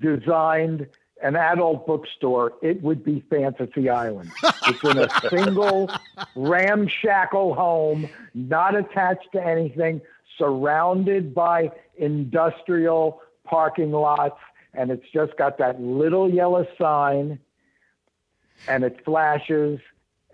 designed 0.00 0.86
an 1.22 1.36
adult 1.36 1.86
bookstore, 1.86 2.52
it 2.62 2.82
would 2.82 3.04
be 3.04 3.24
Fantasy 3.30 3.88
Island. 3.88 4.30
It's 4.66 4.82
in 4.84 4.98
a 4.98 5.08
single 5.30 5.90
ramshackle 6.36 7.54
home, 7.54 8.08
not 8.34 8.74
attached 8.76 9.28
to 9.32 9.42
anything, 9.44 10.00
surrounded 10.36 11.34
by 11.34 11.70
industrial 11.96 13.20
parking 13.44 13.92
lots, 13.92 14.38
and 14.74 14.90
it's 14.90 15.06
just 15.12 15.36
got 15.36 15.58
that 15.58 15.80
little 15.80 16.28
yellow 16.32 16.66
sign, 16.78 17.38
and 18.68 18.82
it 18.84 19.02
flashes, 19.04 19.78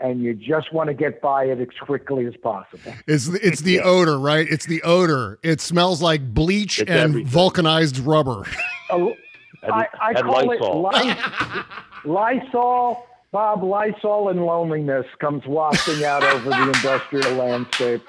and 0.00 0.22
you 0.22 0.32
just 0.34 0.72
want 0.72 0.88
to 0.88 0.94
get 0.94 1.20
by 1.20 1.44
it 1.44 1.60
as 1.60 1.68
quickly 1.82 2.24
as 2.26 2.34
possible. 2.36 2.94
It's 3.06 3.26
the, 3.26 3.46
it's 3.46 3.60
the 3.60 3.80
odor, 3.80 4.18
right? 4.18 4.46
It's 4.48 4.66
the 4.66 4.82
odor. 4.82 5.38
It 5.42 5.60
smells 5.60 6.00
like 6.00 6.32
bleach 6.32 6.80
It's 6.80 6.90
and 6.90 6.98
everything. 6.98 7.26
vulcanized 7.26 7.98
rubber. 7.98 8.46
Oh, 8.90 9.14
And- 9.62 9.72
I, 9.72 9.88
I 10.00 10.10
and 10.10 10.24
call 10.24 10.46
Lysol. 10.46 10.90
it 10.90 11.06
Lys- 11.06 11.64
Lysol. 12.04 13.06
Bob, 13.32 13.62
Lysol 13.62 14.28
and 14.30 14.44
loneliness 14.44 15.06
comes 15.20 15.46
wafting 15.46 16.04
out 16.04 16.24
over 16.24 16.50
the 16.50 16.62
industrial 16.66 17.34
landscape. 17.34 18.02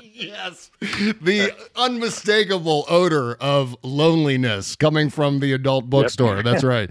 yes. 0.00 0.70
The 0.80 1.52
unmistakable 1.74 2.84
odor 2.88 3.34
of 3.40 3.76
loneliness 3.82 4.76
coming 4.76 5.10
from 5.10 5.40
the 5.40 5.52
adult 5.52 5.90
bookstore. 5.90 6.42
That's 6.44 6.62
right. 6.76 6.88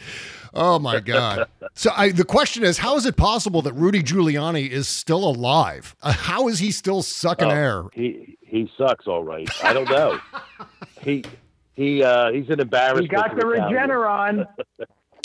Oh 0.53 0.77
my 0.79 0.99
God. 0.99 1.47
So 1.73 1.91
I, 1.95 2.09
the 2.11 2.25
question 2.25 2.63
is, 2.63 2.79
how 2.79 2.95
is 2.97 3.05
it 3.05 3.15
possible 3.15 3.61
that 3.61 3.73
Rudy 3.73 4.03
Giuliani 4.03 4.69
is 4.69 4.87
still 4.87 5.23
alive? 5.23 5.95
Uh, 6.01 6.11
how 6.11 6.47
is 6.49 6.59
he 6.59 6.71
still 6.71 7.01
sucking 7.01 7.47
Oh, 7.47 7.51
air? 7.51 7.83
He 7.93 8.37
he 8.41 8.69
sucks, 8.77 9.07
all 9.07 9.23
right. 9.23 9.47
I 9.63 9.71
don't 9.73 9.89
know. 9.89 10.19
he 11.01 11.23
he 11.77 12.03
uh, 12.03 12.31
he's 12.31 12.49
an 12.49 12.59
embarrassment. 12.59 13.03
He 13.03 13.07
got 13.07 13.35
the. 13.37 13.43
Regeneron. 13.43 14.45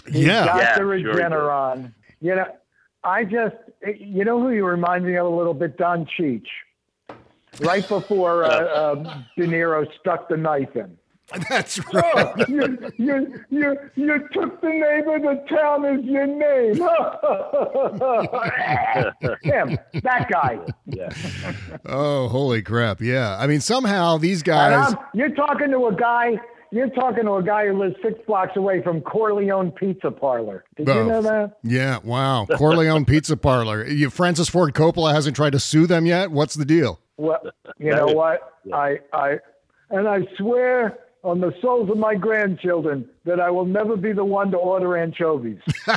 He 0.06 0.26
Yeah. 0.26 0.44
got 0.44 0.56
Yeah, 0.58 0.74
the 0.78 0.80
sure. 1.00 1.14
Regeneron. 1.14 1.92
You 2.20 2.34
know, 2.34 2.46
I 3.04 3.22
just, 3.24 3.54
you 3.98 4.24
know 4.24 4.40
who 4.40 4.50
you 4.50 4.66
remind 4.66 5.06
me 5.06 5.14
of 5.16 5.26
a 5.26 5.30
little 5.30 5.54
bit? 5.54 5.78
Don 5.78 6.06
Cheech. 6.18 6.46
Right 7.60 7.88
before 7.88 8.44
uh, 8.44 8.48
uh, 8.48 8.94
De 9.36 9.46
Niro 9.46 9.86
stuck 10.00 10.28
the 10.28 10.36
knife 10.36 10.74
in. 10.74 10.98
That's 11.48 11.78
right. 11.92 12.04
Oh, 12.16 12.34
you, 12.48 12.78
you, 12.98 13.40
you, 13.50 13.76
you 13.96 14.28
took 14.32 14.60
the 14.60 14.68
name 14.68 15.08
of 15.08 15.22
the 15.22 15.44
town 15.48 15.84
as 15.84 16.04
your 16.04 16.26
name. 16.26 16.74
Him, 19.42 19.78
that 20.02 20.28
guy. 20.30 20.58
Yeah. 20.86 21.08
Oh, 21.86 22.28
holy 22.28 22.62
crap. 22.62 23.00
Yeah. 23.00 23.36
I 23.38 23.46
mean, 23.46 23.60
somehow 23.60 24.18
these 24.18 24.42
guys. 24.42 24.94
You're 25.14 25.34
talking 25.34 25.70
to 25.70 25.86
a 25.86 25.94
guy. 25.94 26.38
You're 26.70 26.88
talking 26.90 27.24
to 27.24 27.34
a 27.34 27.42
guy 27.42 27.66
who 27.66 27.78
lives 27.78 27.96
six 28.02 28.18
blocks 28.26 28.56
away 28.56 28.82
from 28.82 29.02
Corleone 29.02 29.72
Pizza 29.72 30.10
Parlor. 30.10 30.64
Did 30.76 30.88
you 30.88 30.94
Oh. 30.94 31.06
know 31.06 31.22
that? 31.22 31.58
Yeah, 31.62 31.98
wow. 32.02 32.46
Corleone 32.56 33.04
Pizza 33.04 33.36
Parlor. 33.36 33.86
You, 33.86 34.08
Francis 34.08 34.48
Ford 34.48 34.72
Coppola 34.72 35.12
hasn't 35.12 35.36
tried 35.36 35.52
to 35.52 35.60
sue 35.60 35.86
them 35.86 36.06
yet? 36.06 36.30
What's 36.30 36.54
the 36.54 36.64
deal? 36.64 36.98
Well, 37.18 37.40
you 37.78 37.90
know 37.94 38.06
what? 38.06 38.54
I, 38.72 39.00
I, 39.12 39.38
and 39.90 40.08
I 40.08 40.20
swear 40.38 40.98
on 41.24 41.40
the 41.40 41.54
souls 41.60 41.88
of 41.88 41.96
my 41.96 42.14
grandchildren 42.14 43.08
that 43.24 43.38
I 43.38 43.50
will 43.50 43.64
never 43.64 43.96
be 43.96 44.12
the 44.12 44.24
one 44.24 44.50
to 44.50 44.56
order 44.56 44.96
anchovies. 44.96 45.58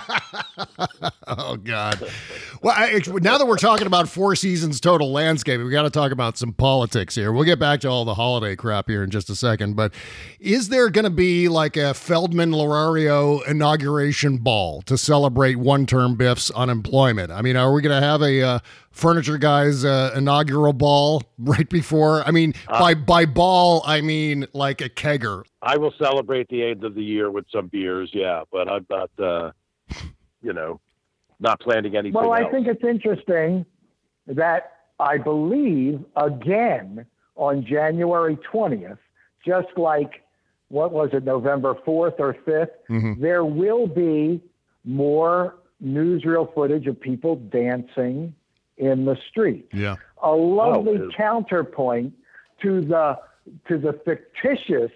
Oh 1.27 1.57
God! 1.57 1.99
Well, 2.61 2.75
I, 2.77 3.01
now 3.21 3.39
that 3.39 3.47
we're 3.47 3.57
talking 3.57 3.87
about 3.87 4.07
Four 4.07 4.35
Seasons 4.35 4.79
total 4.79 5.11
landscape, 5.11 5.59
we 5.59 5.71
got 5.71 5.81
to 5.81 5.89
talk 5.89 6.11
about 6.11 6.37
some 6.37 6.53
politics 6.53 7.15
here. 7.15 7.31
We'll 7.31 7.45
get 7.45 7.57
back 7.59 7.81
to 7.81 7.89
all 7.89 8.05
the 8.05 8.13
holiday 8.13 8.55
crap 8.55 8.87
here 8.87 9.03
in 9.03 9.09
just 9.09 9.29
a 9.31 9.35
second. 9.35 9.75
But 9.75 9.93
is 10.39 10.69
there 10.69 10.89
going 10.89 11.03
to 11.03 11.09
be 11.09 11.49
like 11.49 11.77
a 11.77 11.95
Feldman 11.95 12.55
L'Erario 12.55 13.41
inauguration 13.47 14.37
ball 14.37 14.83
to 14.83 14.97
celebrate 14.97 15.55
one-term 15.55 16.15
Biff's 16.15 16.51
unemployment? 16.51 17.31
I 17.31 17.41
mean, 17.41 17.55
are 17.55 17.73
we 17.73 17.81
going 17.81 17.99
to 17.99 18.05
have 18.05 18.21
a 18.21 18.41
uh, 18.41 18.59
furniture 18.95 19.37
guy's 19.37 19.85
uh, 19.85 20.13
inaugural 20.15 20.73
ball 20.73 21.21
right 21.39 21.69
before? 21.69 22.23
I 22.23 22.31
mean, 22.31 22.53
by 22.67 22.95
by 22.95 23.25
ball, 23.25 23.83
I 23.85 24.01
mean 24.01 24.47
like 24.53 24.81
a 24.81 24.89
kegger. 24.89 25.43
I 25.61 25.77
will 25.77 25.93
celebrate 26.01 26.47
the 26.49 26.63
end 26.63 26.83
of 26.83 26.95
the 26.95 27.03
year 27.03 27.29
with 27.29 27.45
some 27.51 27.67
beers, 27.67 28.09
yeah, 28.13 28.43
but 28.51 28.67
I'm 28.71 28.85
not, 28.89 29.09
uh, 29.19 29.51
you 30.41 30.53
know, 30.53 30.79
not 31.39 31.59
planning 31.59 31.95
anything 31.95 32.13
Well, 32.13 32.31
I 32.31 32.41
else. 32.43 32.51
think 32.51 32.67
it's 32.67 32.83
interesting 32.83 33.65
that 34.27 34.71
I 34.99 35.17
believe 35.17 36.03
again 36.15 37.05
on 37.35 37.65
January 37.65 38.37
20th, 38.51 38.97
just 39.45 39.67
like 39.75 40.23
what 40.69 40.91
was 40.91 41.09
it, 41.13 41.23
November 41.23 41.75
4th 41.85 42.19
or 42.19 42.35
5th, 42.47 43.19
there 43.19 43.45
will 43.45 43.87
be 43.87 44.41
more 44.83 45.55
newsreel 45.83 46.51
footage 46.55 46.87
of 46.87 46.99
people 46.99 47.35
dancing 47.35 48.33
in 48.77 49.05
the 49.05 49.17
street. 49.29 49.67
Yeah. 49.73 49.95
A 50.21 50.31
lovely 50.31 50.97
Oh, 50.99 51.09
counterpoint 51.15 52.13
to 52.61 52.81
the 52.81 53.17
to 53.67 53.77
the 53.77 53.93
fictitious 54.05 54.91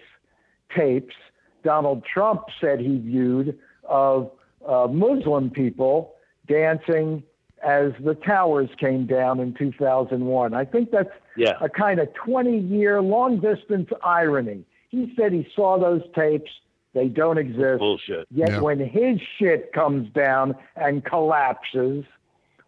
tapes 0.76 1.14
Donald 1.62 2.04
Trump 2.04 2.42
said 2.60 2.80
he 2.80 2.98
viewed 2.98 3.58
of 3.84 4.30
uh, 4.66 4.86
Muslim 4.90 5.50
people 5.50 6.14
dancing 6.48 7.22
as 7.62 7.92
the 8.02 8.14
towers 8.14 8.68
came 8.78 9.06
down 9.06 9.38
in 9.40 9.52
2001. 9.54 10.54
I 10.54 10.64
think 10.64 10.90
that's 10.90 11.10
Yeah. 11.36 11.58
a 11.60 11.68
kind 11.68 12.00
of 12.00 12.12
20 12.14 12.58
year 12.58 13.00
long 13.02 13.38
distance 13.40 13.88
irony. 14.02 14.64
He 14.88 15.12
said 15.16 15.32
he 15.32 15.46
saw 15.54 15.78
those 15.78 16.02
tapes. 16.14 16.50
They 16.94 17.08
don't 17.08 17.38
exist. 17.38 17.78
Bullshit. 17.78 18.26
Yet 18.30 18.50
Yeah. 18.52 18.60
when 18.62 18.80
his 18.80 19.20
shit 19.38 19.72
comes 19.72 20.10
down 20.12 20.56
and 20.76 21.04
collapses, 21.04 22.04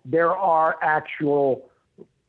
there 0.04 0.36
are 0.36 0.76
actual 0.82 1.68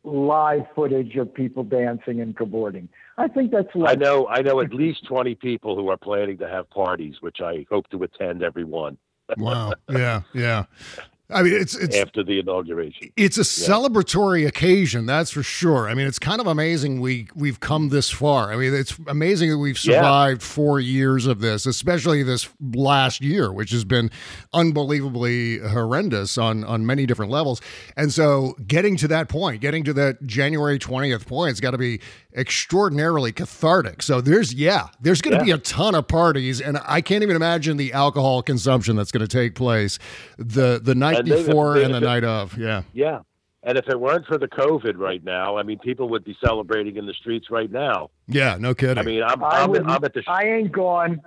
live 0.03 0.63
footage 0.75 1.15
of 1.15 1.33
people 1.33 1.63
dancing 1.63 2.19
and 2.19 2.35
cavorting. 2.35 2.89
I 3.17 3.27
think 3.27 3.51
that's 3.51 3.69
I 3.85 3.95
know, 3.95 4.27
I 4.27 4.41
know 4.41 4.59
at 4.59 4.73
least 4.73 5.05
20 5.07 5.35
people 5.35 5.75
who 5.75 5.89
are 5.89 5.97
planning 5.97 6.37
to 6.39 6.47
have 6.47 6.69
parties, 6.69 7.15
which 7.21 7.39
I 7.41 7.65
hope 7.69 7.87
to 7.89 8.03
attend 8.03 8.43
every 8.43 8.65
one 8.65 8.97
Wow. 9.37 9.73
Yeah. 9.89 10.21
Yeah. 10.33 10.65
I 11.33 11.43
mean, 11.43 11.53
it's 11.53 11.75
it's 11.75 11.95
after 11.97 12.23
the 12.23 12.39
inauguration. 12.39 13.11
It's 13.17 13.37
a 13.37 13.41
celebratory 13.41 14.45
occasion, 14.47 15.05
that's 15.05 15.31
for 15.31 15.43
sure. 15.43 15.89
I 15.89 15.93
mean, 15.93 16.07
it's 16.07 16.19
kind 16.19 16.39
of 16.39 16.47
amazing 16.47 17.01
we 17.01 17.27
we've 17.35 17.59
come 17.59 17.89
this 17.89 18.09
far. 18.09 18.51
I 18.53 18.55
mean, 18.55 18.73
it's 18.73 18.97
amazing 19.07 19.49
that 19.49 19.57
we've 19.57 19.77
Yeah. 19.83 19.95
survived 19.95 20.41
four 20.43 20.79
years 20.79 21.25
of 21.25 21.39
this, 21.41 21.65
especially 21.65 22.23
this 22.23 22.47
last 22.73 23.21
year, 23.21 23.51
which 23.51 23.71
has 23.71 23.83
been 23.83 24.09
unbelievably 24.53 25.59
horrendous 25.59 26.37
on 26.37 26.63
on 26.63 26.85
many 26.85 27.05
different 27.05 27.31
levels. 27.31 27.61
And 27.97 28.11
so, 28.13 28.55
getting 28.67 28.95
to 28.97 29.07
that 29.09 29.29
point, 29.29 29.61
getting 29.61 29.83
to 29.85 29.93
that 29.93 30.23
January 30.25 30.79
twentieth 30.79 31.27
point, 31.27 31.51
it's 31.51 31.59
got 31.59 31.71
to 31.71 31.77
be 31.77 31.99
extraordinarily 32.35 33.31
cathartic. 33.31 34.01
So 34.01 34.21
there's 34.21 34.53
yeah, 34.53 34.87
there's 35.01 35.21
going 35.21 35.37
to 35.37 35.43
be 35.43 35.51
a 35.51 35.57
ton 35.57 35.95
of 35.95 36.07
parties, 36.07 36.61
and 36.61 36.79
I 36.87 37.01
can't 37.01 37.23
even 37.23 37.35
imagine 37.35 37.77
the 37.77 37.93
alcohol 37.93 38.41
consumption 38.41 38.95
that's 38.95 39.11
going 39.11 39.25
to 39.25 39.27
take 39.27 39.55
place 39.55 39.99
the 40.37 40.79
the 40.83 40.95
night 40.95 41.22
And 41.23 41.31
they- 41.31 41.43
before 41.45 41.73
they- 41.75 41.83
and 41.85 41.93
the 41.93 41.99
night 42.01 42.23
of. 42.23 42.57
Yeah. 42.57 42.83
Yeah. 42.93 43.19
And 43.65 43.77
if 43.77 43.87
it 43.87 43.97
weren't 43.97 44.25
for 44.27 44.37
the 44.37 44.47
COVID 44.49 44.97
right 44.97 45.23
now, 45.23 45.55
I 45.57 45.63
mean, 45.63 45.79
people 45.79 46.09
would 46.09 46.25
be 46.25 46.35
celebrating 46.45 46.97
in 46.97 47.05
the 47.05 47.13
streets 47.13 47.49
right 47.49 47.71
now. 47.71 48.09
Yeah, 48.27 48.57
no 48.59 48.73
kidding. 48.75 48.97
I 48.97 49.03
mean, 49.03 49.23
I'm, 49.23 49.41
I, 49.41 49.61
I'm, 49.61 49.69
would, 49.69 49.83
I'm 49.87 50.03
at 50.03 50.13
the. 50.13 50.21
I 50.27 50.43
ain't 50.43 50.71
gone. 50.73 51.21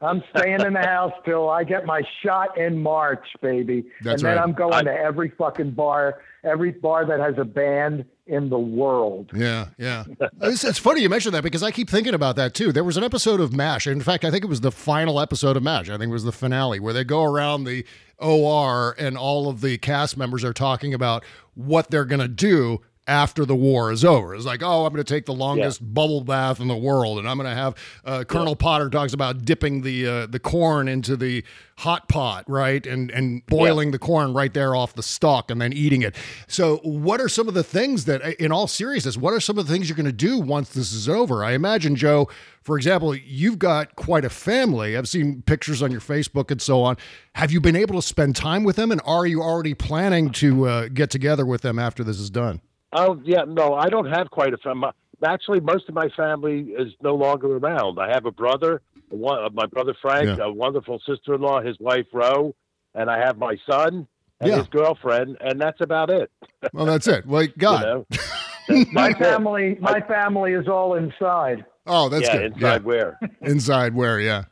I'm 0.00 0.22
staying 0.36 0.60
in 0.60 0.72
the 0.74 0.80
house 0.80 1.12
till 1.24 1.48
I 1.48 1.64
get 1.64 1.86
my 1.86 2.02
shot 2.22 2.58
in 2.58 2.82
March, 2.82 3.24
baby. 3.40 3.84
That's 4.02 4.22
and 4.22 4.28
then 4.30 4.36
right. 4.36 4.42
I'm 4.42 4.52
going 4.52 4.74
I- 4.74 4.82
to 4.82 4.92
every 4.92 5.30
fucking 5.30 5.70
bar, 5.72 6.20
every 6.42 6.72
bar 6.72 7.06
that 7.06 7.20
has 7.20 7.34
a 7.38 7.44
band 7.44 8.04
in 8.26 8.48
the 8.48 8.58
world. 8.58 9.30
yeah, 9.34 9.66
yeah. 9.76 10.04
it's, 10.40 10.64
it's 10.64 10.78
funny 10.78 11.02
you 11.02 11.10
mentioned 11.10 11.34
that 11.34 11.42
because 11.42 11.62
I 11.62 11.70
keep 11.70 11.90
thinking 11.90 12.14
about 12.14 12.36
that 12.36 12.54
too. 12.54 12.72
There 12.72 12.82
was 12.84 12.96
an 12.96 13.04
episode 13.04 13.38
of 13.38 13.52
MASH. 13.52 13.86
In 13.86 14.00
fact, 14.00 14.24
I 14.24 14.30
think 14.30 14.42
it 14.44 14.48
was 14.48 14.62
the 14.62 14.72
final 14.72 15.20
episode 15.20 15.56
of 15.58 15.62
MASH. 15.62 15.90
I 15.90 15.98
think 15.98 16.08
it 16.08 16.12
was 16.12 16.24
the 16.24 16.32
finale 16.32 16.80
where 16.80 16.94
they 16.94 17.04
go 17.04 17.22
around 17.22 17.64
the 17.64 17.84
OR 18.18 18.94
and 18.98 19.18
all 19.18 19.48
of 19.48 19.60
the 19.60 19.76
cast 19.78 20.16
members 20.16 20.42
are 20.42 20.54
talking 20.54 20.94
about 20.94 21.22
what 21.54 21.90
they're 21.90 22.06
going 22.06 22.20
to 22.20 22.28
do 22.28 22.80
after 23.06 23.44
the 23.44 23.54
war 23.54 23.92
is 23.92 24.04
over. 24.04 24.34
It's 24.34 24.46
like, 24.46 24.62
oh, 24.62 24.86
I'm 24.86 24.92
going 24.92 25.04
to 25.04 25.14
take 25.14 25.26
the 25.26 25.34
longest 25.34 25.80
bubble 25.94 26.22
bath 26.22 26.60
in 26.60 26.68
the 26.68 26.76
world, 26.76 27.18
and 27.18 27.28
I'm 27.28 27.36
going 27.36 27.50
to 27.50 27.56
have 27.56 27.74
uh, 28.04 28.24
Colonel 28.24 28.56
Potter 28.56 28.88
talks 28.88 29.12
about 29.12 29.44
dipping 29.44 29.82
the 29.82 30.06
uh, 30.06 30.26
the 30.26 30.38
corn 30.38 30.88
into 30.88 31.16
the 31.16 31.44
hot 31.78 32.08
pot, 32.08 32.44
right, 32.48 32.86
and 32.86 33.10
and 33.10 33.44
boiling 33.46 33.90
the 33.90 33.98
corn 33.98 34.32
right 34.32 34.52
there 34.54 34.74
off 34.74 34.94
the 34.94 35.02
stalk, 35.02 35.50
and 35.50 35.60
then 35.60 35.72
eating 35.72 36.02
it. 36.02 36.14
So, 36.46 36.78
what 36.78 37.20
are 37.20 37.28
some 37.28 37.46
of 37.46 37.54
the 37.54 37.64
things 37.64 38.06
that, 38.06 38.22
in 38.40 38.50
all 38.52 38.66
seriousness, 38.66 39.16
what 39.16 39.34
are 39.34 39.40
some 39.40 39.58
of 39.58 39.66
the 39.66 39.72
things 39.72 39.88
you're 39.88 39.96
going 39.96 40.06
to 40.06 40.12
do 40.12 40.38
once 40.38 40.70
this 40.70 40.92
is 40.92 41.08
over? 41.08 41.44
I 41.44 41.52
imagine, 41.52 41.96
Joe, 41.96 42.28
for 42.62 42.76
example, 42.76 43.14
you've 43.14 43.58
got 43.58 43.96
quite 43.96 44.24
a 44.24 44.30
family. 44.30 44.96
I've 44.96 45.08
seen 45.08 45.42
pictures 45.42 45.82
on 45.82 45.90
your 45.90 46.00
Facebook 46.00 46.50
and 46.50 46.62
so 46.62 46.82
on. 46.82 46.96
Have 47.34 47.52
you 47.52 47.60
been 47.60 47.76
able 47.76 47.96
to 47.96 48.06
spend 48.06 48.34
time 48.36 48.64
with 48.64 48.76
them, 48.76 48.90
and 48.90 49.02
are 49.04 49.26
you 49.26 49.42
already 49.42 49.74
planning 49.74 50.30
to 50.30 50.68
uh, 50.68 50.88
get 50.88 51.10
together 51.10 51.44
with 51.44 51.60
them 51.60 51.78
after 51.78 52.02
this 52.02 52.18
is 52.18 52.30
done? 52.30 52.62
Oh 52.94 53.20
yeah, 53.24 53.42
no, 53.46 53.74
I 53.74 53.88
don't 53.88 54.06
have 54.10 54.30
quite 54.30 54.54
a 54.54 54.58
family. 54.58 54.90
Actually, 55.24 55.60
most 55.60 55.88
of 55.88 55.94
my 55.94 56.08
family 56.16 56.60
is 56.78 56.92
no 57.02 57.14
longer 57.14 57.56
around. 57.56 57.98
I 57.98 58.10
have 58.12 58.24
a 58.26 58.30
brother, 58.30 58.82
one, 59.08 59.44
uh, 59.44 59.48
my 59.52 59.66
brother 59.66 59.94
Frank, 60.00 60.38
Yeah. 60.38 60.44
a 60.44 60.52
wonderful 60.52 61.00
sister-in-law, 61.06 61.62
his 61.62 61.78
wife 61.80 62.06
Ro, 62.12 62.54
and 62.94 63.10
I 63.10 63.18
have 63.18 63.36
my 63.38 63.56
son 63.68 64.06
and 64.40 64.50
Yeah. 64.50 64.58
his 64.58 64.68
girlfriend, 64.68 65.36
and 65.40 65.60
that's 65.60 65.80
about 65.80 66.10
it. 66.10 66.30
Well, 66.72 66.86
that's 66.86 67.06
it. 67.06 67.26
Well, 67.26 67.46
God. 67.58 67.80
You 67.80 67.86
know? 67.86 68.84
My 68.92 69.12
family, 69.12 69.76
my 69.78 70.00
family 70.00 70.52
is 70.54 70.66
all 70.66 70.94
inside. 70.94 71.66
Oh, 71.86 72.08
that's 72.08 72.22
yeah, 72.24 72.38
good. 72.38 72.52
inside 72.54 72.82
where? 72.84 73.18
Inside 73.42 73.94
where? 73.94 74.18
Yeah. 74.18 74.44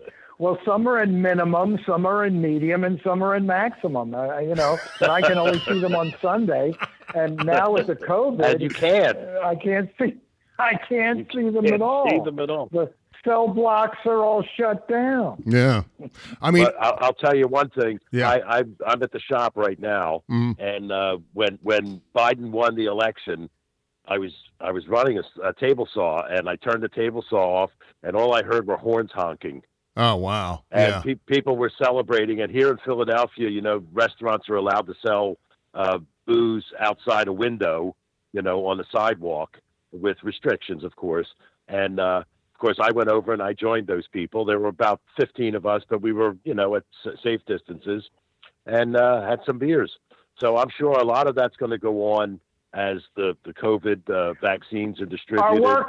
Well, 0.43 0.59
some 0.65 0.89
are 0.89 1.01
in 1.01 1.23
minimum, 1.23 1.79
some 1.87 2.05
are 2.05 2.25
in 2.27 2.43
medium, 2.43 2.83
and 2.83 3.01
some 3.05 3.23
are 3.23 3.37
in 3.37 3.47
maximum. 3.47 4.13
Uh, 4.13 4.39
you 4.41 4.57
know, 4.57 4.77
and 5.01 5.09
I 5.11 5.21
can 5.23 5.39
only 5.39 5.61
see 5.61 5.79
them 5.79 5.95
on 5.95 6.13
Sunday. 6.21 6.75
And 7.15 7.37
now 7.37 7.71
with 7.71 7.87
the 7.87 7.95
COVID, 7.95 8.45
And 8.45 8.61
you 8.61 8.69
can. 8.69 9.17
I 9.45 9.55
can't 9.55 9.89
see. 10.01 10.17
I 10.59 10.73
can't 10.89 11.19
You 11.33 11.43
see 11.45 11.51
them 11.51 11.63
can't 11.65 11.75
at 11.75 11.83
all. 11.83 12.11
see 12.11 12.19
them 12.25 12.41
at 12.41 12.51
all. 12.51 12.69
The 12.73 12.91
cell 13.25 13.47
blocks 13.47 13.99
are 14.05 14.19
all 14.25 14.43
shut 14.57 14.89
down. 14.89 15.45
Yeah. 15.47 15.83
I 16.41 16.51
mean, 16.51 16.67
I'll, 16.81 16.99
I'll 17.01 17.15
tell 17.15 17.37
you 17.37 17.47
one 17.47 17.71
thing. 17.71 18.01
Yeah. 18.11 18.29
I, 18.29 18.59
I, 18.59 18.63
I'm 18.85 19.01
at 19.05 19.13
the 19.13 19.21
shop 19.21 19.53
right 19.57 19.79
now, 19.79 20.25
Mm. 20.29 20.59
and 20.59 20.91
uh, 20.91 21.19
when 21.35 21.61
when 21.63 22.01
Biden 22.17 22.51
won 22.51 22.75
the 22.75 22.87
election, 22.87 23.49
I 24.09 24.19
was 24.19 24.33
I 24.61 24.73
was 24.73 24.89
running 24.89 25.21
a 25.45 25.53
table 25.53 25.89
saw, 25.95 26.23
and 26.27 26.49
I 26.49 26.57
turned 26.57 26.83
the 26.83 26.89
table 26.89 27.25
saw 27.31 27.63
off, 27.63 27.71
and 28.03 28.17
all 28.17 28.35
I 28.35 28.43
heard 28.43 28.67
were 28.67 28.77
horns 28.77 29.11
honking, 29.15 29.63
oh, 29.97 30.17
wow. 30.17 30.63
and 30.71 30.91
Yeah. 30.93 31.01
pe- 31.03 31.15
people 31.27 31.57
were 31.57 31.71
celebrating. 31.83 32.41
And 32.41 32.51
here 32.51 32.71
in 32.71 32.79
Philadelphia, 32.79 33.49
you 33.49 33.61
know, 33.61 33.83
restaurants 33.93 34.49
are 34.49 34.57
allowed 34.57 34.87
to 34.87 34.95
sell 35.05 35.37
uh, 35.75 35.99
booze 36.27 36.65
outside 36.79 37.29
a 37.29 37.33
window, 37.33 37.97
you 38.33 38.43
know, 38.43 38.67
on 38.67 38.77
the 38.79 38.85
sidewalk 38.93 39.59
with 39.93 40.17
restrictions, 40.23 40.85
of 40.85 40.95
course. 40.97 41.29
And 41.69 41.99
uh, 42.01 42.23
of 42.55 42.59
course, 42.59 42.79
I 42.81 42.93
went 42.93 43.09
over 43.09 43.33
and 43.33 43.43
I 43.43 43.53
joined 43.55 43.87
those 43.87 44.07
people. 44.09 44.45
There 44.45 44.59
were 44.59 44.69
about 44.69 45.01
15 45.19 45.55
of 45.55 45.67
us, 45.67 45.83
but 45.89 46.01
we 46.03 46.13
were, 46.13 46.37
you 46.45 46.55
know, 46.55 46.77
at 46.77 46.85
s- 47.05 47.19
safe 47.23 47.41
distances 47.47 48.09
and 48.67 48.97
uh, 48.97 49.23
had 49.27 49.41
some 49.45 49.59
beers. 49.59 49.99
So 50.39 50.57
I'm 50.57 50.71
sure 50.79 50.93
a 50.93 51.05
lot 51.05 51.27
of 51.27 51.35
that's 51.35 51.57
going 51.57 51.71
to 51.73 51.79
go 51.79 52.13
on 52.15 52.41
as 52.75 52.99
the, 53.17 53.37
the 53.45 53.53
COVID 53.53 54.09
uh, 54.09 54.33
vaccines 54.41 55.01
are 55.01 55.07
distributed. 55.07 55.45
Our 55.47 55.61
work, 55.61 55.89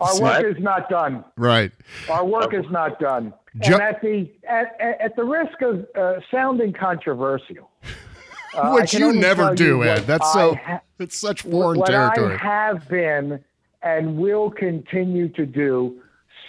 our 0.00 0.20
work 0.20 0.44
is 0.44 0.62
not 0.62 0.88
done. 0.88 1.24
Right. 1.36 1.72
Our 2.08 2.24
work 2.24 2.54
is 2.54 2.64
not 2.70 2.98
done. 2.98 3.32
Jo- 3.60 3.74
and 3.74 3.82
at 3.82 4.00
the 4.02 4.30
at, 4.48 4.76
at 4.80 5.16
the 5.16 5.24
risk 5.24 5.62
of 5.62 5.86
uh, 5.98 6.20
sounding 6.30 6.72
controversial, 6.72 7.70
uh, 8.54 8.72
Which 8.72 8.94
you 8.94 9.12
never 9.12 9.54
do, 9.54 9.78
you 9.78 9.84
Ed. 9.84 10.00
That's 10.06 10.30
so, 10.32 10.54
ha- 10.56 10.80
it's 10.98 11.16
such 11.18 11.42
foreign 11.42 11.80
what 11.80 11.86
territory. 11.88 12.34
I 12.34 12.44
have 12.44 12.88
been 12.88 13.42
and 13.82 14.18
will 14.18 14.50
continue 14.50 15.28
to 15.28 15.46
do, 15.46 16.00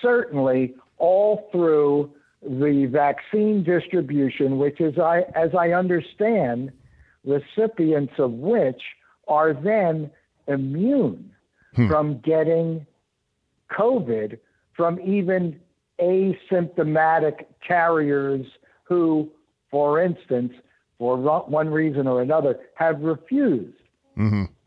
certainly 0.01 0.73
all 0.97 1.47
through 1.51 2.11
the 2.41 2.87
vaccine 2.91 3.63
distribution, 3.63 4.57
which 4.57 4.81
is 4.81 4.97
I 4.97 5.23
as 5.35 5.51
I 5.57 5.71
understand, 5.71 6.71
recipients 7.23 8.13
of 8.17 8.31
which 8.31 8.81
are 9.27 9.53
then 9.53 10.09
immune 10.47 11.31
from 11.87 12.19
getting 12.21 12.87
COVID 13.71 14.37
from 14.73 14.99
even 15.01 15.59
asymptomatic 15.99 17.45
carriers 17.65 18.45
who, 18.83 19.29
for 19.69 20.01
instance, 20.01 20.53
for 20.97 21.17
one 21.17 21.69
reason 21.69 22.07
or 22.07 22.21
another, 22.21 22.59
have 22.75 22.99
refused 23.01 23.77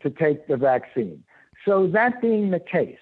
to 0.01 0.09
take 0.09 0.47
the 0.47 0.57
vaccine. 0.57 1.23
So, 1.65 1.87
that 1.87 2.21
being 2.21 2.51
the 2.51 2.59
case, 2.59 2.97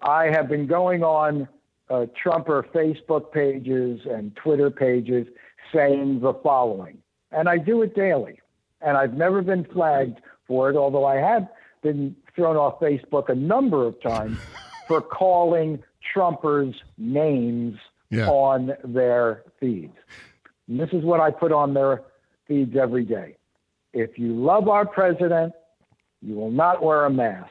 I 0.00 0.26
have 0.26 0.48
been 0.48 0.66
going 0.66 1.02
on 1.02 1.48
uh, 1.90 2.06
Trumper 2.20 2.66
Facebook 2.74 3.32
pages 3.32 4.00
and 4.08 4.34
Twitter 4.36 4.70
pages 4.70 5.26
saying 5.72 6.20
the 6.20 6.34
following, 6.34 6.98
and 7.30 7.48
I 7.48 7.58
do 7.58 7.82
it 7.82 7.94
daily. 7.94 8.40
And 8.80 8.96
I've 8.96 9.14
never 9.14 9.42
been 9.42 9.64
flagged 9.64 10.20
for 10.46 10.70
it, 10.70 10.76
although 10.76 11.04
I 11.04 11.16
have 11.16 11.48
been 11.82 12.14
thrown 12.34 12.56
off 12.56 12.80
Facebook 12.80 13.28
a 13.28 13.34
number 13.34 13.84
of 13.86 14.00
times 14.00 14.38
for 14.88 15.00
calling 15.00 15.82
Trumpers 16.14 16.74
names 16.96 17.78
Yeah. 18.10 18.28
on 18.28 18.72
their 18.82 19.44
feeds. 19.60 19.96
And 20.66 20.80
this 20.80 20.88
is 20.92 21.04
what 21.04 21.20
I 21.20 21.30
put 21.30 21.52
on 21.52 21.74
their 21.74 22.02
feeds 22.46 22.74
every 22.76 23.04
day. 23.04 23.36
If 23.92 24.18
you 24.18 24.34
love 24.34 24.68
our 24.68 24.86
president, 24.86 25.52
you 26.22 26.34
will 26.34 26.50
not 26.50 26.82
wear 26.82 27.04
a 27.04 27.10
mask. 27.10 27.50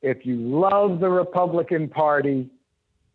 If 0.00 0.24
you 0.24 0.36
love 0.36 1.00
the 1.00 1.10
Republican 1.10 1.88
Party, 1.88 2.48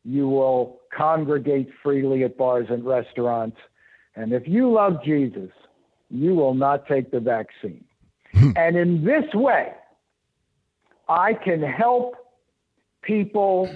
you 0.04 0.28
will 0.30 0.80
congregate 0.96 1.70
freely 1.84 2.24
at 2.24 2.38
bars 2.38 2.68
and 2.70 2.86
restaurants. 2.86 3.58
And 4.16 4.32
if 4.34 4.48
you 4.48 4.72
love 4.72 5.04
Jesus, 5.04 5.52
you 6.10 6.34
will 6.36 6.54
not 6.54 6.88
take 6.88 7.12
the 7.12 7.20
vaccine. 7.20 7.84
Hmm. 8.34 8.52
and 8.58 8.76
in 8.76 9.06
this 9.06 9.34
way, 9.34 9.74
I 11.08 11.34
can 11.34 11.62
help 11.62 12.16
people 13.08 13.74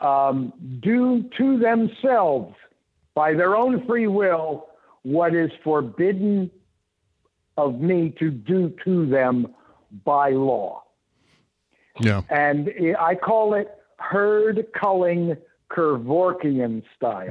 um, 0.00 0.52
do 0.80 1.28
to 1.36 1.58
themselves 1.58 2.54
by 3.14 3.34
their 3.34 3.56
own 3.56 3.84
free 3.86 4.06
will 4.06 4.68
what 5.02 5.34
is 5.34 5.50
forbidden 5.64 6.50
of 7.56 7.80
me 7.80 8.14
to 8.18 8.30
do 8.30 8.72
to 8.84 9.06
them 9.06 9.48
by 10.04 10.30
law. 10.30 10.82
yeah. 12.00 12.22
And 12.30 12.70
I 12.98 13.16
call 13.16 13.54
it 13.54 13.68
herd 13.98 14.66
culling 14.72 15.36
Kevorkian 15.70 16.82
style. 16.96 17.28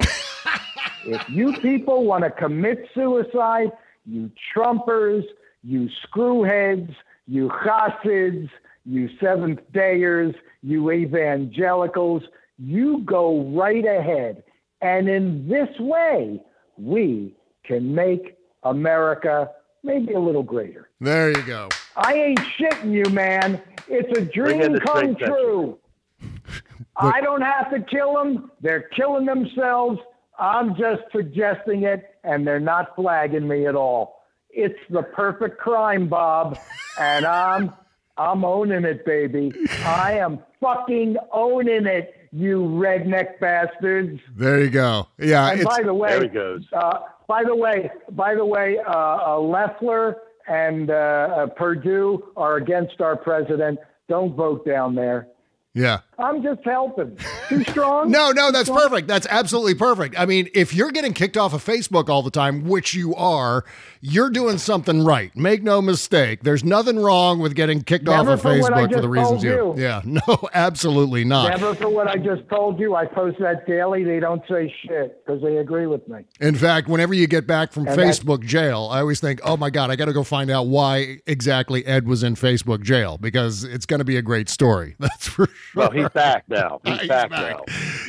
if 1.06 1.28
you 1.30 1.54
people 1.54 2.06
want 2.06 2.24
to 2.26 2.32
commit 2.32 2.88
suicide, 2.94 3.72
you 4.06 4.30
Trumpers, 4.54 5.24
you 5.64 5.90
screwheads, 6.06 6.94
you 7.28 7.50
Hasids, 7.50 8.50
you 8.86 9.10
Seventh 9.20 9.60
Dayers, 9.74 10.36
you 10.62 10.92
evangelicals, 10.92 12.24
you 12.58 13.00
go 13.06 13.44
right 13.56 13.86
ahead. 13.86 14.44
And 14.82 15.10
in 15.10 15.48
this 15.48 15.70
way, 15.80 16.42
we 16.78 17.36
can 17.64 17.94
make 17.94 18.38
America 18.64 19.50
maybe 19.84 20.14
a 20.14 20.20
little 20.20 20.44
greater. 20.44 20.90
There 21.00 21.30
you 21.30 21.44
go. 21.44 21.70
I 21.96 22.14
ain't 22.14 22.40
shitting 22.40 22.94
you, 22.94 23.12
man. 23.12 23.62
It's 23.88 24.18
a 24.18 24.22
dream 24.22 24.78
come 24.80 24.88
straight 24.88 25.20
section. 25.20 25.28
true. 25.28 25.78
I 26.98 27.22
don't 27.22 27.42
have 27.42 27.72
to 27.72 27.80
kill 27.80 28.14
them. 28.14 28.52
They're 28.62 28.90
killing 28.96 29.26
themselves. 29.26 30.00
I'm 30.38 30.76
just 30.76 31.04
suggesting 31.12 31.84
it, 31.84 32.16
and 32.24 32.46
they're 32.46 32.60
not 32.60 32.96
flagging 32.96 33.48
me 33.48 33.68
at 33.68 33.76
all. 33.76 34.24
It's 34.50 34.80
the 34.90 35.04
perfect 35.04 35.60
crime, 35.60 36.08
Bob, 36.08 36.58
and 37.00 37.26
I'm 37.26 37.74
I'm 38.20 38.44
owning 38.46 38.84
it, 38.84 39.06
baby. 39.06 39.52
I 39.86 40.20
am 40.20 40.40
fucking 40.60 41.16
owning 41.32 41.86
it, 41.88 42.14
you 42.32 42.60
redneck 42.64 43.40
bastards. 43.40 44.20
There 44.36 44.60
you 44.62 44.70
go. 44.70 45.08
Yeah. 45.18 45.50
And 45.52 45.62
It's, 45.62 45.70
by 45.78 45.82
the 45.84 45.94
way, 45.94 46.10
There 46.10 46.22
he 46.24 46.28
goes. 46.28 46.66
uh, 46.74 47.00
by 47.28 47.44
the 47.44 47.56
way, 47.56 47.90
by 48.12 48.36
the 48.36 48.46
way, 48.46 48.78
uh, 48.86 48.92
uh, 49.36 49.40
Loeffler 49.40 50.18
and 50.48 50.90
uh, 50.92 50.94
uh, 50.94 51.48
Perdue 51.48 52.24
are 52.36 52.58
against 52.58 53.02
our 53.02 53.16
president. 53.16 53.80
Don't 54.10 54.36
vote 54.36 54.66
down 54.66 54.96
there. 54.96 55.28
Yeah. 55.74 56.00
I'm 56.20 56.44
just 56.44 56.62
helping. 56.64 57.18
Too 57.48 57.64
strong? 57.64 58.12
No, 58.20 58.32
no, 58.32 58.52
that's 58.52 58.68
strong? 58.70 58.82
perfect. 58.82 59.08
That's 59.08 59.28
absolutely 59.30 59.76
perfect. 59.76 60.20
I 60.20 60.26
mean, 60.26 60.50
if 60.54 60.74
you're 60.74 60.92
getting 60.92 61.14
kicked 61.14 61.38
off 61.38 61.54
of 61.54 61.64
Facebook 61.64 62.10
all 62.10 62.22
the 62.24 62.32
time, 62.32 62.66
which 62.66 62.94
you 62.94 63.14
are, 63.16 63.64
you're 64.02 64.30
doing 64.30 64.58
something 64.58 65.04
right. 65.04 65.36
Make 65.36 65.64
no 65.64 65.82
mistake. 65.82 66.44
There's 66.44 66.64
nothing 66.64 66.98
wrong 67.00 67.40
with 67.40 67.56
getting 67.56 67.82
kicked 67.82 68.06
Never 68.06 68.34
off 68.34 68.40
of 68.40 68.52
Facebook 68.52 68.94
for 68.94 69.02
the 69.02 69.10
reasons 69.10 69.44
you. 69.44 69.76
Yeah, 69.78 70.02
no, 70.06 70.50
absolutely 70.54 71.24
not. 71.24 71.50
Never 71.50 71.76
for 71.76 71.90
what 71.90 72.08
I 72.08 72.18
just 72.18 72.48
told 72.50 72.80
you. 72.80 72.96
I 72.96 73.06
post 73.06 73.40
that 73.40 73.68
daily. 73.68 74.04
They 74.04 74.20
don't 74.20 74.42
say 74.50 74.74
shit 74.86 75.26
because 75.26 75.42
they 75.42 75.58
agree 75.58 75.88
with 75.88 76.08
me. 76.08 76.20
In 76.40 76.56
fact, 76.56 76.88
whenever 76.88 77.14
you 77.14 77.28
get 77.28 77.46
back 77.46 77.72
from 77.72 77.88
And 77.88 77.98
Facebook 77.98 78.46
jail, 78.46 78.88
I 78.92 79.00
always 79.00 79.20
think, 79.20 79.40
oh 79.44 79.58
my 79.58 79.70
God, 79.70 79.92
I 79.92 79.96
got 79.96 80.06
to 80.06 80.14
go 80.14 80.24
find 80.24 80.50
out 80.50 80.68
why 80.68 81.20
exactly 81.28 81.86
Ed 81.86 82.08
was 82.08 82.24
in 82.24 82.36
Facebook 82.36 82.82
jail 82.82 83.18
because 83.18 83.64
it's 83.64 83.86
going 83.86 84.00
to 84.00 84.06
be 84.06 84.18
a 84.18 84.22
great 84.22 84.50
story. 84.50 84.96
That's 85.00 85.28
for 85.28 85.48
sure. 85.48 85.56
Well, 85.76 85.92
he's 85.92 86.09
back 86.14 86.46
now. 86.48 86.80
He's, 86.86 87.00
He's 87.00 87.10
back, 87.10 87.30
back. 87.30 87.58
now. 87.58 87.64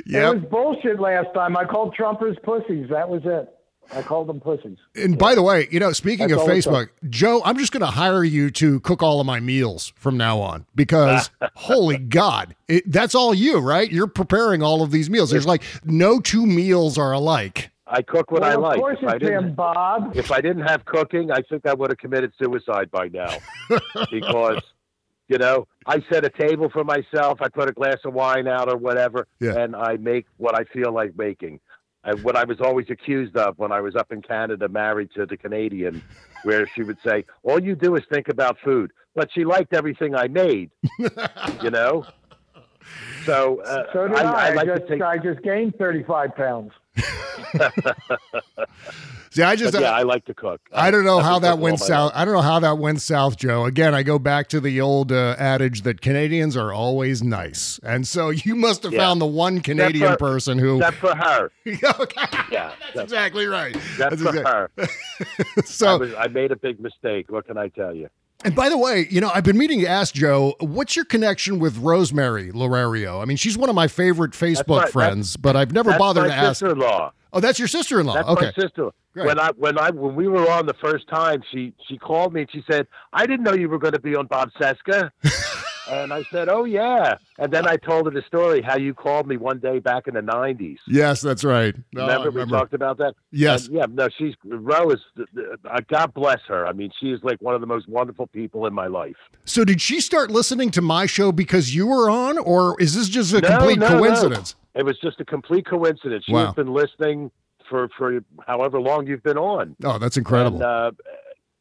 Yep. 0.06 0.34
It 0.34 0.40
was 0.40 0.50
bullshit 0.50 1.00
last 1.00 1.28
time. 1.34 1.56
I 1.56 1.64
called 1.64 1.94
Trumpers 1.96 2.40
pussies. 2.42 2.88
That 2.90 3.08
was 3.08 3.22
it. 3.24 3.54
I 3.92 4.02
called 4.02 4.28
them 4.28 4.40
pussies. 4.40 4.78
And 4.94 5.18
by 5.18 5.34
the 5.34 5.42
way, 5.42 5.66
you 5.70 5.80
know, 5.80 5.92
speaking 5.92 6.28
That's 6.28 6.40
of 6.40 6.46
Facebook, 6.48 6.90
Joe, 7.08 7.42
I'm 7.44 7.58
just 7.58 7.72
going 7.72 7.80
to 7.80 7.86
hire 7.86 8.22
you 8.22 8.50
to 8.52 8.78
cook 8.80 9.02
all 9.02 9.20
of 9.20 9.26
my 9.26 9.40
meals 9.40 9.92
from 9.96 10.16
now 10.16 10.38
on 10.38 10.64
because 10.74 11.30
holy 11.56 11.98
God, 11.98 12.54
it, 12.68 12.90
that's 12.90 13.14
all 13.14 13.34
you, 13.34 13.58
right? 13.58 13.90
You're 13.90 14.06
preparing 14.06 14.62
all 14.62 14.82
of 14.82 14.92
these 14.92 15.10
meals. 15.10 15.30
There's 15.30 15.46
like 15.46 15.64
no 15.84 16.20
two 16.20 16.46
meals 16.46 16.98
are 16.98 17.12
alike. 17.12 17.70
I 17.90 18.02
cook 18.02 18.30
what 18.30 18.42
well, 18.42 18.50
I 18.50 18.54
of 18.54 18.60
like. 18.60 18.78
course 18.78 18.98
If 19.02 19.14
it's 19.14 19.28
him, 19.28 19.54
Bob. 19.54 20.16
if 20.16 20.30
I 20.30 20.40
didn't 20.40 20.62
have 20.62 20.84
cooking, 20.84 21.32
I 21.32 21.42
think 21.42 21.66
I 21.66 21.74
would 21.74 21.90
have 21.90 21.98
committed 21.98 22.32
suicide 22.40 22.88
by 22.90 23.08
now 23.08 23.36
because, 24.12 24.62
you 25.30 25.38
know, 25.38 25.66
I 25.86 26.02
set 26.10 26.24
a 26.24 26.28
table 26.28 26.68
for 26.68 26.82
myself. 26.82 27.40
I 27.40 27.48
put 27.48 27.70
a 27.70 27.72
glass 27.72 27.98
of 28.04 28.12
wine 28.12 28.48
out 28.48 28.68
or 28.68 28.76
whatever, 28.76 29.28
Yeah. 29.38 29.56
and 29.60 29.76
I 29.76 29.96
make 29.96 30.26
what 30.38 30.58
I 30.58 30.64
feel 30.64 30.92
like 30.92 31.16
making. 31.16 31.60
And 32.02 32.22
what 32.24 32.34
I 32.34 32.44
was 32.44 32.60
always 32.60 32.86
accused 32.90 33.36
of 33.36 33.56
when 33.58 33.70
I 33.72 33.80
was 33.80 33.94
up 33.94 34.10
in 34.10 34.22
Canada, 34.22 34.68
married 34.68 35.10
to 35.14 35.26
the 35.26 35.36
Canadian, 35.36 36.02
where 36.42 36.66
she 36.66 36.82
would 36.82 36.98
say, 37.06 37.26
"All 37.44 37.62
you 37.62 37.76
do 37.76 37.94
is 37.94 38.02
think 38.12 38.28
about 38.28 38.58
food," 38.64 38.90
but 39.14 39.30
she 39.32 39.44
liked 39.44 39.72
everything 39.72 40.14
I 40.16 40.26
made, 40.26 40.70
you 41.62 41.70
know. 41.70 42.04
So, 43.24 43.60
uh, 43.60 43.84
So 43.92 44.08
did 44.08 44.16
I. 44.16 44.22
I, 44.22 44.48
I, 44.48 44.52
like 44.54 44.66
just, 44.66 44.82
to 44.82 44.88
take. 44.88 45.02
I 45.02 45.18
just 45.18 45.42
gained 45.42 45.76
35 45.76 46.34
pounds. 46.34 46.72
See, 49.32 49.42
I 49.44 49.54
just 49.54 49.72
but 49.72 49.82
yeah, 49.82 49.92
I 49.92 50.02
like 50.02 50.24
to 50.24 50.34
cook. 50.34 50.60
I 50.72 50.90
don't 50.90 51.04
know 51.04 51.18
I've 51.18 51.24
how 51.24 51.38
that 51.40 51.60
went 51.60 51.78
south. 51.78 52.10
I 52.16 52.24
don't 52.24 52.34
know 52.34 52.40
how 52.40 52.58
that 52.58 52.78
went 52.78 53.00
south, 53.00 53.36
Joe. 53.36 53.64
Again, 53.64 53.94
I 53.94 54.02
go 54.02 54.18
back 54.18 54.48
to 54.48 54.58
the 54.60 54.80
old 54.80 55.12
uh, 55.12 55.36
adage 55.38 55.82
that 55.82 56.00
Canadians 56.00 56.56
are 56.56 56.72
always 56.72 57.22
nice, 57.22 57.78
and 57.84 58.08
so 58.08 58.30
you 58.30 58.56
must 58.56 58.82
have 58.82 58.92
Yeah. 58.92 58.98
found 58.98 59.20
the 59.20 59.26
one 59.26 59.60
Canadian 59.60 60.12
for- 60.12 60.18
person 60.18 60.58
who. 60.58 60.78
Except 60.78 60.96
for 60.96 61.14
her. 61.14 61.52
okay. 62.00 62.26
Yeah, 62.50 62.72
That's 62.92 63.04
exactly 63.04 63.46
right. 63.46 63.74
That's 63.96 64.20
That's 64.20 64.22
for 64.22 64.28
exact- 64.30 64.48
her. 64.48 64.70
I, 64.78 65.62
So, 65.64 65.98
was, 65.98 66.12
I 66.14 66.26
made 66.26 66.50
a 66.50 66.56
big 66.56 66.80
mistake. 66.80 67.30
What 67.30 67.46
can 67.46 67.56
I 67.56 67.68
tell 67.68 67.94
you? 67.94 68.08
And 68.44 68.54
by 68.54 68.68
the 68.68 68.78
way, 68.78 69.06
you 69.10 69.20
know, 69.20 69.30
I've 69.34 69.44
been 69.44 69.58
meaning 69.58 69.80
to 69.80 69.86
ask 69.86 70.14
Joe, 70.14 70.54
what's 70.60 70.96
your 70.96 71.04
connection 71.04 71.58
with 71.58 71.76
Rosemary 71.78 72.50
L'Erario? 72.52 73.20
I 73.20 73.26
mean, 73.26 73.36
she's 73.36 73.58
one 73.58 73.68
of 73.68 73.74
my 73.74 73.86
favorite 73.86 74.32
Facebook 74.32 74.84
my- 74.84 74.86
friends, 74.86 75.36
but 75.36 75.56
I've 75.56 75.72
never 75.72 75.96
bothered 75.98 76.26
to 76.26 76.34
ask. 76.34 76.60
sister-in-law. 76.60 77.12
Oh, 77.32 77.40
that's 77.40 77.58
your 77.58 77.68
sister-in-law. 77.68 78.14
That's 78.14 78.28
okay. 78.28 78.52
my 78.56 78.62
sister. 78.62 78.90
Great. 79.12 79.26
When 79.26 79.40
I 79.40 79.50
when 79.56 79.78
I 79.78 79.90
when 79.90 80.14
we 80.14 80.28
were 80.28 80.48
on 80.50 80.66
the 80.66 80.74
first 80.74 81.08
time, 81.08 81.42
she 81.50 81.72
she 81.88 81.98
called 81.98 82.32
me 82.32 82.42
and 82.42 82.50
she 82.52 82.62
said, 82.70 82.86
"I 83.12 83.26
didn't 83.26 83.44
know 83.44 83.54
you 83.54 83.68
were 83.68 83.78
going 83.78 83.92
to 83.94 84.00
be 84.00 84.14
on 84.14 84.26
Bob 84.26 84.50
Cesca." 84.60 85.10
and 85.90 86.12
I 86.12 86.22
said, 86.30 86.48
"Oh 86.48 86.64
yeah." 86.64 87.16
And 87.38 87.52
then 87.52 87.66
I 87.66 87.76
told 87.76 88.06
her 88.06 88.10
the 88.10 88.22
story 88.26 88.62
how 88.62 88.76
you 88.76 88.94
called 88.94 89.26
me 89.26 89.36
one 89.36 89.58
day 89.58 89.78
back 89.78 90.06
in 90.06 90.14
the 90.14 90.20
'90s. 90.20 90.78
Yes, 90.86 91.20
that's 91.20 91.44
right. 91.44 91.74
Oh, 91.96 92.00
I 92.00 92.14
Remember, 92.16 92.30
we 92.44 92.50
talked 92.50 92.74
about 92.74 92.98
that. 92.98 93.14
Yes. 93.30 93.66
And, 93.66 93.76
yeah. 93.76 93.86
No, 93.90 94.08
she's 94.16 94.34
Rose. 94.44 95.00
Uh, 95.18 95.80
God 95.88 96.14
bless 96.14 96.40
her. 96.48 96.66
I 96.66 96.72
mean, 96.72 96.90
she 97.00 97.10
is 97.10 97.20
like 97.22 97.40
one 97.40 97.54
of 97.54 97.60
the 97.60 97.66
most 97.66 97.88
wonderful 97.88 98.26
people 98.28 98.66
in 98.66 98.74
my 98.74 98.86
life. 98.86 99.16
So, 99.44 99.64
did 99.64 99.80
she 99.80 100.00
start 100.00 100.30
listening 100.30 100.70
to 100.72 100.82
my 100.82 101.06
show 101.06 101.32
because 101.32 101.74
you 101.74 101.86
were 101.86 102.08
on, 102.10 102.38
or 102.38 102.80
is 102.80 102.94
this 102.94 103.08
just 103.08 103.32
a 103.32 103.40
No, 103.40 103.48
complete 103.48 103.78
no, 103.78 103.88
no. 103.88 103.98
coincidence? 103.98 104.54
It 104.74 104.84
was 104.84 104.98
just 105.00 105.20
a 105.20 105.24
complete 105.24 105.66
coincidence. 105.66 106.24
She 106.26 106.32
Wow. 106.32 106.52
been 106.52 106.72
listening 106.72 107.30
for 107.68 107.88
for 107.96 108.20
however 108.46 108.80
long 108.80 109.06
you've 109.06 109.22
been 109.22 109.38
on. 109.38 109.76
Oh, 109.84 109.98
that's 109.98 110.16
incredible. 110.16 110.56
And, 110.56 110.64
uh, 110.64 110.90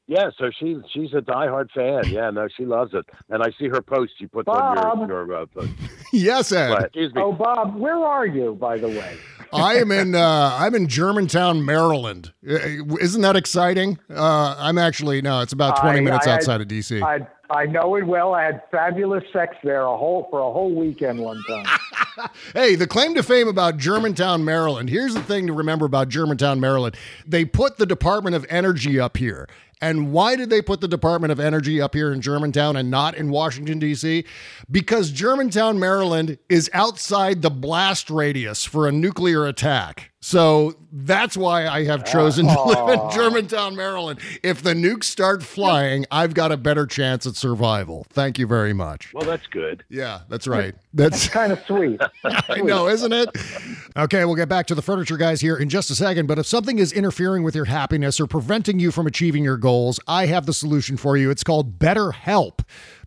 yeah, 0.10 0.32
so 0.40 0.50
she's 0.60 0.78
she's 0.92 1.14
a 1.14 1.22
diehard 1.22 1.70
fan. 1.72 2.12
Yeah, 2.12 2.32
no, 2.32 2.48
she 2.58 2.66
loves 2.66 2.94
it. 2.96 3.06
And 3.30 3.44
I 3.44 3.52
see 3.60 3.68
her 3.70 3.82
post 3.82 4.14
she 4.18 4.26
puts 4.26 4.48
on 4.50 4.76
Bob. 4.76 5.08
your 5.08 5.26
your 5.28 5.42
uh, 5.44 5.46
post. 5.46 5.70
yes, 6.12 6.52
Ed. 6.52 6.70
But, 6.70 6.84
excuse 6.86 7.14
me. 7.14 7.22
Oh, 7.22 7.32
Bob, 7.32 7.76
where 7.76 7.98
are 7.98 8.26
you, 8.26 8.56
by 8.60 8.78
the 8.80 8.88
way? 8.90 9.18
I 9.54 9.76
am 9.76 9.92
in. 9.92 10.16
Uh, 10.16 10.58
I'm 10.60 10.74
in 10.76 10.88
Germantown, 10.88 11.64
Maryland. 11.64 12.34
Uh, 12.48 12.56
Isn't 13.00 13.22
that 13.22 13.36
exciting? 13.36 13.98
Uh, 14.10 14.56
I'm 14.58 14.78
actually 14.80 15.22
no. 15.22 15.42
It's 15.42 15.54
about 15.54 15.80
20 15.80 16.00
I- 16.00 16.02
minutes 16.02 16.26
I 16.28 16.32
had- 16.32 16.40
outside 16.40 16.62
of 16.62 16.68
DC. 16.68 17.02
I 17.04 17.28
I 17.52 17.66
know 17.66 17.96
it 17.96 18.06
well. 18.06 18.36
I 18.36 18.44
had 18.44 18.62
fabulous 18.70 19.24
sex 19.34 19.56
there 19.64 19.82
a 19.82 19.98
whole 19.98 20.28
for 20.30 20.40
a 20.40 20.52
whole 20.52 20.74
weekend 20.76 21.20
one 21.20 21.42
time. 21.48 21.66
Hey, 22.54 22.76
the 22.76 22.86
claim 22.86 23.16
to 23.16 23.24
fame 23.24 23.48
about 23.48 23.78
Germantown, 23.78 24.44
Maryland. 24.44 24.90
Here's 24.90 25.14
the 25.14 25.22
thing 25.24 25.48
to 25.48 25.54
remember 25.54 25.86
about 25.86 26.10
Germantown, 26.10 26.60
Maryland. 26.60 26.98
They 27.26 27.46
put 27.46 27.78
the 27.78 27.86
Department 27.86 28.36
of 28.36 28.46
Energy 28.50 29.00
up 29.00 29.16
here. 29.16 29.48
And 29.82 30.12
why 30.12 30.36
did 30.36 30.50
they 30.50 30.62
put 30.62 30.82
the 30.82 30.88
Department 30.88 31.32
of 31.32 31.40
Energy 31.40 31.80
up 31.80 31.94
here 31.96 32.12
in 32.12 32.22
Germantown 32.22 32.76
and 32.76 32.92
not 32.92 33.16
in 33.16 33.30
Washington, 33.30 33.80
D.C.? 33.80 34.26
Because 34.70 35.12
Germantown, 35.12 35.80
Maryland 35.80 36.38
is 36.50 36.70
outside 36.74 37.42
the 37.42 37.50
blast 37.50 38.10
radius 38.10 38.66
for 38.66 38.88
a 38.88 38.92
nuclear 38.92 39.46
attack. 39.46 40.12
So 40.22 40.74
that's 40.92 41.38
why 41.38 41.68
I 41.68 41.86
have 41.86 42.02
uh, 42.02 42.04
chosen 42.04 42.46
to 42.48 42.62
live 42.62 42.90
in 42.90 43.12
Germantown, 43.12 43.76
Maryland. 43.76 44.20
If 44.44 44.62
the 44.62 44.74
nukes 44.74 45.06
start 45.06 45.44
flying, 45.44 46.06
I've 46.12 46.34
got 46.34 46.52
a 46.52 46.58
better 46.58 46.86
chance 46.86 47.26
at 47.26 47.38
survival. 47.38 48.06
Thank 48.10 48.38
you 48.38 48.46
very 48.46 48.74
much. 48.74 49.14
well, 49.14 49.26
that's 49.26 49.48
good. 49.48 49.84
Yeah, 49.90 50.22
that's 50.28 50.46
right. 50.46 50.76
That's 50.94 51.28
kind 51.30 51.54
of 51.54 51.64
sweet. 51.66 52.02
I 52.26 52.60
know, 52.60 52.90
isn't 52.90 53.14
it? 53.14 53.30
Okay, 53.96 54.26
we'll 54.26 54.36
get 54.36 54.50
back 54.50 54.68
to 54.68 54.76
the 54.76 54.82
furniture 54.82 55.18
guys 55.18 55.40
here 55.40 55.56
in 55.56 55.70
just 55.70 55.90
a 55.90 55.96
second. 55.96 56.28
But 56.28 56.38
if 56.38 56.46
something 56.46 56.80
is 56.80 56.92
interfering 56.92 57.44
with 57.44 57.56
your 57.56 57.66
happiness 57.66 58.20
or 58.20 58.28
preventing 58.28 58.80
you 58.80 58.92
from 58.92 59.08
achieving 59.08 59.44
your 59.46 59.58
goals, 59.58 60.02
I 60.06 60.26
have 60.26 60.46
the 60.46 60.54
solution 60.54 60.98
for 60.98 61.16
you. 61.16 61.30
It's 61.30 61.44
called 61.46 61.80
BetterHelp. 61.80 62.60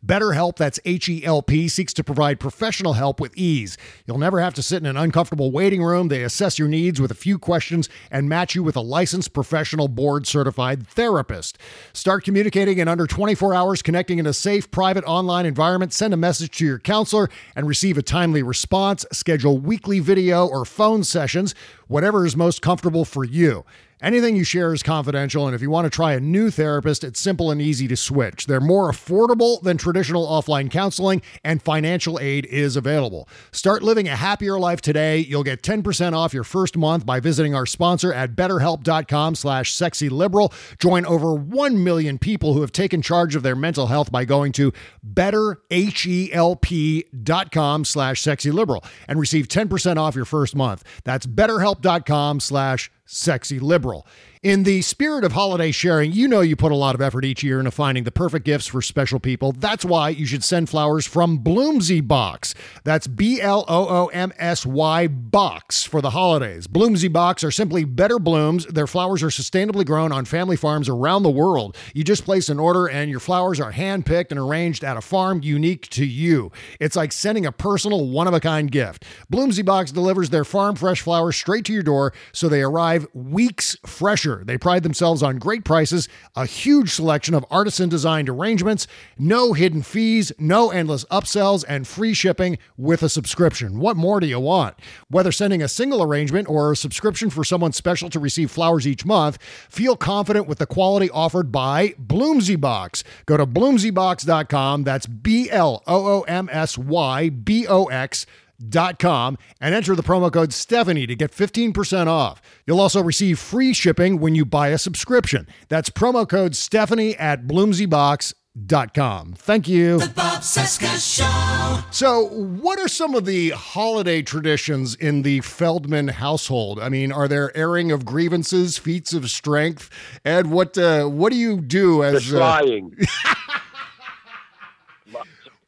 BetterHelp, 0.04 0.56
that's 0.56 0.80
H 0.84 1.08
E 1.08 1.24
L 1.24 1.42
P, 1.42 1.68
seeks 1.68 1.92
to 1.94 2.02
provide 2.02 2.40
professional 2.40 2.94
help 2.94 3.20
with 3.20 3.36
ease. 3.36 3.78
You'll 4.04 4.18
never 4.18 4.40
have 4.40 4.52
to 4.54 4.62
sit 4.62 4.82
in 4.82 4.86
an 4.86 4.96
uncomfortable 4.96 5.52
waiting 5.52 5.82
room. 5.82 6.08
They 6.08 6.24
assess 6.24 6.58
your 6.58 6.66
needs 6.66 7.00
with 7.00 7.12
a 7.12 7.14
few 7.14 7.38
questions 7.38 7.88
and 8.10 8.28
match 8.28 8.56
you 8.56 8.64
with 8.64 8.74
a 8.74 8.80
licensed 8.80 9.32
professional 9.32 9.86
board 9.86 10.26
certified 10.26 10.88
therapist. 10.88 11.56
Start 11.92 12.24
communicating 12.24 12.78
in 12.78 12.88
under 12.88 13.06
24 13.06 13.54
hours, 13.54 13.80
connecting 13.80 14.18
in 14.18 14.26
a 14.26 14.32
safe, 14.32 14.70
private 14.72 15.04
online 15.04 15.46
environment. 15.46 15.92
Send 15.92 16.12
a 16.12 16.16
message 16.16 16.56
to 16.58 16.66
your 16.66 16.80
counselor 16.80 17.28
and 17.54 17.68
receive 17.68 17.96
a 17.96 18.02
timely 18.02 18.42
response. 18.42 19.06
Schedule 19.12 19.58
weekly 19.58 20.00
video 20.00 20.48
or 20.48 20.64
phone 20.64 21.04
sessions, 21.04 21.54
whatever 21.86 22.26
is 22.26 22.36
most 22.36 22.60
comfortable 22.60 23.04
for 23.04 23.24
you. 23.24 23.64
Anything 24.02 24.34
you 24.34 24.42
share 24.42 24.74
is 24.74 24.82
confidential, 24.82 25.46
and 25.46 25.54
if 25.54 25.62
you 25.62 25.70
want 25.70 25.86
to 25.86 25.90
try 25.90 26.14
a 26.14 26.20
new 26.20 26.50
therapist, 26.50 27.04
it's 27.04 27.20
simple 27.20 27.52
and 27.52 27.62
easy 27.62 27.86
to 27.86 27.96
switch. 27.96 28.46
They're 28.46 28.60
more 28.60 28.90
affordable 28.90 29.62
than 29.62 29.76
traditional 29.76 30.26
offline 30.26 30.72
counseling, 30.72 31.22
and 31.44 31.62
financial 31.62 32.18
aid 32.18 32.44
is 32.46 32.74
available. 32.74 33.28
Start 33.52 33.84
living 33.84 34.08
a 34.08 34.16
happier 34.16 34.58
life 34.58 34.80
today. 34.80 35.18
You'll 35.18 35.44
get 35.44 35.62
10% 35.62 36.14
off 36.14 36.34
your 36.34 36.42
first 36.42 36.76
month 36.76 37.06
by 37.06 37.20
visiting 37.20 37.54
our 37.54 37.64
sponsor 37.64 38.12
at 38.12 38.34
betterhelp.com 38.34 39.36
slash 39.36 39.72
sexyliberal. 39.72 40.52
Join 40.80 41.06
over 41.06 41.32
1 41.32 41.84
million 41.84 42.18
people 42.18 42.54
who 42.54 42.62
have 42.62 42.72
taken 42.72 43.02
charge 43.02 43.36
of 43.36 43.44
their 43.44 43.54
mental 43.54 43.86
health 43.86 44.10
by 44.10 44.24
going 44.24 44.50
to 44.50 44.72
betterhelp.com 45.08 47.84
slash 47.84 48.20
sexyliberal 48.20 48.84
and 49.06 49.20
receive 49.20 49.46
10% 49.46 49.96
off 49.96 50.16
your 50.16 50.24
first 50.24 50.56
month. 50.56 50.82
That's 51.04 51.24
betterhelp.com 51.24 52.40
slash 52.40 52.90
sexy 53.12 53.59
liberal. 53.59 54.07
In 54.42 54.64
the 54.64 54.83
spirit 54.83 55.22
of 55.22 55.31
holiday 55.31 55.70
sharing, 55.70 56.11
you 56.11 56.26
know 56.26 56.40
you 56.40 56.57
put 56.57 56.72
a 56.72 56.76
lot 56.76 56.96
of 56.96 57.00
effort 57.00 57.24
each 57.24 57.44
year 57.44 57.61
into 57.61 57.70
finding 57.70 58.02
the 58.02 58.11
perfect 58.11 58.44
gifts 58.44 58.66
for 58.66 58.83
special 58.83 59.20
people. 59.20 59.52
That's 59.52 59.85
why 59.85 60.09
you 60.09 60.26
should 60.26 60.42
send 60.42 60.68
flowers 60.68 61.07
from 61.07 61.38
Bloomsy 61.38 62.00
Box. 62.00 62.52
That's 62.83 63.07
B 63.07 63.40
L 63.40 63.64
O 63.68 63.87
O 63.87 64.07
M 64.09 64.33
S 64.38 64.66
Y 64.66 65.07
Box 65.07 65.85
for 65.85 66.00
the 66.00 66.11
holidays. 66.11 66.66
Bloomsy 66.66 67.07
Box 67.07 67.44
are 67.44 67.52
simply 67.52 67.85
better 67.85 68.18
blooms. 68.18 68.66
Their 68.66 68.88
flowers 68.88 69.22
are 69.22 69.28
sustainably 69.28 69.87
grown 69.87 70.11
on 70.11 70.24
family 70.24 70.57
farms 70.57 70.88
around 70.88 71.22
the 71.22 71.31
world. 71.31 71.76
You 71.94 72.02
just 72.02 72.24
place 72.24 72.48
an 72.48 72.59
order 72.59 72.88
and 72.88 73.09
your 73.09 73.20
flowers 73.20 73.61
are 73.61 73.70
hand-picked 73.70 74.33
and 74.33 74.40
arranged 74.40 74.83
at 74.83 74.96
a 74.96 75.02
farm 75.02 75.42
unique 75.44 75.88
to 75.90 76.05
you. 76.05 76.50
It's 76.81 76.96
like 76.96 77.12
sending 77.12 77.46
a 77.46 77.52
personal 77.52 78.09
one-of-a-kind 78.09 78.72
gift. 78.72 79.05
Bloomsy 79.31 79.64
Box 79.64 79.92
delivers 79.92 80.31
their 80.31 80.44
farm 80.44 80.74
fresh 80.74 81.00
flowers 81.00 81.37
straight 81.37 81.64
to 81.66 81.72
your 81.72 81.85
door 81.85 82.12
so 82.33 82.48
they 82.48 82.62
arrive 82.62 83.07
weeks 83.14 83.76
fresher. 83.87 84.31
They 84.44 84.56
pride 84.56 84.82
themselves 84.82 85.22
on 85.22 85.38
great 85.38 85.64
prices, 85.64 86.08
a 86.34 86.46
huge 86.46 86.92
selection 86.92 87.34
of 87.34 87.44
artisan 87.50 87.88
designed 87.88 88.28
arrangements, 88.28 88.86
no 89.18 89.52
hidden 89.52 89.82
fees, 89.82 90.32
no 90.38 90.70
endless 90.70 91.04
upsells, 91.06 91.64
and 91.68 91.86
free 91.86 92.14
shipping 92.14 92.58
with 92.76 93.02
a 93.02 93.08
subscription. 93.08 93.78
What 93.78 93.96
more 93.96 94.20
do 94.20 94.26
you 94.26 94.40
want? 94.40 94.76
Whether 95.08 95.32
sending 95.32 95.62
a 95.62 95.68
single 95.68 96.02
arrangement 96.02 96.48
or 96.48 96.72
a 96.72 96.76
subscription 96.76 97.30
for 97.30 97.44
someone 97.44 97.72
special 97.72 98.10
to 98.10 98.20
receive 98.20 98.50
flowers 98.50 98.86
each 98.86 99.04
month, 99.04 99.38
feel 99.68 99.96
confident 99.96 100.46
with 100.46 100.58
the 100.58 100.66
quality 100.66 101.10
offered 101.10 101.52
by 101.52 101.94
Bloomsy 101.98 102.60
Box. 102.60 103.04
Go 103.26 103.36
to 103.36 103.46
bloomsybox.com. 103.46 104.84
That's 104.84 105.06
B 105.06 105.50
L 105.50 105.82
O 105.86 106.06
O 106.06 106.20
M 106.22 106.48
S 106.52 106.78
Y 106.78 107.28
B 107.28 107.66
O 107.66 107.86
X 107.86 108.26
dot 108.68 108.98
com 108.98 109.37
and 109.61 109.75
enter 109.75 109.94
the 109.94 110.03
promo 110.03 110.33
code 110.33 110.53
Stephanie 110.53 111.07
to 111.07 111.14
get 111.14 111.31
15% 111.33 112.06
off. 112.06 112.40
You'll 112.67 112.81
also 112.81 113.02
receive 113.02 113.38
free 113.38 113.73
shipping 113.73 114.19
when 114.21 114.35
you 114.35 114.44
buy 114.44 114.69
a 114.69 114.79
subscription. 114.79 115.46
That's 115.69 115.90
promo 115.90 116.29
code 116.29 116.54
Stephanie 116.56 117.17
at 117.17 117.46
bloomsybox.com. 117.46 119.33
Thank 119.38 119.69
you. 119.69 119.98
The 119.98 120.08
Bob 120.08 120.42
Cesca 120.42 121.17
Show. 121.17 121.83
So, 121.90 122.27
what 122.27 122.79
are 122.79 122.88
some 122.88 123.15
of 123.15 123.25
the 123.27 123.50
holiday 123.50 124.23
traditions 124.23 124.94
in 124.94 125.23
the 125.23 125.40
Feldman 125.40 126.08
household? 126.08 126.79
I 126.81 126.88
mean, 126.88 127.13
are 127.13 127.29
there 127.29 127.54
airing 127.56 127.90
of 127.92 128.04
grievances, 128.04 128.79
feats 128.79 129.13
of 129.13 129.31
strength? 129.31 129.90
Ed, 130.25 130.46
what 130.48 130.77
uh, 130.79 131.04
what 131.06 131.33
do 131.33 131.38
you 131.38 131.60
do 131.60 131.98
The 132.02 132.06
as 132.08 132.35
uh, 132.35 132.38
trying. 132.38 132.96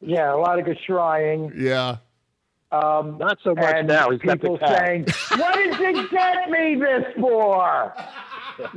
Yeah, 0.01 0.35
a 0.35 0.37
lot 0.37 0.59
of 0.59 0.65
good 0.65 0.77
geschrying. 0.77 1.51
yeah. 1.55 1.97
Um, 2.75 3.17
Not 3.17 3.37
so 3.43 3.55
much 3.55 3.75
and 3.75 3.87
now. 3.87 4.09
He's 4.09 4.21
got 4.21 4.41
the 4.41 4.49
people 4.49 4.57
cat. 4.57 4.85
saying, 4.85 5.05
"What 5.39 5.53
did 5.55 5.79
you 5.79 6.09
get 6.09 6.49
me 6.49 6.75
this 6.75 7.05
for?" 7.19 7.93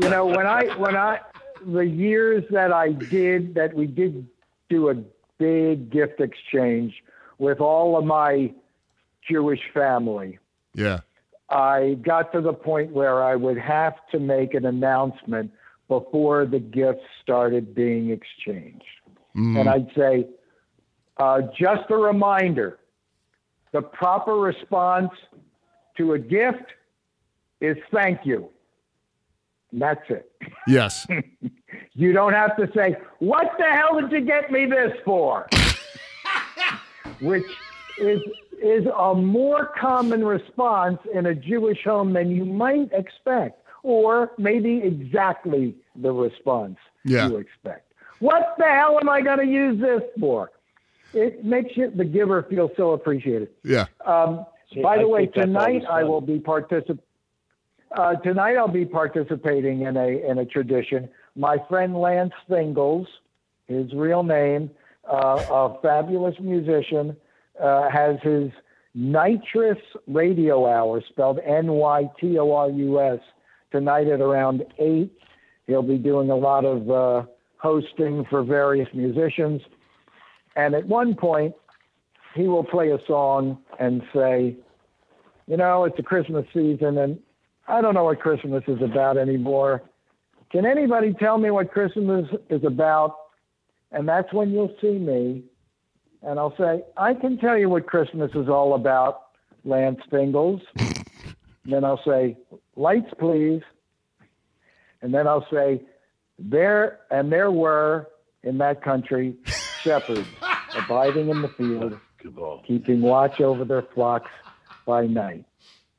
You 0.00 0.10
know, 0.10 0.26
when 0.26 0.44
I 0.44 0.76
when 0.76 0.96
I 0.96 1.20
the 1.64 1.86
years 1.86 2.42
that 2.50 2.72
I 2.72 2.90
did 2.90 3.54
that 3.54 3.74
we 3.74 3.86
did 3.86 4.26
do 4.68 4.90
a 4.90 4.94
big 5.38 5.90
gift 5.90 6.20
exchange 6.20 6.94
with 7.38 7.60
all 7.60 7.96
of 7.96 8.04
my 8.04 8.52
Jewish 9.28 9.60
family. 9.72 10.40
Yeah. 10.74 11.00
I 11.48 11.96
got 12.02 12.32
to 12.32 12.40
the 12.40 12.52
point 12.52 12.92
where 12.92 13.22
I 13.22 13.36
would 13.36 13.58
have 13.58 13.94
to 14.10 14.18
make 14.18 14.54
an 14.54 14.66
announcement 14.66 15.52
before 15.86 16.44
the 16.44 16.58
gifts 16.58 17.04
started 17.22 17.74
being 17.74 18.10
exchanged. 18.10 18.84
Mm. 19.36 19.60
And 19.60 19.68
I'd 19.68 19.90
say, 19.96 20.26
uh, 21.16 21.42
just 21.58 21.90
a 21.90 21.96
reminder 21.96 22.78
the 23.72 23.82
proper 23.82 24.34
response 24.36 25.10
to 25.96 26.12
a 26.14 26.18
gift 26.18 26.64
is 27.60 27.76
thank 27.92 28.24
you. 28.24 28.48
And 29.72 29.82
that's 29.82 30.08
it. 30.08 30.30
Yes. 30.66 31.06
You 31.94 32.12
don't 32.12 32.32
have 32.32 32.56
to 32.58 32.70
say, 32.76 32.96
What 33.18 33.52
the 33.58 33.64
hell 33.64 34.00
did 34.00 34.12
you 34.12 34.20
get 34.20 34.52
me 34.52 34.66
this 34.66 34.92
for? 35.04 35.48
Which 37.20 37.44
is 37.98 38.20
is 38.62 38.86
a 38.96 39.14
more 39.14 39.72
common 39.78 40.24
response 40.24 40.98
in 41.12 41.26
a 41.26 41.34
Jewish 41.34 41.82
home 41.84 42.12
than 42.12 42.30
you 42.30 42.44
might 42.44 42.90
expect, 42.92 43.62
or 43.82 44.30
maybe 44.38 44.78
exactly 44.82 45.74
the 45.96 46.12
response 46.12 46.76
Yeah. 47.04 47.28
you 47.28 47.36
expect. 47.38 47.92
What 48.20 48.54
the 48.58 48.64
hell 48.64 48.98
am 49.00 49.08
I 49.08 49.20
going 49.20 49.38
to 49.38 49.46
use 49.46 49.80
this 49.80 50.02
for? 50.20 50.50
It 51.14 51.44
makes 51.44 51.76
you, 51.76 51.90
the 51.90 52.04
giver 52.04 52.42
feel 52.42 52.70
so 52.76 52.92
appreciated. 52.92 53.48
Yeah. 53.64 53.86
Um, 54.04 54.44
See, 54.72 54.82
by 54.82 54.96
I 54.96 54.98
the 54.98 55.08
way, 55.08 55.26
tonight 55.26 55.84
I 55.90 56.04
will 56.04 56.20
be 56.20 56.38
particip- 56.38 56.98
uh, 57.96 58.16
Tonight 58.16 58.56
I'll 58.56 58.68
be 58.68 58.84
participating 58.84 59.82
in 59.82 59.96
a 59.96 60.08
in 60.28 60.38
a 60.38 60.44
tradition. 60.44 61.08
My 61.34 61.56
friend 61.68 61.96
Lance 61.96 62.34
Thingles, 62.50 63.06
his 63.66 63.92
real 63.94 64.22
name, 64.22 64.70
uh, 65.10 65.42
a 65.50 65.78
fabulous 65.80 66.34
musician, 66.38 67.16
uh, 67.58 67.88
has 67.88 68.16
his 68.22 68.50
Nitrous 68.94 69.78
Radio 70.06 70.66
Hour, 70.66 71.02
spelled 71.08 71.38
N 71.44 71.72
Y 71.72 72.10
T 72.20 72.38
O 72.38 72.52
R 72.52 72.68
U 72.68 73.00
S, 73.00 73.20
tonight 73.70 74.08
at 74.08 74.20
around 74.20 74.66
eight. 74.78 75.12
He'll 75.66 75.82
be 75.82 75.98
doing 75.98 76.28
a 76.30 76.36
lot 76.36 76.66
of 76.66 76.90
uh, 76.90 77.26
hosting 77.56 78.26
for 78.28 78.42
various 78.42 78.88
musicians, 78.92 79.62
and 80.58 80.74
at 80.74 80.86
one 80.86 81.14
point 81.14 81.54
he 82.34 82.48
will 82.48 82.64
play 82.64 82.90
a 82.90 82.98
song 83.06 83.58
and 83.78 84.02
say, 84.12 84.56
you 85.46 85.56
know, 85.56 85.84
it's 85.84 85.98
a 85.98 86.02
Christmas 86.02 86.44
season 86.52 86.98
and 86.98 87.18
I 87.68 87.80
don't 87.80 87.94
know 87.94 88.04
what 88.04 88.20
Christmas 88.20 88.64
is 88.66 88.82
about 88.82 89.16
anymore. 89.16 89.82
Can 90.50 90.66
anybody 90.66 91.14
tell 91.14 91.38
me 91.38 91.50
what 91.50 91.70
Christmas 91.70 92.26
is 92.50 92.64
about? 92.64 93.16
And 93.92 94.08
that's 94.08 94.32
when 94.32 94.50
you'll 94.50 94.74
see 94.80 94.98
me. 94.98 95.44
And 96.22 96.40
I'll 96.40 96.56
say, 96.56 96.82
I 96.96 97.14
can 97.14 97.38
tell 97.38 97.56
you 97.56 97.68
what 97.68 97.86
Christmas 97.86 98.32
is 98.34 98.48
all 98.48 98.74
about, 98.74 99.26
Lance 99.64 100.00
Fingles. 100.10 100.60
then 101.64 101.84
I'll 101.84 102.02
say, 102.04 102.36
lights, 102.74 103.12
please. 103.18 103.62
And 105.02 105.14
then 105.14 105.28
I'll 105.28 105.46
say, 105.52 105.82
there 106.38 106.98
and 107.10 107.30
there 107.30 107.52
were 107.52 108.08
in 108.42 108.58
that 108.58 108.82
country 108.82 109.36
shepherds 109.82 110.26
abiding 110.88 111.28
in 111.28 111.42
the 111.42 111.48
field, 111.48 111.98
keeping 112.66 113.02
watch 113.02 113.40
over 113.40 113.64
their 113.64 113.82
flocks 113.82 114.30
by 114.86 115.06
night. 115.06 115.44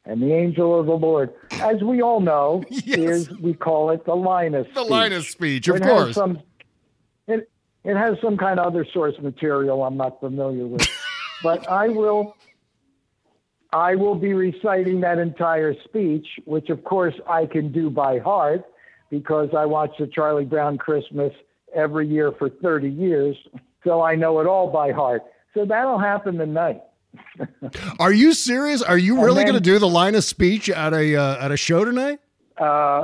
And 0.05 0.21
the 0.21 0.33
angel 0.33 0.79
of 0.79 0.87
the 0.87 0.93
Lord, 0.93 1.31
as 1.51 1.83
we 1.83 2.01
all 2.01 2.19
know, 2.19 2.63
is 2.71 3.29
we 3.39 3.53
call 3.53 3.91
it 3.91 4.05
the 4.05 4.15
Linus. 4.15 4.67
The 4.73 4.81
speech. 4.81 4.89
Linus 4.89 5.29
speech, 5.29 5.67
of 5.67 5.75
It 5.77 5.83
course. 5.83 6.07
Has 6.07 6.15
some, 6.15 6.41
it, 7.27 7.49
it 7.83 7.95
has 7.95 8.17
some 8.21 8.37
kind 8.37 8.59
of 8.59 8.65
other 8.65 8.85
source 8.91 9.15
material 9.21 9.83
I'm 9.83 9.97
not 9.97 10.19
familiar 10.19 10.65
with, 10.65 10.87
but 11.43 11.69
I 11.69 11.89
will. 11.89 12.35
I 13.71 13.93
will 13.93 14.15
be 14.15 14.33
reciting 14.33 15.01
that 15.01 15.19
entire 15.19 15.75
speech, 15.83 16.25
which 16.45 16.71
of 16.71 16.83
course 16.83 17.13
I 17.29 17.45
can 17.45 17.71
do 17.71 17.91
by 17.91 18.17
heart 18.17 18.65
because 19.11 19.49
I 19.55 19.67
watched 19.67 19.99
the 19.99 20.07
Charlie 20.07 20.45
Brown 20.45 20.79
Christmas 20.79 21.31
every 21.75 22.07
year 22.07 22.31
for 22.31 22.49
30 22.49 22.89
years, 22.89 23.35
so 23.83 24.01
I 24.01 24.15
know 24.15 24.39
it 24.39 24.47
all 24.47 24.69
by 24.69 24.91
heart. 24.91 25.23
So 25.53 25.65
that'll 25.65 25.99
happen 25.99 26.37
tonight. 26.37 26.81
Are 27.99 28.13
you 28.13 28.33
serious? 28.33 28.81
Are 28.81 28.97
you 28.97 29.23
really 29.23 29.43
going 29.43 29.55
to 29.55 29.59
do 29.59 29.79
the 29.79 29.87
Linus 29.87 30.27
speech 30.27 30.69
at 30.69 30.93
a 30.93 31.15
uh, 31.15 31.43
at 31.43 31.51
a 31.51 31.57
show 31.57 31.83
tonight? 31.83 32.19
Uh, 32.59 33.03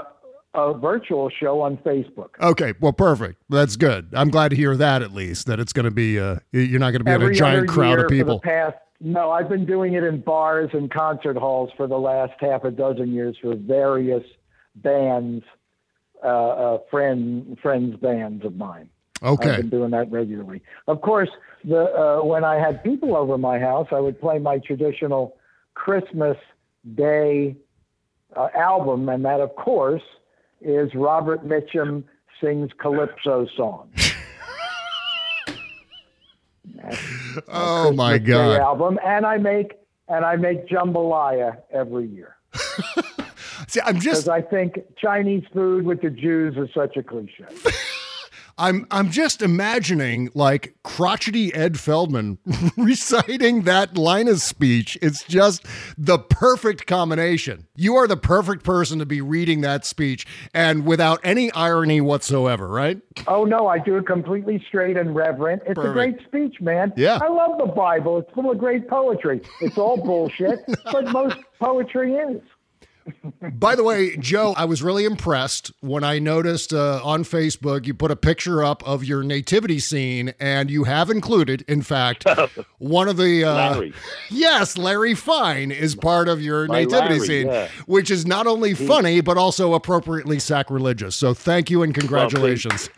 a 0.53 0.73
virtual 0.73 1.29
show 1.29 1.61
on 1.61 1.77
Facebook. 1.77 2.29
Okay, 2.39 2.73
well, 2.79 2.93
perfect. 2.93 3.41
That's 3.49 3.75
good. 3.75 4.09
I'm 4.13 4.29
glad 4.29 4.49
to 4.49 4.55
hear 4.55 4.75
that 4.77 5.01
at 5.01 5.11
least. 5.11 5.47
That 5.47 5.59
it's 5.59 5.73
going 5.73 5.85
to 5.85 5.91
be. 5.91 6.19
Uh, 6.19 6.37
you're 6.51 6.79
not 6.79 6.91
going 6.91 7.03
to 7.03 7.05
be 7.05 7.11
in 7.11 7.21
a 7.21 7.33
giant 7.33 7.67
crowd 7.67 7.99
of 7.99 8.07
people. 8.07 8.39
Past, 8.39 8.77
no, 9.01 9.31
I've 9.31 9.49
been 9.49 9.65
doing 9.65 9.93
it 9.93 10.03
in 10.03 10.21
bars 10.21 10.69
and 10.73 10.89
concert 10.91 11.37
halls 11.37 11.71
for 11.75 11.87
the 11.87 11.97
last 11.97 12.33
half 12.39 12.63
a 12.63 12.71
dozen 12.71 13.11
years 13.11 13.35
for 13.41 13.55
various 13.55 14.23
bands, 14.75 15.43
uh, 16.23 16.27
uh, 16.27 16.77
friend 16.89 17.57
friends 17.61 17.95
bands 17.97 18.45
of 18.45 18.55
mine. 18.55 18.89
Okay. 19.23 19.49
I've 19.49 19.57
been 19.57 19.69
doing 19.69 19.91
that 19.91 20.11
regularly. 20.11 20.61
Of 20.87 21.01
course, 21.01 21.29
the 21.63 21.85
uh, 21.95 22.25
when 22.25 22.43
I 22.43 22.55
had 22.55 22.83
people 22.83 23.15
over 23.15 23.37
my 23.37 23.59
house, 23.59 23.87
I 23.91 23.99
would 23.99 24.19
play 24.19 24.39
my 24.39 24.59
traditional 24.59 25.37
Christmas 25.73 26.37
Day 26.95 27.55
uh, 28.35 28.49
album, 28.55 29.09
and 29.09 29.25
that, 29.25 29.39
of 29.39 29.55
course, 29.55 30.03
is 30.61 30.93
Robert 30.93 31.47
Mitchum 31.47 32.03
sings 32.41 32.71
calypso 32.77 33.47
song. 33.55 33.89
oh 37.47 37.91
my 37.93 38.17
Christmas 38.17 38.27
Day 38.27 38.33
God! 38.33 38.59
album, 38.59 38.99
and 39.03 39.25
I 39.25 39.37
make 39.37 39.79
and 40.07 40.23
I 40.23 40.35
make 40.35 40.67
jambalaya 40.67 41.57
every 41.71 42.05
year 42.05 42.35
See, 43.67 43.81
I'm 43.81 43.99
just 43.99 44.25
because 44.25 44.27
I 44.27 44.41
think 44.41 44.79
Chinese 44.97 45.43
food 45.53 45.85
with 45.85 46.01
the 46.01 46.09
Jews 46.09 46.55
is 46.57 46.69
such 46.73 46.97
a 46.97 47.03
cliche. 47.03 47.45
I'm 48.57 48.87
I'm 48.89 49.11
just 49.11 49.41
imagining 49.41 50.29
like 50.33 50.75
crotchety 50.83 51.53
Ed 51.53 51.77
Feldman 51.77 52.37
reciting 52.77 53.63
that 53.63 53.97
Linus 53.97 54.43
speech. 54.43 54.97
It's 55.01 55.23
just 55.23 55.65
the 55.97 56.17
perfect 56.17 56.87
combination. 56.87 57.67
You 57.75 57.95
are 57.95 58.07
the 58.07 58.15
perfect 58.17 58.63
person 58.63 58.99
to 58.99 59.05
be 59.05 59.19
reading 59.19 59.61
that 59.61 59.85
speech 59.85 60.25
and 60.53 60.85
without 60.85 61.19
any 61.23 61.51
irony 61.51 61.99
whatsoever, 61.99 62.69
right? 62.69 63.01
Oh 63.27 63.43
no, 63.43 63.67
I 63.67 63.77
do 63.79 63.97
it 63.97 64.07
completely 64.07 64.63
straight 64.67 64.95
and 64.95 65.13
reverent. 65.13 65.63
It's 65.65 65.79
a 65.79 65.91
great 65.91 66.21
speech, 66.25 66.61
man. 66.61 66.93
Yeah. 66.95 67.19
I 67.21 67.27
love 67.27 67.57
the 67.57 67.73
Bible. 67.73 68.19
It's 68.19 68.31
full 68.33 68.49
of 68.51 68.57
great 68.57 68.87
poetry. 68.87 69.41
It's 69.59 69.77
all 69.77 69.97
bullshit, 69.97 70.59
but 70.91 71.11
most 71.11 71.37
poetry 71.59 72.13
is. 72.13 72.41
By 73.41 73.75
the 73.75 73.83
way, 73.83 74.17
Joe, 74.17 74.53
I 74.57 74.65
was 74.65 74.81
really 74.81 75.05
impressed 75.05 75.71
when 75.79 76.03
I 76.03 76.17
noticed 76.17 76.73
uh, 76.73 77.01
on 77.03 77.23
Facebook 77.23 77.85
you 77.85 77.93
put 77.93 78.09
a 78.09 78.15
picture 78.15 78.63
up 78.63 78.85
of 78.87 79.03
your 79.03 79.21
nativity 79.21 79.77
scene, 79.77 80.33
and 80.39 80.71
you 80.71 80.85
have 80.85 81.11
included, 81.11 81.63
in 81.67 81.83
fact, 81.83 82.25
one 82.79 83.07
of 83.07 83.17
the. 83.17 83.43
Uh, 83.43 83.53
Larry. 83.53 83.93
Yes, 84.31 84.77
Larry 84.77 85.13
Fine 85.13 85.71
is 85.71 85.95
part 85.95 86.27
of 86.27 86.41
your 86.41 86.65
My 86.67 86.83
nativity 86.83 87.15
Larry, 87.15 87.27
scene, 87.27 87.47
yeah. 87.47 87.69
which 87.85 88.09
is 88.09 88.25
not 88.25 88.47
only 88.47 88.73
funny, 88.73 89.21
but 89.21 89.37
also 89.37 89.73
appropriately 89.73 90.39
sacrilegious. 90.39 91.15
So 91.15 91.33
thank 91.33 91.69
you 91.69 91.83
and 91.83 91.93
congratulations. 91.93 92.89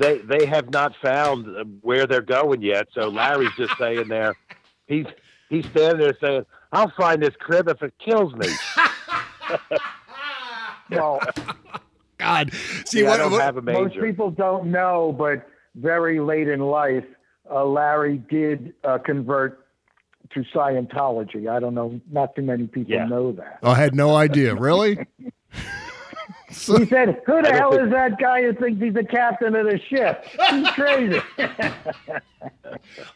They 0.00 0.18
they 0.18 0.46
have 0.46 0.70
not 0.70 0.94
found 1.02 1.46
uh, 1.54 1.64
where 1.82 2.06
they're 2.06 2.22
going 2.22 2.62
yet. 2.62 2.88
So 2.94 3.08
Larry's 3.08 3.50
just 3.56 3.76
saying 3.78 4.08
there, 4.08 4.34
he's 4.86 5.06
he's 5.50 5.66
standing 5.66 5.98
there 5.98 6.16
saying, 6.20 6.46
"I'll 6.72 6.92
find 6.96 7.22
this 7.22 7.34
crib 7.38 7.68
if 7.68 7.82
it 7.82 7.94
kills 7.98 8.34
me." 8.34 8.48
Well, 10.90 11.20
God, 12.16 12.50
see 12.52 12.82
See, 13.00 13.06
I 13.06 13.10
what, 13.10 13.16
don't 13.18 13.32
what- 13.32 13.42
have 13.42 13.56
a 13.58 13.62
most 13.62 14.00
people 14.00 14.30
don't 14.30 14.70
know, 14.70 15.14
but 15.16 15.46
very 15.76 16.18
late 16.18 16.48
in 16.48 16.60
life, 16.60 17.04
uh, 17.50 17.64
Larry 17.64 18.16
did 18.30 18.72
uh, 18.84 18.96
convert 18.98 19.66
to 20.32 20.40
Scientology. 20.54 21.46
I 21.48 21.60
don't 21.60 21.74
know, 21.74 22.00
not 22.10 22.34
too 22.34 22.42
many 22.42 22.66
people 22.68 22.94
Yeah. 22.94 23.04
know 23.04 23.32
that. 23.32 23.58
I 23.62 23.74
had 23.74 23.94
no 23.94 24.16
idea. 24.16 24.54
Really? 24.54 24.98
He 26.48 26.86
said, 26.86 27.20
"Who 27.26 27.42
the 27.42 27.52
hell 27.52 27.70
think- 27.72 27.82
is 27.84 27.90
that 27.90 28.18
guy 28.18 28.42
who 28.42 28.54
thinks 28.54 28.80
he's 28.82 28.94
the 28.94 29.04
captain 29.04 29.54
of 29.54 29.66
the 29.66 29.78
ship? 29.78 30.24
He's 30.50 30.68
crazy." 30.72 31.20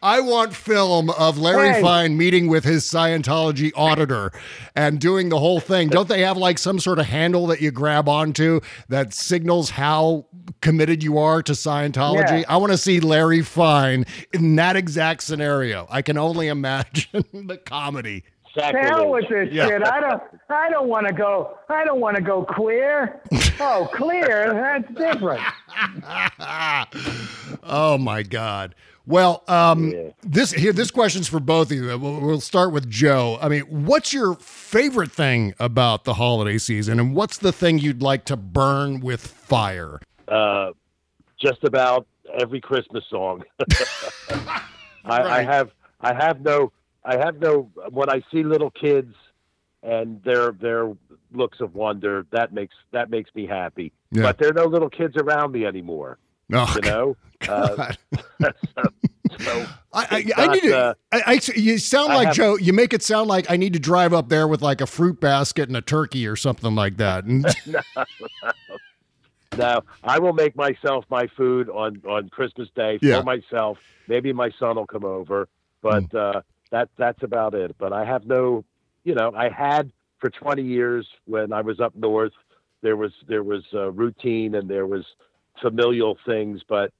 I 0.02 0.20
want 0.20 0.54
film 0.54 1.10
of 1.10 1.38
Larry 1.38 1.74
Hey. 1.74 1.82
Fine 1.82 2.16
meeting 2.16 2.48
with 2.48 2.64
his 2.64 2.84
Scientology 2.84 3.70
auditor 3.76 4.32
and 4.74 4.98
doing 5.00 5.28
the 5.28 5.38
whole 5.38 5.60
thing. 5.60 5.88
Don't 5.88 6.08
they 6.08 6.22
have 6.22 6.36
like 6.36 6.58
some 6.58 6.78
sort 6.80 6.98
of 6.98 7.06
handle 7.06 7.46
that 7.48 7.60
you 7.60 7.70
grab 7.70 8.08
onto 8.08 8.60
that 8.88 9.14
signals 9.14 9.70
how 9.70 10.26
committed 10.60 11.02
you 11.02 11.18
are 11.18 11.42
to 11.42 11.52
Scientology? 11.52 12.40
Yeah. 12.40 12.44
I 12.48 12.56
want 12.56 12.72
to 12.72 12.78
see 12.78 13.00
Larry 13.00 13.42
Fine 13.42 14.06
in 14.32 14.56
that 14.56 14.76
exact 14.76 15.22
scenario. 15.22 15.86
I 15.90 16.02
can 16.02 16.18
only 16.18 16.48
imagine 16.48 17.24
the 17.32 17.58
comedy. 17.64 18.24
To 18.54 18.62
hell 18.62 19.10
with 19.10 19.28
this 19.30 19.48
Yeah. 19.50 19.66
shit. 19.66 19.82
I 19.86 20.00
don't. 20.00 20.22
I 20.50 20.68
don't 20.70 20.88
want 20.88 21.06
to 21.06 21.12
go. 21.14 21.56
I 21.70 21.84
don't 21.84 22.00
want 22.00 22.16
to 22.16 22.22
go 22.22 22.44
queer. 22.44 23.22
Oh, 23.60 23.88
clear. 23.94 24.52
That's 24.52 24.88
different. 24.94 25.40
oh 27.62 27.96
my 27.98 28.22
God. 28.22 28.74
Well, 29.06 29.42
um, 29.48 29.90
Yeah. 29.90 30.10
this 30.22 30.52
here, 30.52 30.72
this 30.72 30.90
question's 30.90 31.28
for 31.28 31.40
both 31.40 31.70
of 31.70 31.76
you. 31.76 31.86
We'll, 31.98 32.20
we'll 32.20 32.40
start 32.40 32.72
with 32.72 32.88
Joe. 32.88 33.38
I 33.40 33.48
mean, 33.48 33.62
what's 33.62 34.12
your 34.12 34.34
favorite 34.36 35.10
thing 35.10 35.54
about 35.58 36.04
the 36.04 36.14
holiday 36.14 36.58
season, 36.58 37.00
and 37.00 37.16
what's 37.16 37.38
the 37.38 37.52
thing 37.52 37.78
you'd 37.78 38.02
like 38.02 38.24
to 38.26 38.36
burn 38.36 39.00
with 39.00 39.26
fire? 39.26 40.00
uh, 40.28 40.70
just 41.40 41.64
about 41.64 42.06
every 42.40 42.60
Christmas 42.60 43.04
song. 43.10 43.42
I, 44.30 44.60
I 45.04 45.42
have 45.42 45.70
I 46.00 46.14
have 46.14 46.40
no 46.40 46.70
I 47.04 47.16
have 47.18 47.40
no 47.40 47.70
when 47.90 48.08
I 48.10 48.22
see 48.32 48.42
little 48.44 48.70
kids 48.70 49.14
and 49.82 50.22
their 50.22 50.52
their 50.52 50.92
looks 51.32 51.60
of 51.60 51.74
wonder 51.74 52.26
that 52.30 52.52
makes 52.52 52.74
that 52.92 53.10
makes 53.10 53.34
me 53.34 53.46
happy. 53.46 53.92
Yeah. 54.10 54.22
But 54.22 54.38
there 54.38 54.50
are 54.50 54.54
no 54.54 54.66
little 54.66 54.90
kids 54.90 55.16
around 55.16 55.52
me 55.52 55.64
anymore. 55.66 56.18
Oh, 56.52 56.72
You 56.76 56.80
know. 56.90 57.16
uh, 57.48 57.92
so, 58.42 58.82
so 59.40 59.66
I, 59.92 60.24
I, 60.36 60.42
I 60.42 60.46
need 60.54 60.62
to. 60.62 60.78
uh, 60.78 60.94
I, 61.10 61.22
I, 61.26 61.40
you 61.56 61.78
sound 61.78 62.10
like 62.14 62.28
have- 62.28 62.36
Joe. 62.36 62.56
You 62.56 62.72
make 62.72 62.92
it 62.92 63.02
sound 63.02 63.28
like 63.28 63.50
I 63.50 63.56
need 63.56 63.72
to 63.72 63.78
drive 63.80 64.12
up 64.12 64.28
there 64.28 64.46
with 64.46 64.62
like 64.62 64.80
a 64.80 64.86
fruit 64.86 65.20
basket 65.20 65.68
and 65.68 65.76
a 65.76 65.80
turkey 65.82 66.26
or 66.26 66.36
something 66.36 66.74
like 66.74 66.98
that. 66.98 67.24
And 67.24 67.44
No, 69.58 69.82
I 70.02 70.18
will 70.18 70.32
make 70.32 70.56
myself 70.56 71.04
my 71.10 71.26
food 71.36 71.68
on 71.68 72.00
on 72.08 72.30
Christmas 72.30 72.68
Day 72.74 72.98
for 72.98 73.04
Yeah. 73.06 73.20
myself. 73.22 73.78
Maybe 74.08 74.32
my 74.32 74.50
son 74.58 74.76
will 74.76 74.86
come 74.86 75.04
over, 75.04 75.46
but 75.82 76.04
Hmm. 76.04 76.16
uh, 76.16 76.40
that 76.72 76.88
that's 76.98 77.22
about 77.22 77.54
it. 77.54 77.76
But 77.78 77.92
I 77.92 78.04
have 78.04 78.26
no, 78.26 78.64
you 79.04 79.14
know, 79.14 79.32
I 79.36 79.48
had 79.48 79.92
for 80.18 80.30
20 80.30 80.62
years 80.62 81.06
when 81.26 81.52
I 81.52 81.60
was 81.60 81.78
up 81.78 81.94
north. 81.94 82.32
There 82.82 82.96
was 82.96 83.12
there 83.28 83.44
was 83.44 83.62
routine 83.72 84.56
and 84.56 84.68
there 84.68 84.86
was 84.86 85.04
familial 85.60 86.18
things, 86.26 86.62
but 86.68 86.92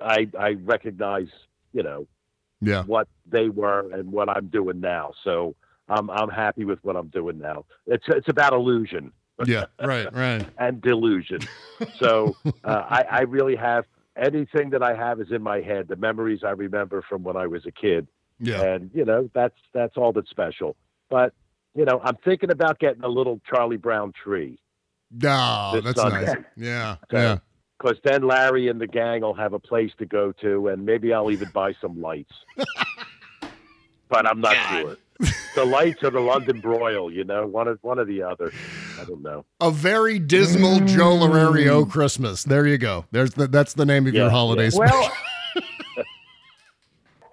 I 0.00 0.28
I 0.36 0.56
recognize, 0.64 1.28
you 1.72 1.84
know, 1.84 2.08
yeah, 2.60 2.82
what 2.82 3.06
they 3.30 3.48
were 3.48 3.92
and 3.92 4.10
what 4.10 4.28
I'm 4.28 4.48
doing 4.48 4.80
now. 4.80 5.12
So 5.22 5.54
I'm 5.88 6.10
I'm 6.10 6.30
happy 6.30 6.64
with 6.64 6.82
what 6.82 6.96
I'm 6.96 7.08
doing 7.08 7.38
now. 7.38 7.64
It's 7.86 8.04
it's 8.08 8.28
about 8.28 8.54
illusion 8.54 9.12
yeah, 9.46 9.66
right, 9.82 10.12
right. 10.12 10.46
and 10.58 10.80
delusion. 10.80 11.40
So 11.98 12.36
uh, 12.64 12.84
I, 12.88 13.04
I 13.10 13.20
really 13.22 13.56
have 13.56 13.84
anything 14.16 14.70
that 14.70 14.82
I 14.82 14.94
have 14.94 15.20
is 15.20 15.30
in 15.30 15.42
my 15.42 15.60
head. 15.60 15.88
The 15.88 15.96
memories 15.96 16.40
I 16.44 16.50
remember 16.50 17.02
from 17.08 17.22
when 17.22 17.36
I 17.36 17.46
was 17.46 17.66
a 17.66 17.70
kid, 17.70 18.06
Yeah, 18.40 18.62
and 18.62 18.90
you 18.94 19.04
know 19.04 19.30
that's 19.34 19.56
that's 19.72 19.96
all 19.96 20.12
that's 20.12 20.30
special. 20.30 20.76
But 21.08 21.34
you 21.74 21.84
know, 21.84 22.00
I'm 22.02 22.16
thinking 22.24 22.50
about 22.50 22.78
getting 22.78 23.04
a 23.04 23.08
little 23.08 23.40
Charlie 23.48 23.76
Brown 23.76 24.12
tree 24.12 24.58
no, 25.10 25.70
This 25.74 25.84
that's 25.84 26.00
Sunday. 26.00 26.26
nice. 26.26 26.36
Yeah, 26.56 26.96
So- 27.10 27.16
yeah. 27.16 27.38
because 27.78 27.98
then 28.04 28.22
Larry 28.22 28.68
and 28.68 28.80
the 28.80 28.86
gang 28.86 29.22
will 29.22 29.34
have 29.34 29.52
a 29.52 29.58
place 29.58 29.90
to 29.98 30.06
go 30.06 30.32
to, 30.40 30.68
and 30.68 30.84
maybe 30.84 31.12
I'll 31.12 31.30
even 31.30 31.50
buy 31.50 31.74
some 31.80 32.00
lights. 32.00 32.32
but 34.08 34.26
I'm 34.26 34.40
not 34.40 34.56
sure. 34.70 34.96
The 35.54 35.64
lights 35.64 36.02
or 36.02 36.10
the 36.10 36.20
London 36.20 36.60
broil, 36.60 37.12
you 37.12 37.24
know, 37.24 37.46
one 37.46 37.68
of 37.68 37.78
one 37.82 37.98
or 37.98 38.04
the 38.04 38.22
other. 38.22 38.52
I 39.00 39.04
don't 39.04 39.22
know. 39.22 39.44
A 39.60 39.70
very 39.70 40.18
dismal 40.18 40.80
Joe 40.80 41.14
L'Erario 41.14 41.84
mm. 41.84 41.90
Christmas. 41.90 42.44
There 42.44 42.66
you 42.66 42.78
go. 42.78 43.04
There's 43.10 43.32
the, 43.32 43.46
that's 43.46 43.74
the 43.74 43.84
name 43.84 44.06
of 44.06 44.14
your 44.14 44.30
holiday 44.30 44.64
yeah. 44.64 44.70
special. 44.70 45.00
Well, 45.00 45.12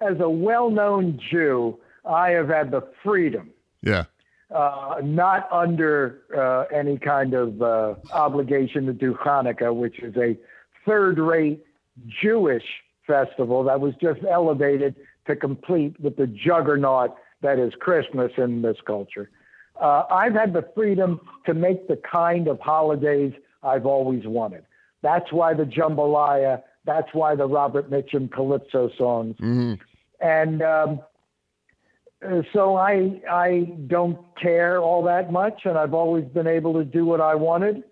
as 0.00 0.20
a 0.20 0.28
well-known 0.28 1.20
Jew, 1.30 1.78
I 2.04 2.30
have 2.30 2.48
had 2.48 2.70
the 2.70 2.82
freedom, 3.02 3.50
yeah, 3.82 4.04
uh, 4.54 5.00
not 5.02 5.48
under 5.52 6.20
uh, 6.36 6.74
any 6.74 6.98
kind 6.98 7.34
of 7.34 7.60
uh, 7.60 7.94
obligation 8.12 8.86
to 8.86 8.92
do 8.92 9.14
Hanukkah, 9.14 9.74
which 9.74 9.98
is 10.00 10.16
a 10.16 10.36
third-rate 10.86 11.64
Jewish 12.22 12.64
festival 13.06 13.64
that 13.64 13.80
was 13.80 13.94
just 14.00 14.20
elevated 14.30 14.94
to 15.26 15.36
complete 15.36 15.98
with 16.00 16.16
the 16.16 16.26
juggernaut 16.26 17.16
that 17.42 17.58
is 17.58 17.72
Christmas 17.78 18.32
in 18.36 18.62
this 18.62 18.76
culture. 18.86 19.30
Uh, 19.80 20.04
I've 20.10 20.34
had 20.34 20.52
the 20.52 20.68
freedom 20.74 21.20
to 21.46 21.54
make 21.54 21.86
the 21.86 21.96
kind 21.96 22.48
of 22.48 22.58
holidays 22.60 23.32
I've 23.62 23.86
always 23.86 24.26
wanted. 24.26 24.64
That's 25.02 25.32
why 25.32 25.54
the 25.54 25.64
jambalaya. 25.64 26.62
That's 26.84 27.08
why 27.12 27.34
the 27.36 27.46
Robert 27.46 27.90
Mitchum 27.90 28.30
calypso 28.32 28.90
songs. 28.98 29.36
And 30.20 30.62
um, 30.62 31.00
uh, 32.26 32.42
so 32.52 32.76
I 32.76 33.20
I 33.30 33.72
don't 33.86 34.18
care 34.40 34.80
all 34.80 35.02
that 35.04 35.30
much, 35.32 35.62
and 35.64 35.78
I've 35.78 35.94
always 35.94 36.24
been 36.26 36.46
able 36.46 36.74
to 36.74 36.84
do 36.84 37.04
what 37.04 37.20
I 37.20 37.34
wanted. 37.34 37.84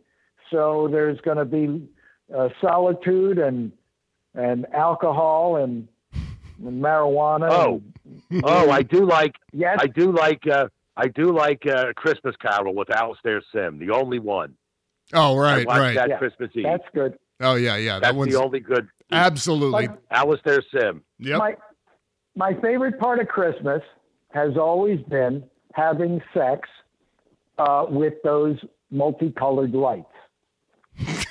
So 0.51 0.89
there's 0.91 1.21
going 1.21 1.39
to 1.39 1.45
be 1.45 1.89
uh, 2.35 2.49
solitude 2.61 3.39
and 3.39 3.73
and 4.35 4.67
alcohol 4.75 5.57
and, 5.57 5.89
and 6.65 6.83
marijuana. 6.83 7.49
Oh. 7.51 7.75
and- 7.75 7.93
Oh, 8.45 8.71
I 8.71 8.83
do 8.83 9.05
like 9.05 9.35
yes, 9.53 9.79
I 9.81 9.87
do 9.89 10.13
like 10.13 10.47
uh, 10.47 10.69
I 10.97 11.09
do 11.09 11.33
like 11.33 11.67
uh, 11.67 11.93
Christmas 11.97 12.37
Carol 12.37 12.73
with 12.75 12.89
Alastair 12.91 13.43
Sim, 13.53 13.79
the 13.79 13.91
only 13.91 14.19
one. 14.21 14.55
Oh, 15.13 15.37
I 15.39 15.57
right, 15.57 15.67
watched 15.67 15.81
right. 15.81 15.95
that 15.97 16.09
Yeah, 16.11 16.19
Christmas 16.19 16.51
Eve. 16.55 16.65
that's 16.65 16.85
good. 16.95 17.19
Oh, 17.41 17.55
yeah, 17.57 17.77
yeah. 17.77 17.95
That 17.95 18.03
That's 18.03 18.17
one's 18.17 18.33
the 18.33 18.41
only 18.43 18.61
good. 18.61 18.89
absolutely. 19.13 19.89
Alastair 20.11 20.63
Sim. 20.73 21.03
Yep. 21.19 21.39
My 21.39 21.57
my 22.37 22.55
favorite 22.61 22.99
part 23.01 23.19
of 23.19 23.29
Christmas 23.29 23.83
has 24.33 24.57
always 24.57 25.01
been 25.09 25.43
having 25.73 26.23
sex 26.33 26.69
uh, 27.59 27.87
with 27.89 28.15
those 28.23 28.57
multicolored 28.91 29.73
lights. 29.75 30.07
it, 30.99 31.25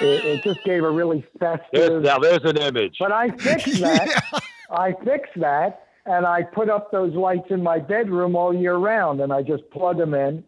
it 0.00 0.42
just 0.42 0.62
gave 0.64 0.84
a 0.84 0.90
really 0.90 1.26
There's, 1.38 1.60
festive. 1.72 2.02
now 2.02 2.18
there's 2.18 2.44
an 2.44 2.56
image. 2.56 2.96
But 2.98 3.12
I 3.12 3.30
fixed 3.30 3.80
that. 3.80 4.42
I 4.70 4.94
fixed 5.04 5.38
that, 5.38 5.86
and 6.06 6.24
I 6.24 6.42
put 6.42 6.70
up 6.70 6.90
those 6.92 7.14
lights 7.14 7.50
in 7.50 7.62
my 7.62 7.78
bedroom 7.78 8.34
all 8.36 8.54
year 8.54 8.76
round, 8.76 9.20
and 9.20 9.32
I 9.32 9.42
just 9.42 9.68
plug 9.70 9.98
them 9.98 10.14
in 10.14 10.44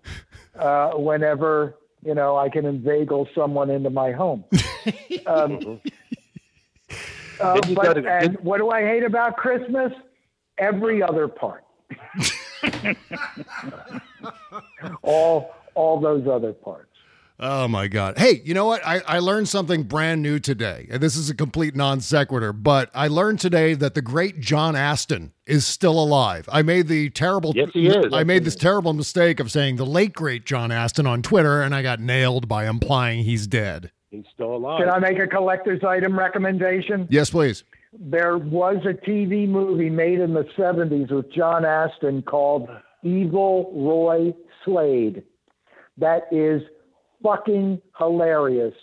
uh, 0.59 0.93
whenever 0.93 1.77
you 2.05 2.15
know 2.15 2.37
I 2.37 2.49
can 2.49 2.65
inveigle 2.65 3.29
someone 3.35 3.71
into 3.71 3.91
my 3.91 4.13
home. 4.13 4.45
Um, 5.27 5.81
uh, 7.45 7.55
Did 7.55 7.71
you 7.71 7.77
go 7.77 7.83
but, 7.83 7.95
to- 7.95 8.09
and 8.09 8.33
did- 8.33 8.45
what 8.45 8.59
do 8.59 8.71
I 8.71 8.83
hate 8.83 9.05
about 9.05 9.37
Christmas? 9.37 9.93
Every 10.59 11.03
other 11.03 11.29
part. 11.29 11.65
all 15.03 15.55
all 15.75 16.01
those 16.01 16.27
other 16.27 16.53
parts. 16.53 16.89
Oh 17.41 17.67
my 17.67 17.89
God. 17.89 18.17
Hey, 18.17 18.41
you 18.45 18.55
know 18.55 18.65
what? 18.67 18.81
I, 18.87 19.01
I 19.09 19.19
learned 19.19 19.49
something 19.49 19.83
brand 19.83 20.23
new 20.23 20.39
today. 20.39 20.87
And 20.89 21.03
this 21.03 21.17
is 21.17 21.29
a 21.29 21.35
complete 21.35 21.75
non 21.75 22.01
sequitur, 22.01 22.53
but 22.53 22.91
I 22.95 23.09
learned 23.09 23.41
today 23.41 23.75
that 23.75 23.95
the 23.95 24.03
great 24.03 24.39
John 24.39 24.77
Astin 24.77 25.33
is 25.45 25.67
still 25.67 25.99
alive. 25.99 26.49
I 26.53 26.63
made 26.63 26.87
the 26.87 27.11
terrible 27.11 27.53
Yes, 27.57 27.71
he 27.75 27.89
is. 27.89 28.13
I 28.13 28.23
made 28.23 28.45
this 28.45 28.55
terrible 28.55 28.93
mistake 28.93 29.41
of 29.41 29.51
saying 29.51 29.77
the 29.77 29.87
late 29.87 30.13
great 30.13 30.47
John 30.47 30.71
Astin 30.71 31.07
on 31.09 31.23
Twitter, 31.23 31.61
and 31.61 31.75
I 31.75 31.83
got 31.83 31.99
nailed 31.99 32.47
by 32.47 32.69
implying 32.69 33.25
he's 33.25 33.49
dead. 33.49 33.91
He's 34.15 34.25
still 34.33 34.55
alive. 34.55 34.81
Can 34.81 34.89
I 34.89 34.99
make 35.01 35.19
a 35.19 35.27
collector's 35.27 35.83
item 35.83 36.17
recommendation? 36.17 37.09
Yes, 37.11 37.31
please. 37.31 37.65
There 37.93 38.39
was 38.39 38.77
a 38.85 38.93
TV 38.93 39.49
movie 39.49 39.91
made 39.91 40.21
in 40.21 40.35
the 40.35 40.45
70s 40.57 41.11
with 41.11 41.33
John 41.33 41.65
Astin 41.65 42.23
called 42.23 42.69
Evil 43.03 43.73
Roy 43.75 44.33
Slade. 44.65 45.25
That 45.99 46.29
is 46.31 46.63
fucking 47.23 47.83
hilarious. 47.99 48.75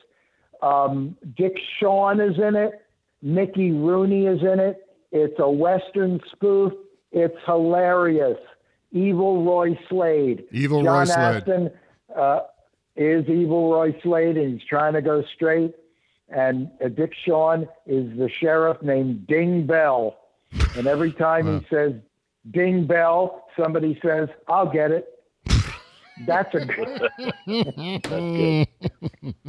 Um, 0.61 1.15
Dick 1.37 1.53
Shawn 1.79 2.19
is 2.19 2.37
in 2.37 2.55
it. 2.55 2.85
Mickey 3.21 3.71
Rooney 3.71 4.25
is 4.25 4.41
in 4.41 4.59
it. 4.59 4.85
It's 5.11 5.39
a 5.39 5.49
Western 5.49 6.19
spoof. 6.31 6.73
It's 7.11 7.35
hilarious. 7.45 8.37
Evil 8.91 9.45
Roy 9.45 9.79
Slade. 9.89 10.43
Evil 10.51 10.83
John 10.83 10.99
Roy 10.99 11.05
Slade. 11.05 11.17
Astin 11.17 11.71
uh, 12.17 12.39
is 13.01 13.27
Evil 13.27 13.71
Roy 13.71 13.95
Slade, 14.03 14.37
and 14.37 14.59
he's 14.59 14.67
trying 14.67 14.93
to 14.93 15.01
go 15.01 15.23
straight. 15.35 15.73
And 16.29 16.69
uh, 16.83 16.87
Dick 16.89 17.11
Shawn 17.25 17.63
is 17.85 18.17
the 18.17 18.29
sheriff 18.39 18.81
named 18.81 19.27
Ding 19.27 19.65
Bell. 19.65 20.17
And 20.77 20.87
every 20.87 21.11
time 21.11 21.59
he 21.59 21.67
says 21.69 21.93
Ding 22.51 22.87
Bell, 22.87 23.43
somebody 23.59 23.99
says, 24.05 24.29
I'll 24.47 24.71
get 24.71 24.91
it. 24.91 25.07
That's 26.27 26.53
a 26.53 26.65
good 26.65 27.09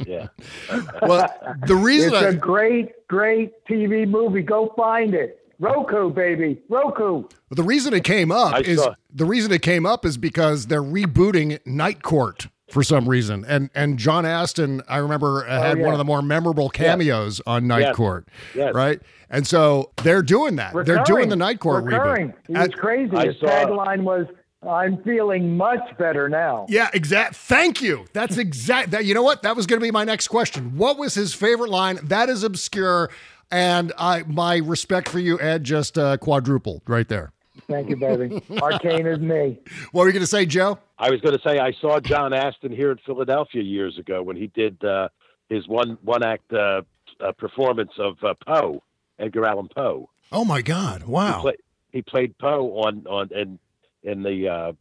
yeah. 0.05 0.27
Well, 1.01 1.57
the 1.67 1.75
reason 1.75 2.13
it's 2.13 2.23
I, 2.23 2.29
a 2.29 2.33
great, 2.33 3.07
great 3.07 3.51
TV 3.65 4.07
movie. 4.07 4.41
Go 4.41 4.73
find 4.75 5.13
it. 5.13 5.39
Roku, 5.59 6.09
baby. 6.09 6.61
Roku. 6.69 7.25
the 7.51 7.63
reason 7.63 7.93
it 7.93 8.03
came 8.03 8.31
up 8.31 8.53
I 8.53 8.59
is 8.59 8.79
saw- 8.81 8.95
the 9.13 9.25
reason 9.25 9.51
it 9.51 9.61
came 9.61 9.85
up 9.85 10.03
is 10.05 10.17
because 10.17 10.65
they're 10.67 10.81
rebooting 10.83 11.59
Night 11.65 12.01
Court 12.01 12.47
for 12.73 12.83
some 12.83 13.07
reason, 13.07 13.45
and 13.47 13.69
and 13.75 13.97
John 13.97 14.25
Astin, 14.25 14.81
I 14.89 14.97
remember 14.97 15.45
uh, 15.47 15.59
had 15.61 15.77
Oh, 15.77 15.79
yeah. 15.79 15.85
one 15.85 15.93
of 15.93 15.97
the 15.99 16.03
more 16.05 16.21
memorable 16.21 16.69
cameos 16.69 17.39
on 17.47 17.67
Night 17.67 17.81
Yes. 17.81 17.95
Court, 17.95 18.27
Yes. 18.55 18.73
right? 18.73 18.99
And 19.29 19.47
so 19.47 19.91
they're 20.03 20.21
doing 20.23 20.57
that. 20.57 20.73
They're 20.85 21.03
doing 21.05 21.29
the 21.29 21.35
Night 21.35 21.59
Court 21.59 21.83
Recurring. 21.85 22.29
reboot. 22.29 22.33
He 22.47 22.53
was 22.53 22.63
And- 22.63 22.73
crazy. 22.77 23.15
I 23.15 23.25
His 23.27 23.39
saw- 23.39 23.47
tagline 23.47 24.01
was, 24.03 24.25
I'm 24.67 25.01
feeling 25.03 25.57
much 25.57 25.81
better 25.97 26.29
now. 26.29 26.65
Yeah, 26.69 26.89
exact. 26.93 27.35
Thank 27.35 27.81
you. 27.81 28.05
That's 28.13 28.37
exact. 28.45 28.91
That 28.91 29.05
you 29.05 29.13
know 29.13 29.23
what? 29.23 29.41
That 29.43 29.55
was 29.55 29.65
going 29.67 29.79
to 29.79 29.83
be 29.85 29.91
my 29.91 30.03
next 30.03 30.27
question. 30.29 30.75
What 30.77 30.97
was 30.97 31.13
his 31.15 31.33
favorite 31.33 31.69
line? 31.69 31.99
That 32.03 32.29
is 32.29 32.43
obscure, 32.43 33.09
and 33.51 33.91
I 33.97 34.23
my 34.27 34.57
respect 34.57 35.09
for 35.09 35.19
you, 35.19 35.39
Ed, 35.39 35.63
just 35.63 35.97
uh, 35.97 36.17
quadrupled 36.17 36.81
right 36.87 37.07
there. 37.07 37.31
Thank 37.67 37.89
you, 37.89 37.95
baby. 37.95 38.41
Arcane 38.61 39.07
is 39.07 39.19
me. 39.19 39.59
What 39.91 40.01
were 40.01 40.07
you 40.07 40.13
going 40.13 40.21
to 40.23 40.27
say, 40.27 40.45
Joe? 40.45 40.79
I 40.97 41.09
was 41.09 41.21
going 41.21 41.37
to 41.37 41.41
say 41.47 41.59
I 41.59 41.71
saw 41.73 41.99
John 41.99 42.33
Astin 42.33 42.71
here 42.71 42.91
in 42.91 42.97
Philadelphia 43.05 43.61
years 43.63 43.97
ago 43.97 44.21
when 44.23 44.35
he 44.35 44.47
did 44.47 44.83
uh, 44.83 45.09
his 45.49 45.67
one 45.67 45.97
one 46.01 46.23
act 46.23 46.51
uh, 46.53 46.81
uh, 47.19 47.31
performance 47.33 47.91
of 47.99 48.17
uh, 48.23 48.33
Poe, 48.45 48.81
Edgar 49.19 49.45
Allan 49.45 49.69
Poe. 49.75 50.09
Oh 50.31 50.43
my 50.45 50.61
God! 50.61 51.03
He, 51.03 51.11
Wow. 51.11 51.41
play, 51.41 51.55
he 51.91 52.01
played 52.01 52.37
Poe 52.37 52.67
on 52.85 53.05
on 53.07 53.29
in 53.33 53.59
in 54.03 54.23
the 54.23 54.47
uh, 54.49 54.71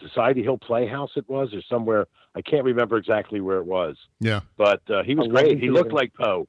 Society 0.00 0.42
Hill 0.42 0.58
Playhouse. 0.58 1.10
It 1.16 1.28
was 1.28 1.52
or 1.52 1.62
somewhere 1.68 2.06
I 2.34 2.42
can't 2.42 2.64
remember 2.64 2.96
exactly 2.96 3.40
where 3.40 3.58
it 3.58 3.66
was, 3.66 3.96
Yeah. 4.20 4.40
but 4.56 4.80
uh, 4.90 5.02
he 5.02 5.14
was 5.14 5.26
I 5.28 5.30
great. 5.30 5.58
He 5.60 5.70
looked 5.70 5.92
like 5.92 6.14
Poe. 6.14 6.46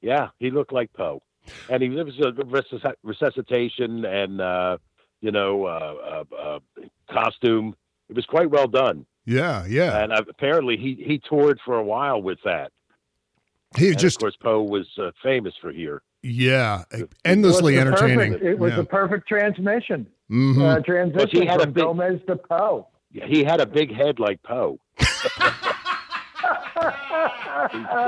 Yeah, 0.00 0.28
he 0.38 0.50
looked 0.50 0.72
like 0.72 0.92
Poe, 0.94 1.22
and 1.68 1.82
he 1.82 1.88
there 1.88 2.04
was 2.04 2.18
a 2.20 2.32
resusc- 2.32 2.94
resuscitation 3.02 4.04
and 4.06 4.40
uh, 4.40 4.78
you 5.20 5.30
know 5.30 5.64
uh, 5.66 6.24
uh, 6.32 6.36
uh, 6.36 6.58
costume. 7.10 7.74
It 8.08 8.16
was 8.16 8.26
quite 8.26 8.50
well 8.50 8.66
done. 8.66 9.06
Yeah. 9.26 9.64
Yeah. 9.66 10.02
and 10.02 10.12
uh, 10.12 10.22
apparently 10.28 10.76
he 10.76 10.94
he 11.06 11.18
toured 11.28 11.60
for 11.64 11.76
a 11.76 11.84
while 11.84 12.20
with 12.20 12.38
that. 12.44 12.72
He 13.76 13.88
And 13.90 13.98
just 13.98 14.16
of 14.16 14.20
course 14.22 14.36
Poe 14.36 14.62
was 14.62 14.86
uh, 14.98 15.10
famous 15.22 15.54
for 15.60 15.70
here. 15.70 16.02
yeah, 16.22 16.82
endlessly 17.24 17.76
It 17.76 17.80
entertaining. 17.80 18.32
perfect- 18.32 18.44
it 18.44 18.58
was 18.58 18.70
yeah. 18.72 18.76
the 18.78 18.84
perfect 18.84 19.28
transmission. 19.28 20.06
Mhm. 20.30 20.56
Uh, 20.58 20.74
But 20.74 20.84
he 20.86 20.92
transition 20.92 21.46
had 21.46 21.60
a 21.60 21.66
big- 21.66 21.84
Gomez 21.84 22.20
to 22.26 22.36
Poe. 22.36 22.88
He 23.12 23.42
had 23.44 23.60
a 23.60 23.66
big 23.66 23.92
head 23.94 24.18
like 24.18 24.42
Poe. 24.42 24.78
he 24.98 25.04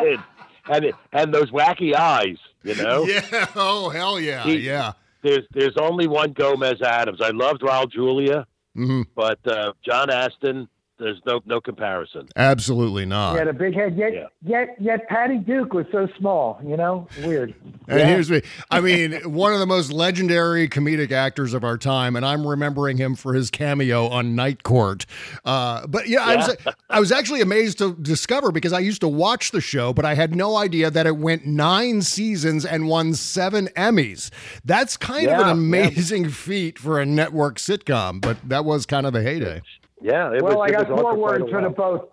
did, 0.01 0.21
and 0.69 0.85
it, 0.85 0.95
and 1.13 1.33
those 1.35 1.51
wacky 1.51 1.95
eyes. 1.95 2.39
You 2.65 2.75
know, 2.77 3.05
Yeah. 3.05 3.47
Oh 3.57 3.89
hell 3.91 4.19
yeah. 4.21 4.43
He- 4.45 4.59
yeah. 4.59 4.93
There's 5.23 5.47
there's 5.53 5.77
only 5.77 6.07
one 6.07 6.33
Gomez 6.33 6.83
Addams. 6.83 7.21
I 7.21 7.31
loved 7.31 7.63
Raul 7.63 7.91
Julia, 7.91 8.47
hmm 8.75 9.03
but 9.15 9.39
uh, 9.47 9.73
John 9.85 10.11
Astin. 10.11 10.69
There's 11.03 11.21
no 11.27 11.41
no 11.47 11.61
comparison. 11.61 12.29
Absolutely 12.37 13.05
not. 13.05 13.33
He 13.33 13.39
had 13.39 13.49
a 13.49 13.53
big 13.53 13.75
head, 13.75 13.97
yet 13.97 14.13
Yeah. 14.15 14.27
yet 14.45 14.69
yet 14.81 15.09
Patty 15.09 15.39
Duke 15.39 15.75
was 15.75 15.87
so 15.91 16.09
small. 16.19 16.61
You 16.65 16.77
know, 16.77 17.09
weird. 17.25 17.55
And 17.89 17.99
Yeah. 17.99 18.07
here's 18.07 18.31
me. 18.31 18.43
I 18.71 18.81
mean, 18.81 19.13
one 19.33 19.53
of 19.53 19.59
the 19.59 19.67
most 19.67 19.93
legendary 19.93 20.69
comedic 20.69 21.11
actors 21.11 21.53
of 21.53 21.65
our 21.65 21.77
time, 21.77 22.15
and 22.15 22.25
I'm 22.25 22.47
remembering 22.47 22.97
him 22.97 23.17
for 23.17 23.35
his 23.35 23.51
cameo 23.51 24.07
on 24.07 24.37
Night 24.37 24.63
Court. 24.63 25.05
Uh, 25.45 25.85
but 25.89 26.09
yeah, 26.09 26.21
I 26.25 26.37
was 26.37 26.57
I 26.89 27.01
was 27.01 27.11
actually 27.11 27.41
amazed 27.41 27.79
to 27.79 27.95
discover 27.97 28.53
because 28.53 28.73
I 28.73 28.79
used 28.79 29.01
to 29.01 29.09
watch 29.09 29.51
the 29.51 29.61
show, 29.61 29.93
but 29.93 30.05
I 30.05 30.15
had 30.15 30.35
no 30.37 30.57
idea 30.57 30.91
that 30.93 31.07
it 31.07 31.17
went 31.17 31.45
nine 31.45 32.03
seasons 32.03 32.65
and 32.65 32.87
won 32.87 33.15
seven 33.15 33.67
Emmys. 33.77 34.31
That's 34.65 34.97
kind 34.97 35.27
of 35.27 35.33
an 35.35 35.39
Yeah, 35.41 35.47
yeah. 35.47 35.53
amazing 35.53 36.29
feat 36.45 36.79
for 36.79 37.01
a 37.01 37.05
network 37.05 37.57
sitcom, 37.59 38.21
but 38.21 38.37
that 38.49 38.65
was 38.65 38.87
kind 38.87 39.07
of 39.07 39.13
the 39.13 39.23
heyday. 39.23 39.61
Yeah, 40.03 40.33
it 40.35 40.43
well, 40.43 40.59
was. 40.59 40.67
I 40.67 40.69
it 40.69 40.73
got 40.73 40.91
was 40.91 41.01
four 41.01 41.13
for 41.13 41.19
quite 41.19 41.41
a 41.41 41.45
words 41.45 41.51
for 41.53 41.63
the 41.63 41.71
both. 41.71 42.09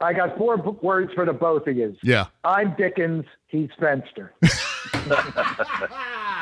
I 0.00 0.12
got 0.12 0.36
four 0.36 0.56
b- 0.58 0.78
words 0.82 1.12
for 1.14 1.24
the 1.24 1.32
both 1.32 1.66
of 1.66 1.76
you. 1.76 1.96
Yeah. 2.02 2.26
I'm 2.44 2.74
Dickens. 2.76 3.24
He's 3.48 3.68
Fenster. 3.80 4.30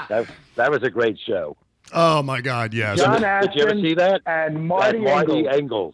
That, 0.08 0.26
that 0.56 0.70
was 0.72 0.82
a 0.82 0.90
great 0.90 1.18
show. 1.24 1.56
Oh 1.92 2.20
my 2.22 2.40
God, 2.40 2.74
yes. 2.74 2.98
John 2.98 3.20
Did 3.42 3.54
you 3.54 3.62
ever 3.62 3.80
see 3.80 3.94
that? 3.94 4.22
and 4.26 4.66
Marty, 4.66 4.98
That 4.98 5.04
Marty 5.04 5.32
Ingels. 5.44 5.54
Ingels. 5.60 5.92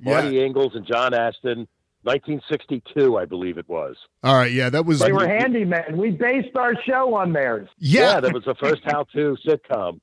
Yeah. 0.00 0.12
Marty 0.12 0.32
Ingels 0.38 0.74
and 0.74 0.86
John 0.86 1.12
Astin, 1.12 1.68
1962, 2.04 3.18
I 3.18 3.24
believe 3.26 3.58
it 3.58 3.68
was. 3.68 3.96
All 4.24 4.34
right, 4.36 4.50
yeah, 4.50 4.70
that 4.70 4.86
was 4.86 5.00
They 5.00 5.12
were 5.12 5.26
handymen. 5.26 5.96
We 5.96 6.10
based 6.10 6.56
our 6.56 6.74
show 6.84 7.14
on 7.14 7.32
theirs. 7.34 7.68
yeah, 7.78 8.20
that 8.20 8.32
was 8.32 8.44
the 8.44 8.54
first 8.54 8.82
how-to 8.84 9.36
sitcom. 9.46 10.00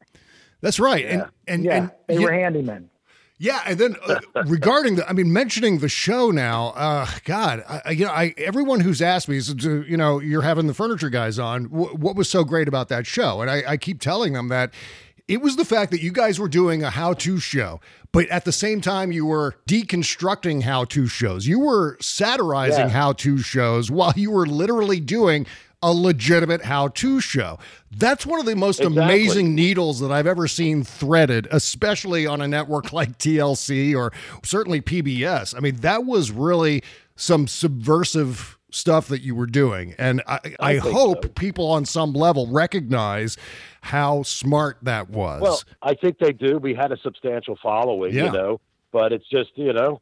that's 0.62 0.80
right. 0.80 1.06
And 1.06 1.26
and 1.48 1.64
Yeah, 1.64 1.76
and 1.78 1.92
they 2.08 2.16
yeah, 2.16 2.20
were 2.22 2.32
handymen. 2.32 2.89
Yeah, 3.42 3.62
and 3.66 3.80
then 3.80 3.96
uh, 4.06 4.20
regarding 4.46 4.98
the, 4.98 5.10
I 5.10 5.14
mean, 5.14 5.32
mentioning 5.32 5.80
the 5.80 5.88
show 5.88 6.30
now, 6.30 6.68
uh, 6.76 7.08
God, 7.24 7.64
I, 7.86 7.92
you 7.92 8.06
know, 8.06 8.12
I 8.12 8.34
everyone 8.38 8.82
who's 8.82 9.02
asked 9.02 9.30
me, 9.30 9.40
uh, 9.40 9.70
you 9.88 9.96
know, 9.96 10.20
you're 10.20 10.42
having 10.42 10.68
the 10.68 10.74
furniture 10.74 11.10
guys 11.10 11.40
on. 11.40 11.66
wh- 11.66 11.98
what 11.98 12.18
was 12.18 12.30
so 12.30 12.44
great 12.44 12.68
about 12.68 12.90
that 12.90 13.08
show? 13.08 13.40
And 13.42 13.50
I, 13.50 13.64
I 13.66 13.78
keep 13.78 14.02
telling 14.02 14.34
them 14.34 14.50
that 14.50 14.74
it 15.30 15.42
was 15.42 15.56
the 15.56 15.64
fact 15.64 15.92
that 15.92 16.02
you 16.02 16.12
guys 16.12 16.38
were 16.40 16.50
doing 16.50 16.84
a 16.84 16.90
how-to 16.90 17.40
show, 17.40 17.80
but 18.12 18.28
at 18.30 18.44
the 18.46 18.52
same 18.52 18.82
time, 18.82 19.12
you 19.12 19.26
were 19.28 19.56
deconstructing 19.70 20.64
how-to 20.64 21.08
shows. 21.08 21.48
You 21.48 21.60
were 21.60 21.98
satirizing 22.02 22.88
Yeah. 22.88 22.90
how-to 22.90 23.38
shows 23.38 23.90
while 23.92 24.14
you 24.16 24.32
were 24.32 24.48
literally 24.48 25.00
doing 25.00 25.46
a 25.82 25.94
legitimate 25.94 26.64
how-to 26.66 27.22
show. 27.22 27.58
That's 27.92 28.26
one 28.26 28.40
of 28.40 28.46
the 28.46 28.56
most 28.56 28.80
Exactly. 28.82 29.02
amazing 29.04 29.56
needles 29.56 30.00
that 30.02 30.12
I've 30.12 30.28
ever 30.28 30.48
seen 30.48 30.84
threaded, 30.84 31.48
especially 31.52 32.28
on 32.28 32.42
a 32.42 32.48
network 32.48 32.92
like 32.94 33.18
TLC 33.18 33.96
or 33.96 34.12
certainly 34.44 34.82
PBS. 34.82 35.56
I 35.56 35.60
mean, 35.60 35.78
that 35.78 36.06
was 36.06 36.32
really 36.32 36.84
some 37.16 37.48
subversive 37.48 38.58
stuff 38.72 39.08
that 39.08 39.22
you 39.22 39.34
were 39.36 39.48
doing. 39.48 39.96
And 39.98 40.22
I, 40.28 40.40
I, 40.60 40.80
think 40.80 40.94
hope 40.94 41.24
so. 41.24 41.30
people 41.30 41.68
on 41.68 41.86
some 41.86 42.14
level 42.14 42.48
recognize 42.48 43.36
how 43.82 44.24
smart 44.24 44.78
that 44.84 45.10
was. 45.10 45.42
Well, 45.42 45.62
I 45.82 45.96
think 45.96 46.20
they 46.20 46.34
do. 46.34 46.58
We 46.60 46.76
had 46.76 46.92
a 46.92 46.98
substantial 46.98 47.58
following, 47.64 48.14
Yeah. 48.14 48.26
you 48.26 48.32
know, 48.32 48.62
but 48.92 49.12
it's 49.12 49.28
just, 49.30 49.52
you 49.56 49.74
know, 49.74 50.02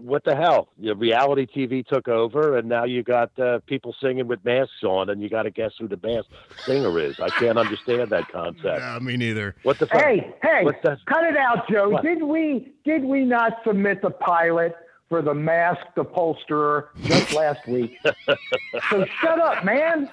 what 0.00 0.24
the 0.24 0.34
hell? 0.36 0.68
You 0.78 0.90
know, 0.90 0.94
reality 0.94 1.46
TV 1.46 1.86
took 1.86 2.08
over, 2.08 2.56
and 2.56 2.68
now 2.68 2.84
you 2.84 3.02
got 3.02 3.36
uh, 3.38 3.60
people 3.66 3.94
singing 4.00 4.26
with 4.28 4.44
masks 4.44 4.82
on, 4.84 5.10
and 5.10 5.22
you 5.22 5.28
got 5.28 5.42
to 5.42 5.50
guess 5.50 5.72
who 5.78 5.88
the 5.88 5.98
masked 6.02 6.30
singer 6.64 6.98
is. 6.98 7.18
I 7.20 7.28
can't 7.30 7.58
understand 7.58 8.10
that 8.10 8.28
concept. 8.30 8.64
yeah, 8.64 8.98
me 9.00 9.16
neither. 9.16 9.56
What 9.62 9.78
the 9.78 9.86
fuck? 9.86 10.02
Hey, 10.02 10.34
hey, 10.42 10.64
What's 10.64 10.82
that? 10.82 10.98
cut 11.06 11.24
it 11.24 11.36
out, 11.36 11.68
Joe. 11.70 11.90
What? 11.90 12.02
Did 12.02 12.22
we 12.22 12.72
did 12.84 13.04
we 13.04 13.24
not 13.24 13.58
submit 13.66 14.02
the 14.02 14.10
pilot 14.10 14.74
for 15.08 15.22
the 15.22 15.34
masked 15.34 15.96
upholsterer 15.98 16.90
just 17.02 17.32
last 17.34 17.66
week? 17.66 17.96
so 18.90 19.04
shut 19.20 19.40
up, 19.40 19.64
man. 19.64 20.08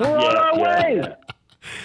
We're 0.00 0.18
on 0.18 0.36
our 0.36 0.58
yeah, 0.58 0.82
way. 0.82 1.00
yeah. 1.02 1.14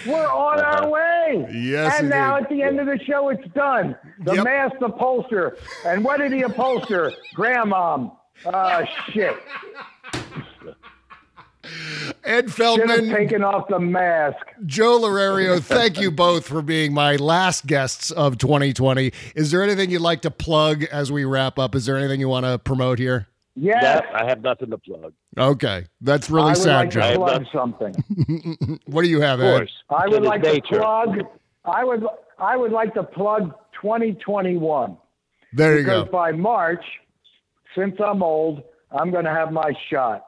We're 0.06 0.26
on 0.26 0.58
Uh-huh. 0.60 0.84
our 0.84 0.88
way. 0.90 1.46
Yes, 1.52 1.98
And 2.00 2.08
now 2.08 2.36
indeed. 2.36 2.44
at 2.44 2.50
the 2.50 2.62
end 2.62 2.80
of 2.80 2.86
the 2.86 2.98
show, 3.04 3.28
it's 3.28 3.46
done. 3.54 3.96
The 4.24 4.34
Yep. 4.36 4.44
masked 4.44 4.82
upholster. 4.82 5.56
And 5.86 6.02
what 6.04 6.18
did 6.18 6.32
he 6.32 6.42
upholster? 6.42 7.12
Grandmom. 7.36 8.12
Ah, 8.46 8.82
shit. 9.10 9.36
Ed 12.24 12.50
Feldman, 12.52 13.10
Taking 13.10 13.42
off 13.42 13.68
the 13.68 13.78
mask. 13.80 14.36
Joe 14.64 14.96
L'Erario, 14.96 15.60
thank 15.62 16.00
you 16.00 16.10
both 16.10 16.46
for 16.46 16.62
being 16.62 16.92
my 16.94 17.16
last 17.16 17.66
guests 17.66 18.10
of 18.10 18.38
2020. 18.38 19.12
Is 19.34 19.50
there 19.50 19.62
anything 19.62 19.90
you'd 19.90 20.00
like 20.00 20.22
to 20.22 20.30
plug 20.30 20.84
as 20.84 21.10
we 21.12 21.24
wrap 21.24 21.58
up? 21.58 21.74
Is 21.74 21.84
there 21.86 21.96
anything 21.96 22.20
you 22.20 22.28
want 22.28 22.46
to 22.46 22.58
promote 22.58 22.98
here? 22.98 23.26
Yes. 23.60 23.82
Yeah, 23.82 24.00
I 24.18 24.24
have 24.28 24.42
nothing 24.42 24.70
to 24.70 24.78
plug. 24.78 25.12
Okay, 25.36 25.86
that's 26.00 26.30
really 26.30 26.46
I 26.46 26.48
would 26.50 26.56
sad, 26.58 26.76
like 26.76 26.90
Joe. 26.90 27.00
to 27.00 27.06
have 27.08 27.16
plug 27.16 27.44
something. 27.52 28.78
what 28.86 29.02
do 29.02 29.08
you 29.08 29.20
have, 29.20 29.40
Of 29.40 29.46
Ed? 29.46 29.56
course. 29.58 29.72
I 29.90 30.06
would 30.08 30.22
like 30.22 30.42
nature. 30.42 30.74
to 30.74 30.78
plug. 30.80 31.18
I 31.64 31.84
would. 31.84 32.04
I 32.38 32.56
would 32.56 32.70
like 32.72 32.94
to 32.94 33.02
plug 33.02 33.52
2021 33.82 34.96
There 35.52 35.76
you 35.78 35.84
because 35.84 36.04
go. 36.04 36.10
by 36.10 36.32
March, 36.32 36.84
since 37.76 37.96
I'm 38.04 38.22
old, 38.22 38.62
I'm 38.92 39.10
going 39.10 39.24
to 39.24 39.32
have 39.32 39.52
my 39.52 39.72
shot. 39.90 40.26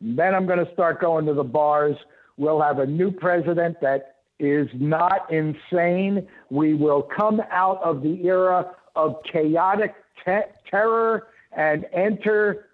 Then 0.00 0.34
I'm 0.34 0.46
going 0.46 0.64
to 0.64 0.72
start 0.72 1.00
going 1.00 1.26
to 1.26 1.34
the 1.34 1.42
bars. 1.44 1.96
We'll 2.36 2.60
have 2.62 2.78
a 2.78 2.86
new 2.86 3.10
president 3.10 3.80
that 3.80 4.16
is 4.38 4.68
not 4.74 5.32
insane. 5.32 6.28
We 6.50 6.74
will 6.74 7.02
come 7.02 7.42
out 7.50 7.82
of 7.82 8.02
the 8.02 8.24
era 8.24 8.70
of 8.94 9.16
chaotic 9.32 9.94
te- 10.24 10.52
terror 10.70 11.26
and 11.56 11.86
enter, 11.92 12.66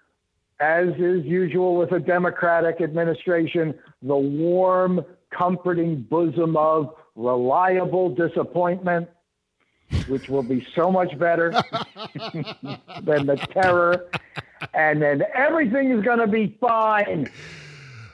as 0.61 0.89
is 0.99 1.25
usual 1.25 1.77
with 1.77 1.93
a 1.93 2.01
Democratic 2.01 2.81
administration, 2.81 3.75
the 4.03 4.17
warm, 4.17 5.05
comforting 5.31 6.03
bosom 6.03 6.57
of 6.57 6.95
reliable 7.17 8.09
disappointment, 8.15 9.09
which 10.09 10.29
will 10.29 10.43
be 10.43 10.67
so 10.75 10.91
much 10.91 11.17
better 11.19 11.51
than 13.03 13.27
the 13.27 13.37
terror. 13.53 14.07
And 14.73 15.03
then 15.03 15.23
everything 15.35 15.91
is 15.91 16.03
going 16.05 16.19
to 16.21 16.27
be 16.27 16.57
fine. 16.61 17.31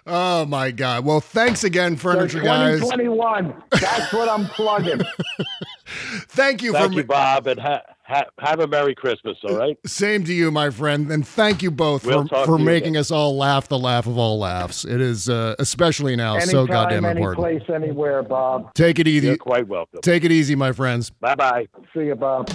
Oh 0.07 0.45
my 0.47 0.71
God! 0.71 1.05
Well, 1.05 1.21
thanks 1.21 1.63
again, 1.63 1.97
So 1.97 2.03
furniture 2.15 2.41
guys. 2.41 2.81
2021, 2.81 3.55
that's 3.71 4.13
what 4.13 4.29
I'm 4.29 4.47
plugging. 4.47 5.01
Thank 5.87 6.63
you 6.63 6.73
Thank 6.73 6.93
for 6.93 6.99
you, 6.99 7.05
Bob, 7.05 7.47
and 7.47 7.61
ha- 7.61 7.83
ha- 8.11 8.27
have 8.39 8.61
a 8.61 8.67
Merry 8.67 8.95
Christmas, 8.95 9.39
all 9.49 9.57
right? 9.57 9.79
same 9.87 10.25
to 10.25 10.33
you, 10.35 10.51
my 10.51 10.71
friend, 10.71 11.11
and 11.11 11.27
thank 11.27 11.63
you 11.63 11.71
both 11.71 12.05
We'll 12.05 12.27
for, 12.27 12.45
for 12.45 12.59
you 12.59 12.65
making 12.65 12.91
again. 12.91 13.01
us 13.01 13.11
all 13.11 13.37
laugh 13.37 13.69
the 13.69 13.79
laugh 13.79 14.07
of 14.07 14.19
all 14.19 14.39
laughs. 14.39 14.85
It 14.85 15.01
is 15.01 15.29
uh, 15.29 15.55
especially 15.59 16.17
now 16.17 16.35
Anytime, 16.35 16.51
so 16.51 16.67
goddamn 16.67 17.05
any 17.05 17.21
important. 17.21 17.65
place, 17.67 17.75
anywhere, 17.75 18.23
Bob. 18.23 18.75
Take 18.75 18.99
it 18.99 19.07
easy. 19.09 19.29
You're 19.29 19.37
quite 19.37 19.69
welcome. 19.69 20.01
Take 20.03 20.25
it 20.25 20.33
easy, 20.33 20.55
my 20.55 20.73
friends. 20.73 21.11
Bye 21.11 21.35
bye. 21.37 21.69
See 21.95 22.07
you, 22.07 22.17
Bob. 22.17 22.51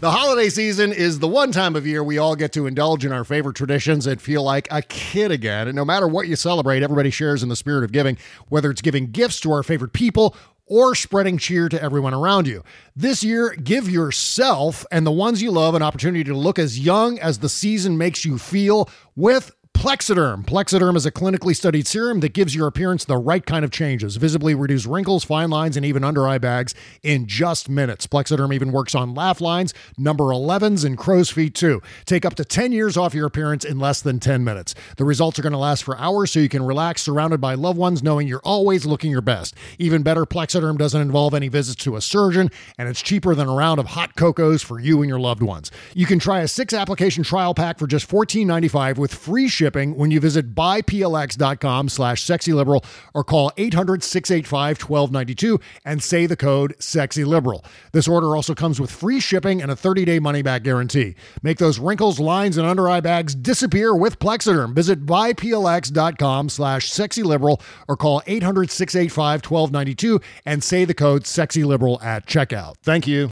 The 0.00 0.12
holiday 0.12 0.48
season 0.48 0.92
is 0.92 1.18
the 1.18 1.26
one 1.26 1.50
time 1.50 1.74
of 1.74 1.84
year 1.84 2.04
we 2.04 2.18
all 2.18 2.36
get 2.36 2.52
to 2.52 2.68
indulge 2.68 3.04
in 3.04 3.10
our 3.10 3.24
favorite 3.24 3.56
traditions 3.56 4.06
and 4.06 4.22
feel 4.22 4.44
like 4.44 4.68
a 4.70 4.80
kid 4.80 5.32
again. 5.32 5.66
And 5.66 5.74
no 5.74 5.84
matter 5.84 6.06
what 6.06 6.28
you 6.28 6.36
celebrate, 6.36 6.84
everybody 6.84 7.10
shares 7.10 7.42
in 7.42 7.48
the 7.48 7.56
spirit 7.56 7.82
of 7.82 7.90
giving, 7.90 8.16
whether 8.48 8.70
it's 8.70 8.80
giving 8.80 9.10
gifts 9.10 9.40
to 9.40 9.50
our 9.50 9.64
favorite 9.64 9.92
people 9.92 10.36
or 10.68 10.94
spreading 10.94 11.38
cheer 11.38 11.68
to 11.68 11.82
everyone 11.82 12.14
around 12.14 12.46
you. 12.46 12.62
This 12.94 13.24
year, 13.24 13.50
give 13.50 13.88
yourself 13.88 14.84
and 14.90 15.06
the 15.06 15.12
ones 15.12 15.42
you 15.42 15.50
love 15.50 15.74
an 15.74 15.82
opportunity 15.82 16.24
to 16.24 16.34
look 16.34 16.58
as 16.58 16.78
young 16.78 17.18
as 17.18 17.38
the 17.38 17.48
season 17.48 17.98
makes 17.98 18.24
you 18.24 18.38
feel 18.38 18.88
with 19.16 19.50
Plexiderm. 19.78 20.44
Plexiderm 20.44 20.96
is 20.96 21.06
a 21.06 21.12
clinically 21.12 21.54
studied 21.54 21.86
serum 21.86 22.18
that 22.18 22.32
gives 22.32 22.52
your 22.52 22.66
appearance 22.66 23.04
the 23.04 23.16
right 23.16 23.46
kind 23.46 23.64
of 23.64 23.70
changes, 23.70 24.16
visibly 24.16 24.52
reduce 24.52 24.86
wrinkles, 24.86 25.22
fine 25.22 25.50
lines, 25.50 25.76
and 25.76 25.86
even 25.86 26.02
under 26.02 26.26
eye 26.26 26.38
bags 26.38 26.74
in 27.04 27.28
just 27.28 27.68
minutes. 27.68 28.04
Plexiderm 28.04 28.52
even 28.52 28.72
works 28.72 28.96
on 28.96 29.14
laugh 29.14 29.40
lines, 29.40 29.72
number 29.96 30.24
11s, 30.24 30.84
and 30.84 30.98
crow's 30.98 31.30
feet 31.30 31.54
too. 31.54 31.80
Take 32.06 32.24
up 32.24 32.34
to 32.34 32.44
10 32.44 32.72
years 32.72 32.96
off 32.96 33.14
your 33.14 33.26
appearance 33.26 33.64
in 33.64 33.78
less 33.78 34.02
than 34.02 34.18
10 34.18 34.42
minutes. 34.42 34.74
The 34.96 35.04
results 35.04 35.38
are 35.38 35.42
going 35.42 35.52
to 35.52 35.58
last 35.58 35.84
for 35.84 35.96
hours 35.96 36.32
so 36.32 36.40
you 36.40 36.48
can 36.48 36.64
relax 36.64 37.02
surrounded 37.02 37.40
by 37.40 37.54
loved 37.54 37.78
ones 37.78 38.02
knowing 38.02 38.26
you're 38.26 38.40
always 38.42 38.84
looking 38.84 39.12
your 39.12 39.20
best. 39.20 39.54
Even 39.78 40.02
better, 40.02 40.26
Plexiderm 40.26 40.76
doesn't 40.76 41.00
involve 41.00 41.34
any 41.34 41.46
visits 41.46 41.80
to 41.84 41.94
a 41.94 42.00
surgeon, 42.00 42.50
and 42.78 42.88
it's 42.88 43.00
cheaper 43.00 43.32
than 43.36 43.48
a 43.48 43.54
round 43.54 43.78
of 43.78 43.86
hot 43.86 44.16
cocos 44.16 44.60
for 44.60 44.80
you 44.80 45.02
and 45.02 45.08
your 45.08 45.20
loved 45.20 45.42
ones. 45.42 45.70
You 45.94 46.04
can 46.04 46.18
try 46.18 46.40
a 46.40 46.48
six 46.48 46.74
application 46.74 47.22
trial 47.22 47.54
pack 47.54 47.78
for 47.78 47.86
just 47.86 48.10
$14.95 48.10 48.98
with 48.98 49.14
free 49.14 49.46
shipping 49.46 49.67
when 49.68 50.10
you 50.10 50.20
visit 50.20 50.54
buyplx.com 50.54 51.88
slash 51.88 52.24
sexyliberal 52.24 52.84
or 53.14 53.24
call 53.24 53.50
800-685-1292 53.56 55.60
and 55.84 56.02
say 56.02 56.26
the 56.26 56.36
code 56.36 56.76
sexyliberal. 56.78 57.64
This 57.92 58.08
order 58.08 58.36
also 58.36 58.54
comes 58.54 58.80
with 58.80 58.90
free 58.90 59.20
shipping 59.20 59.62
and 59.62 59.70
a 59.70 59.76
30-day 59.76 60.18
money-back 60.18 60.62
guarantee. 60.62 61.14
Make 61.42 61.58
those 61.58 61.78
wrinkles, 61.78 62.18
lines, 62.18 62.56
and 62.56 62.66
under 62.66 62.88
eye 62.88 63.00
bags 63.00 63.34
disappear 63.34 63.94
with 63.94 64.18
Plexiderm. 64.18 64.74
Visit 64.74 65.04
buyplx.com 65.04 66.48
slash 66.48 66.90
sexyliberal 66.90 67.60
or 67.88 67.96
call 67.96 68.22
800-685-1292 68.22 70.22
and 70.44 70.62
say 70.62 70.84
the 70.84 70.94
code 70.94 71.24
sexyliberal 71.24 72.02
at 72.02 72.26
checkout. 72.26 72.74
Thank 72.82 73.06
you. 73.06 73.26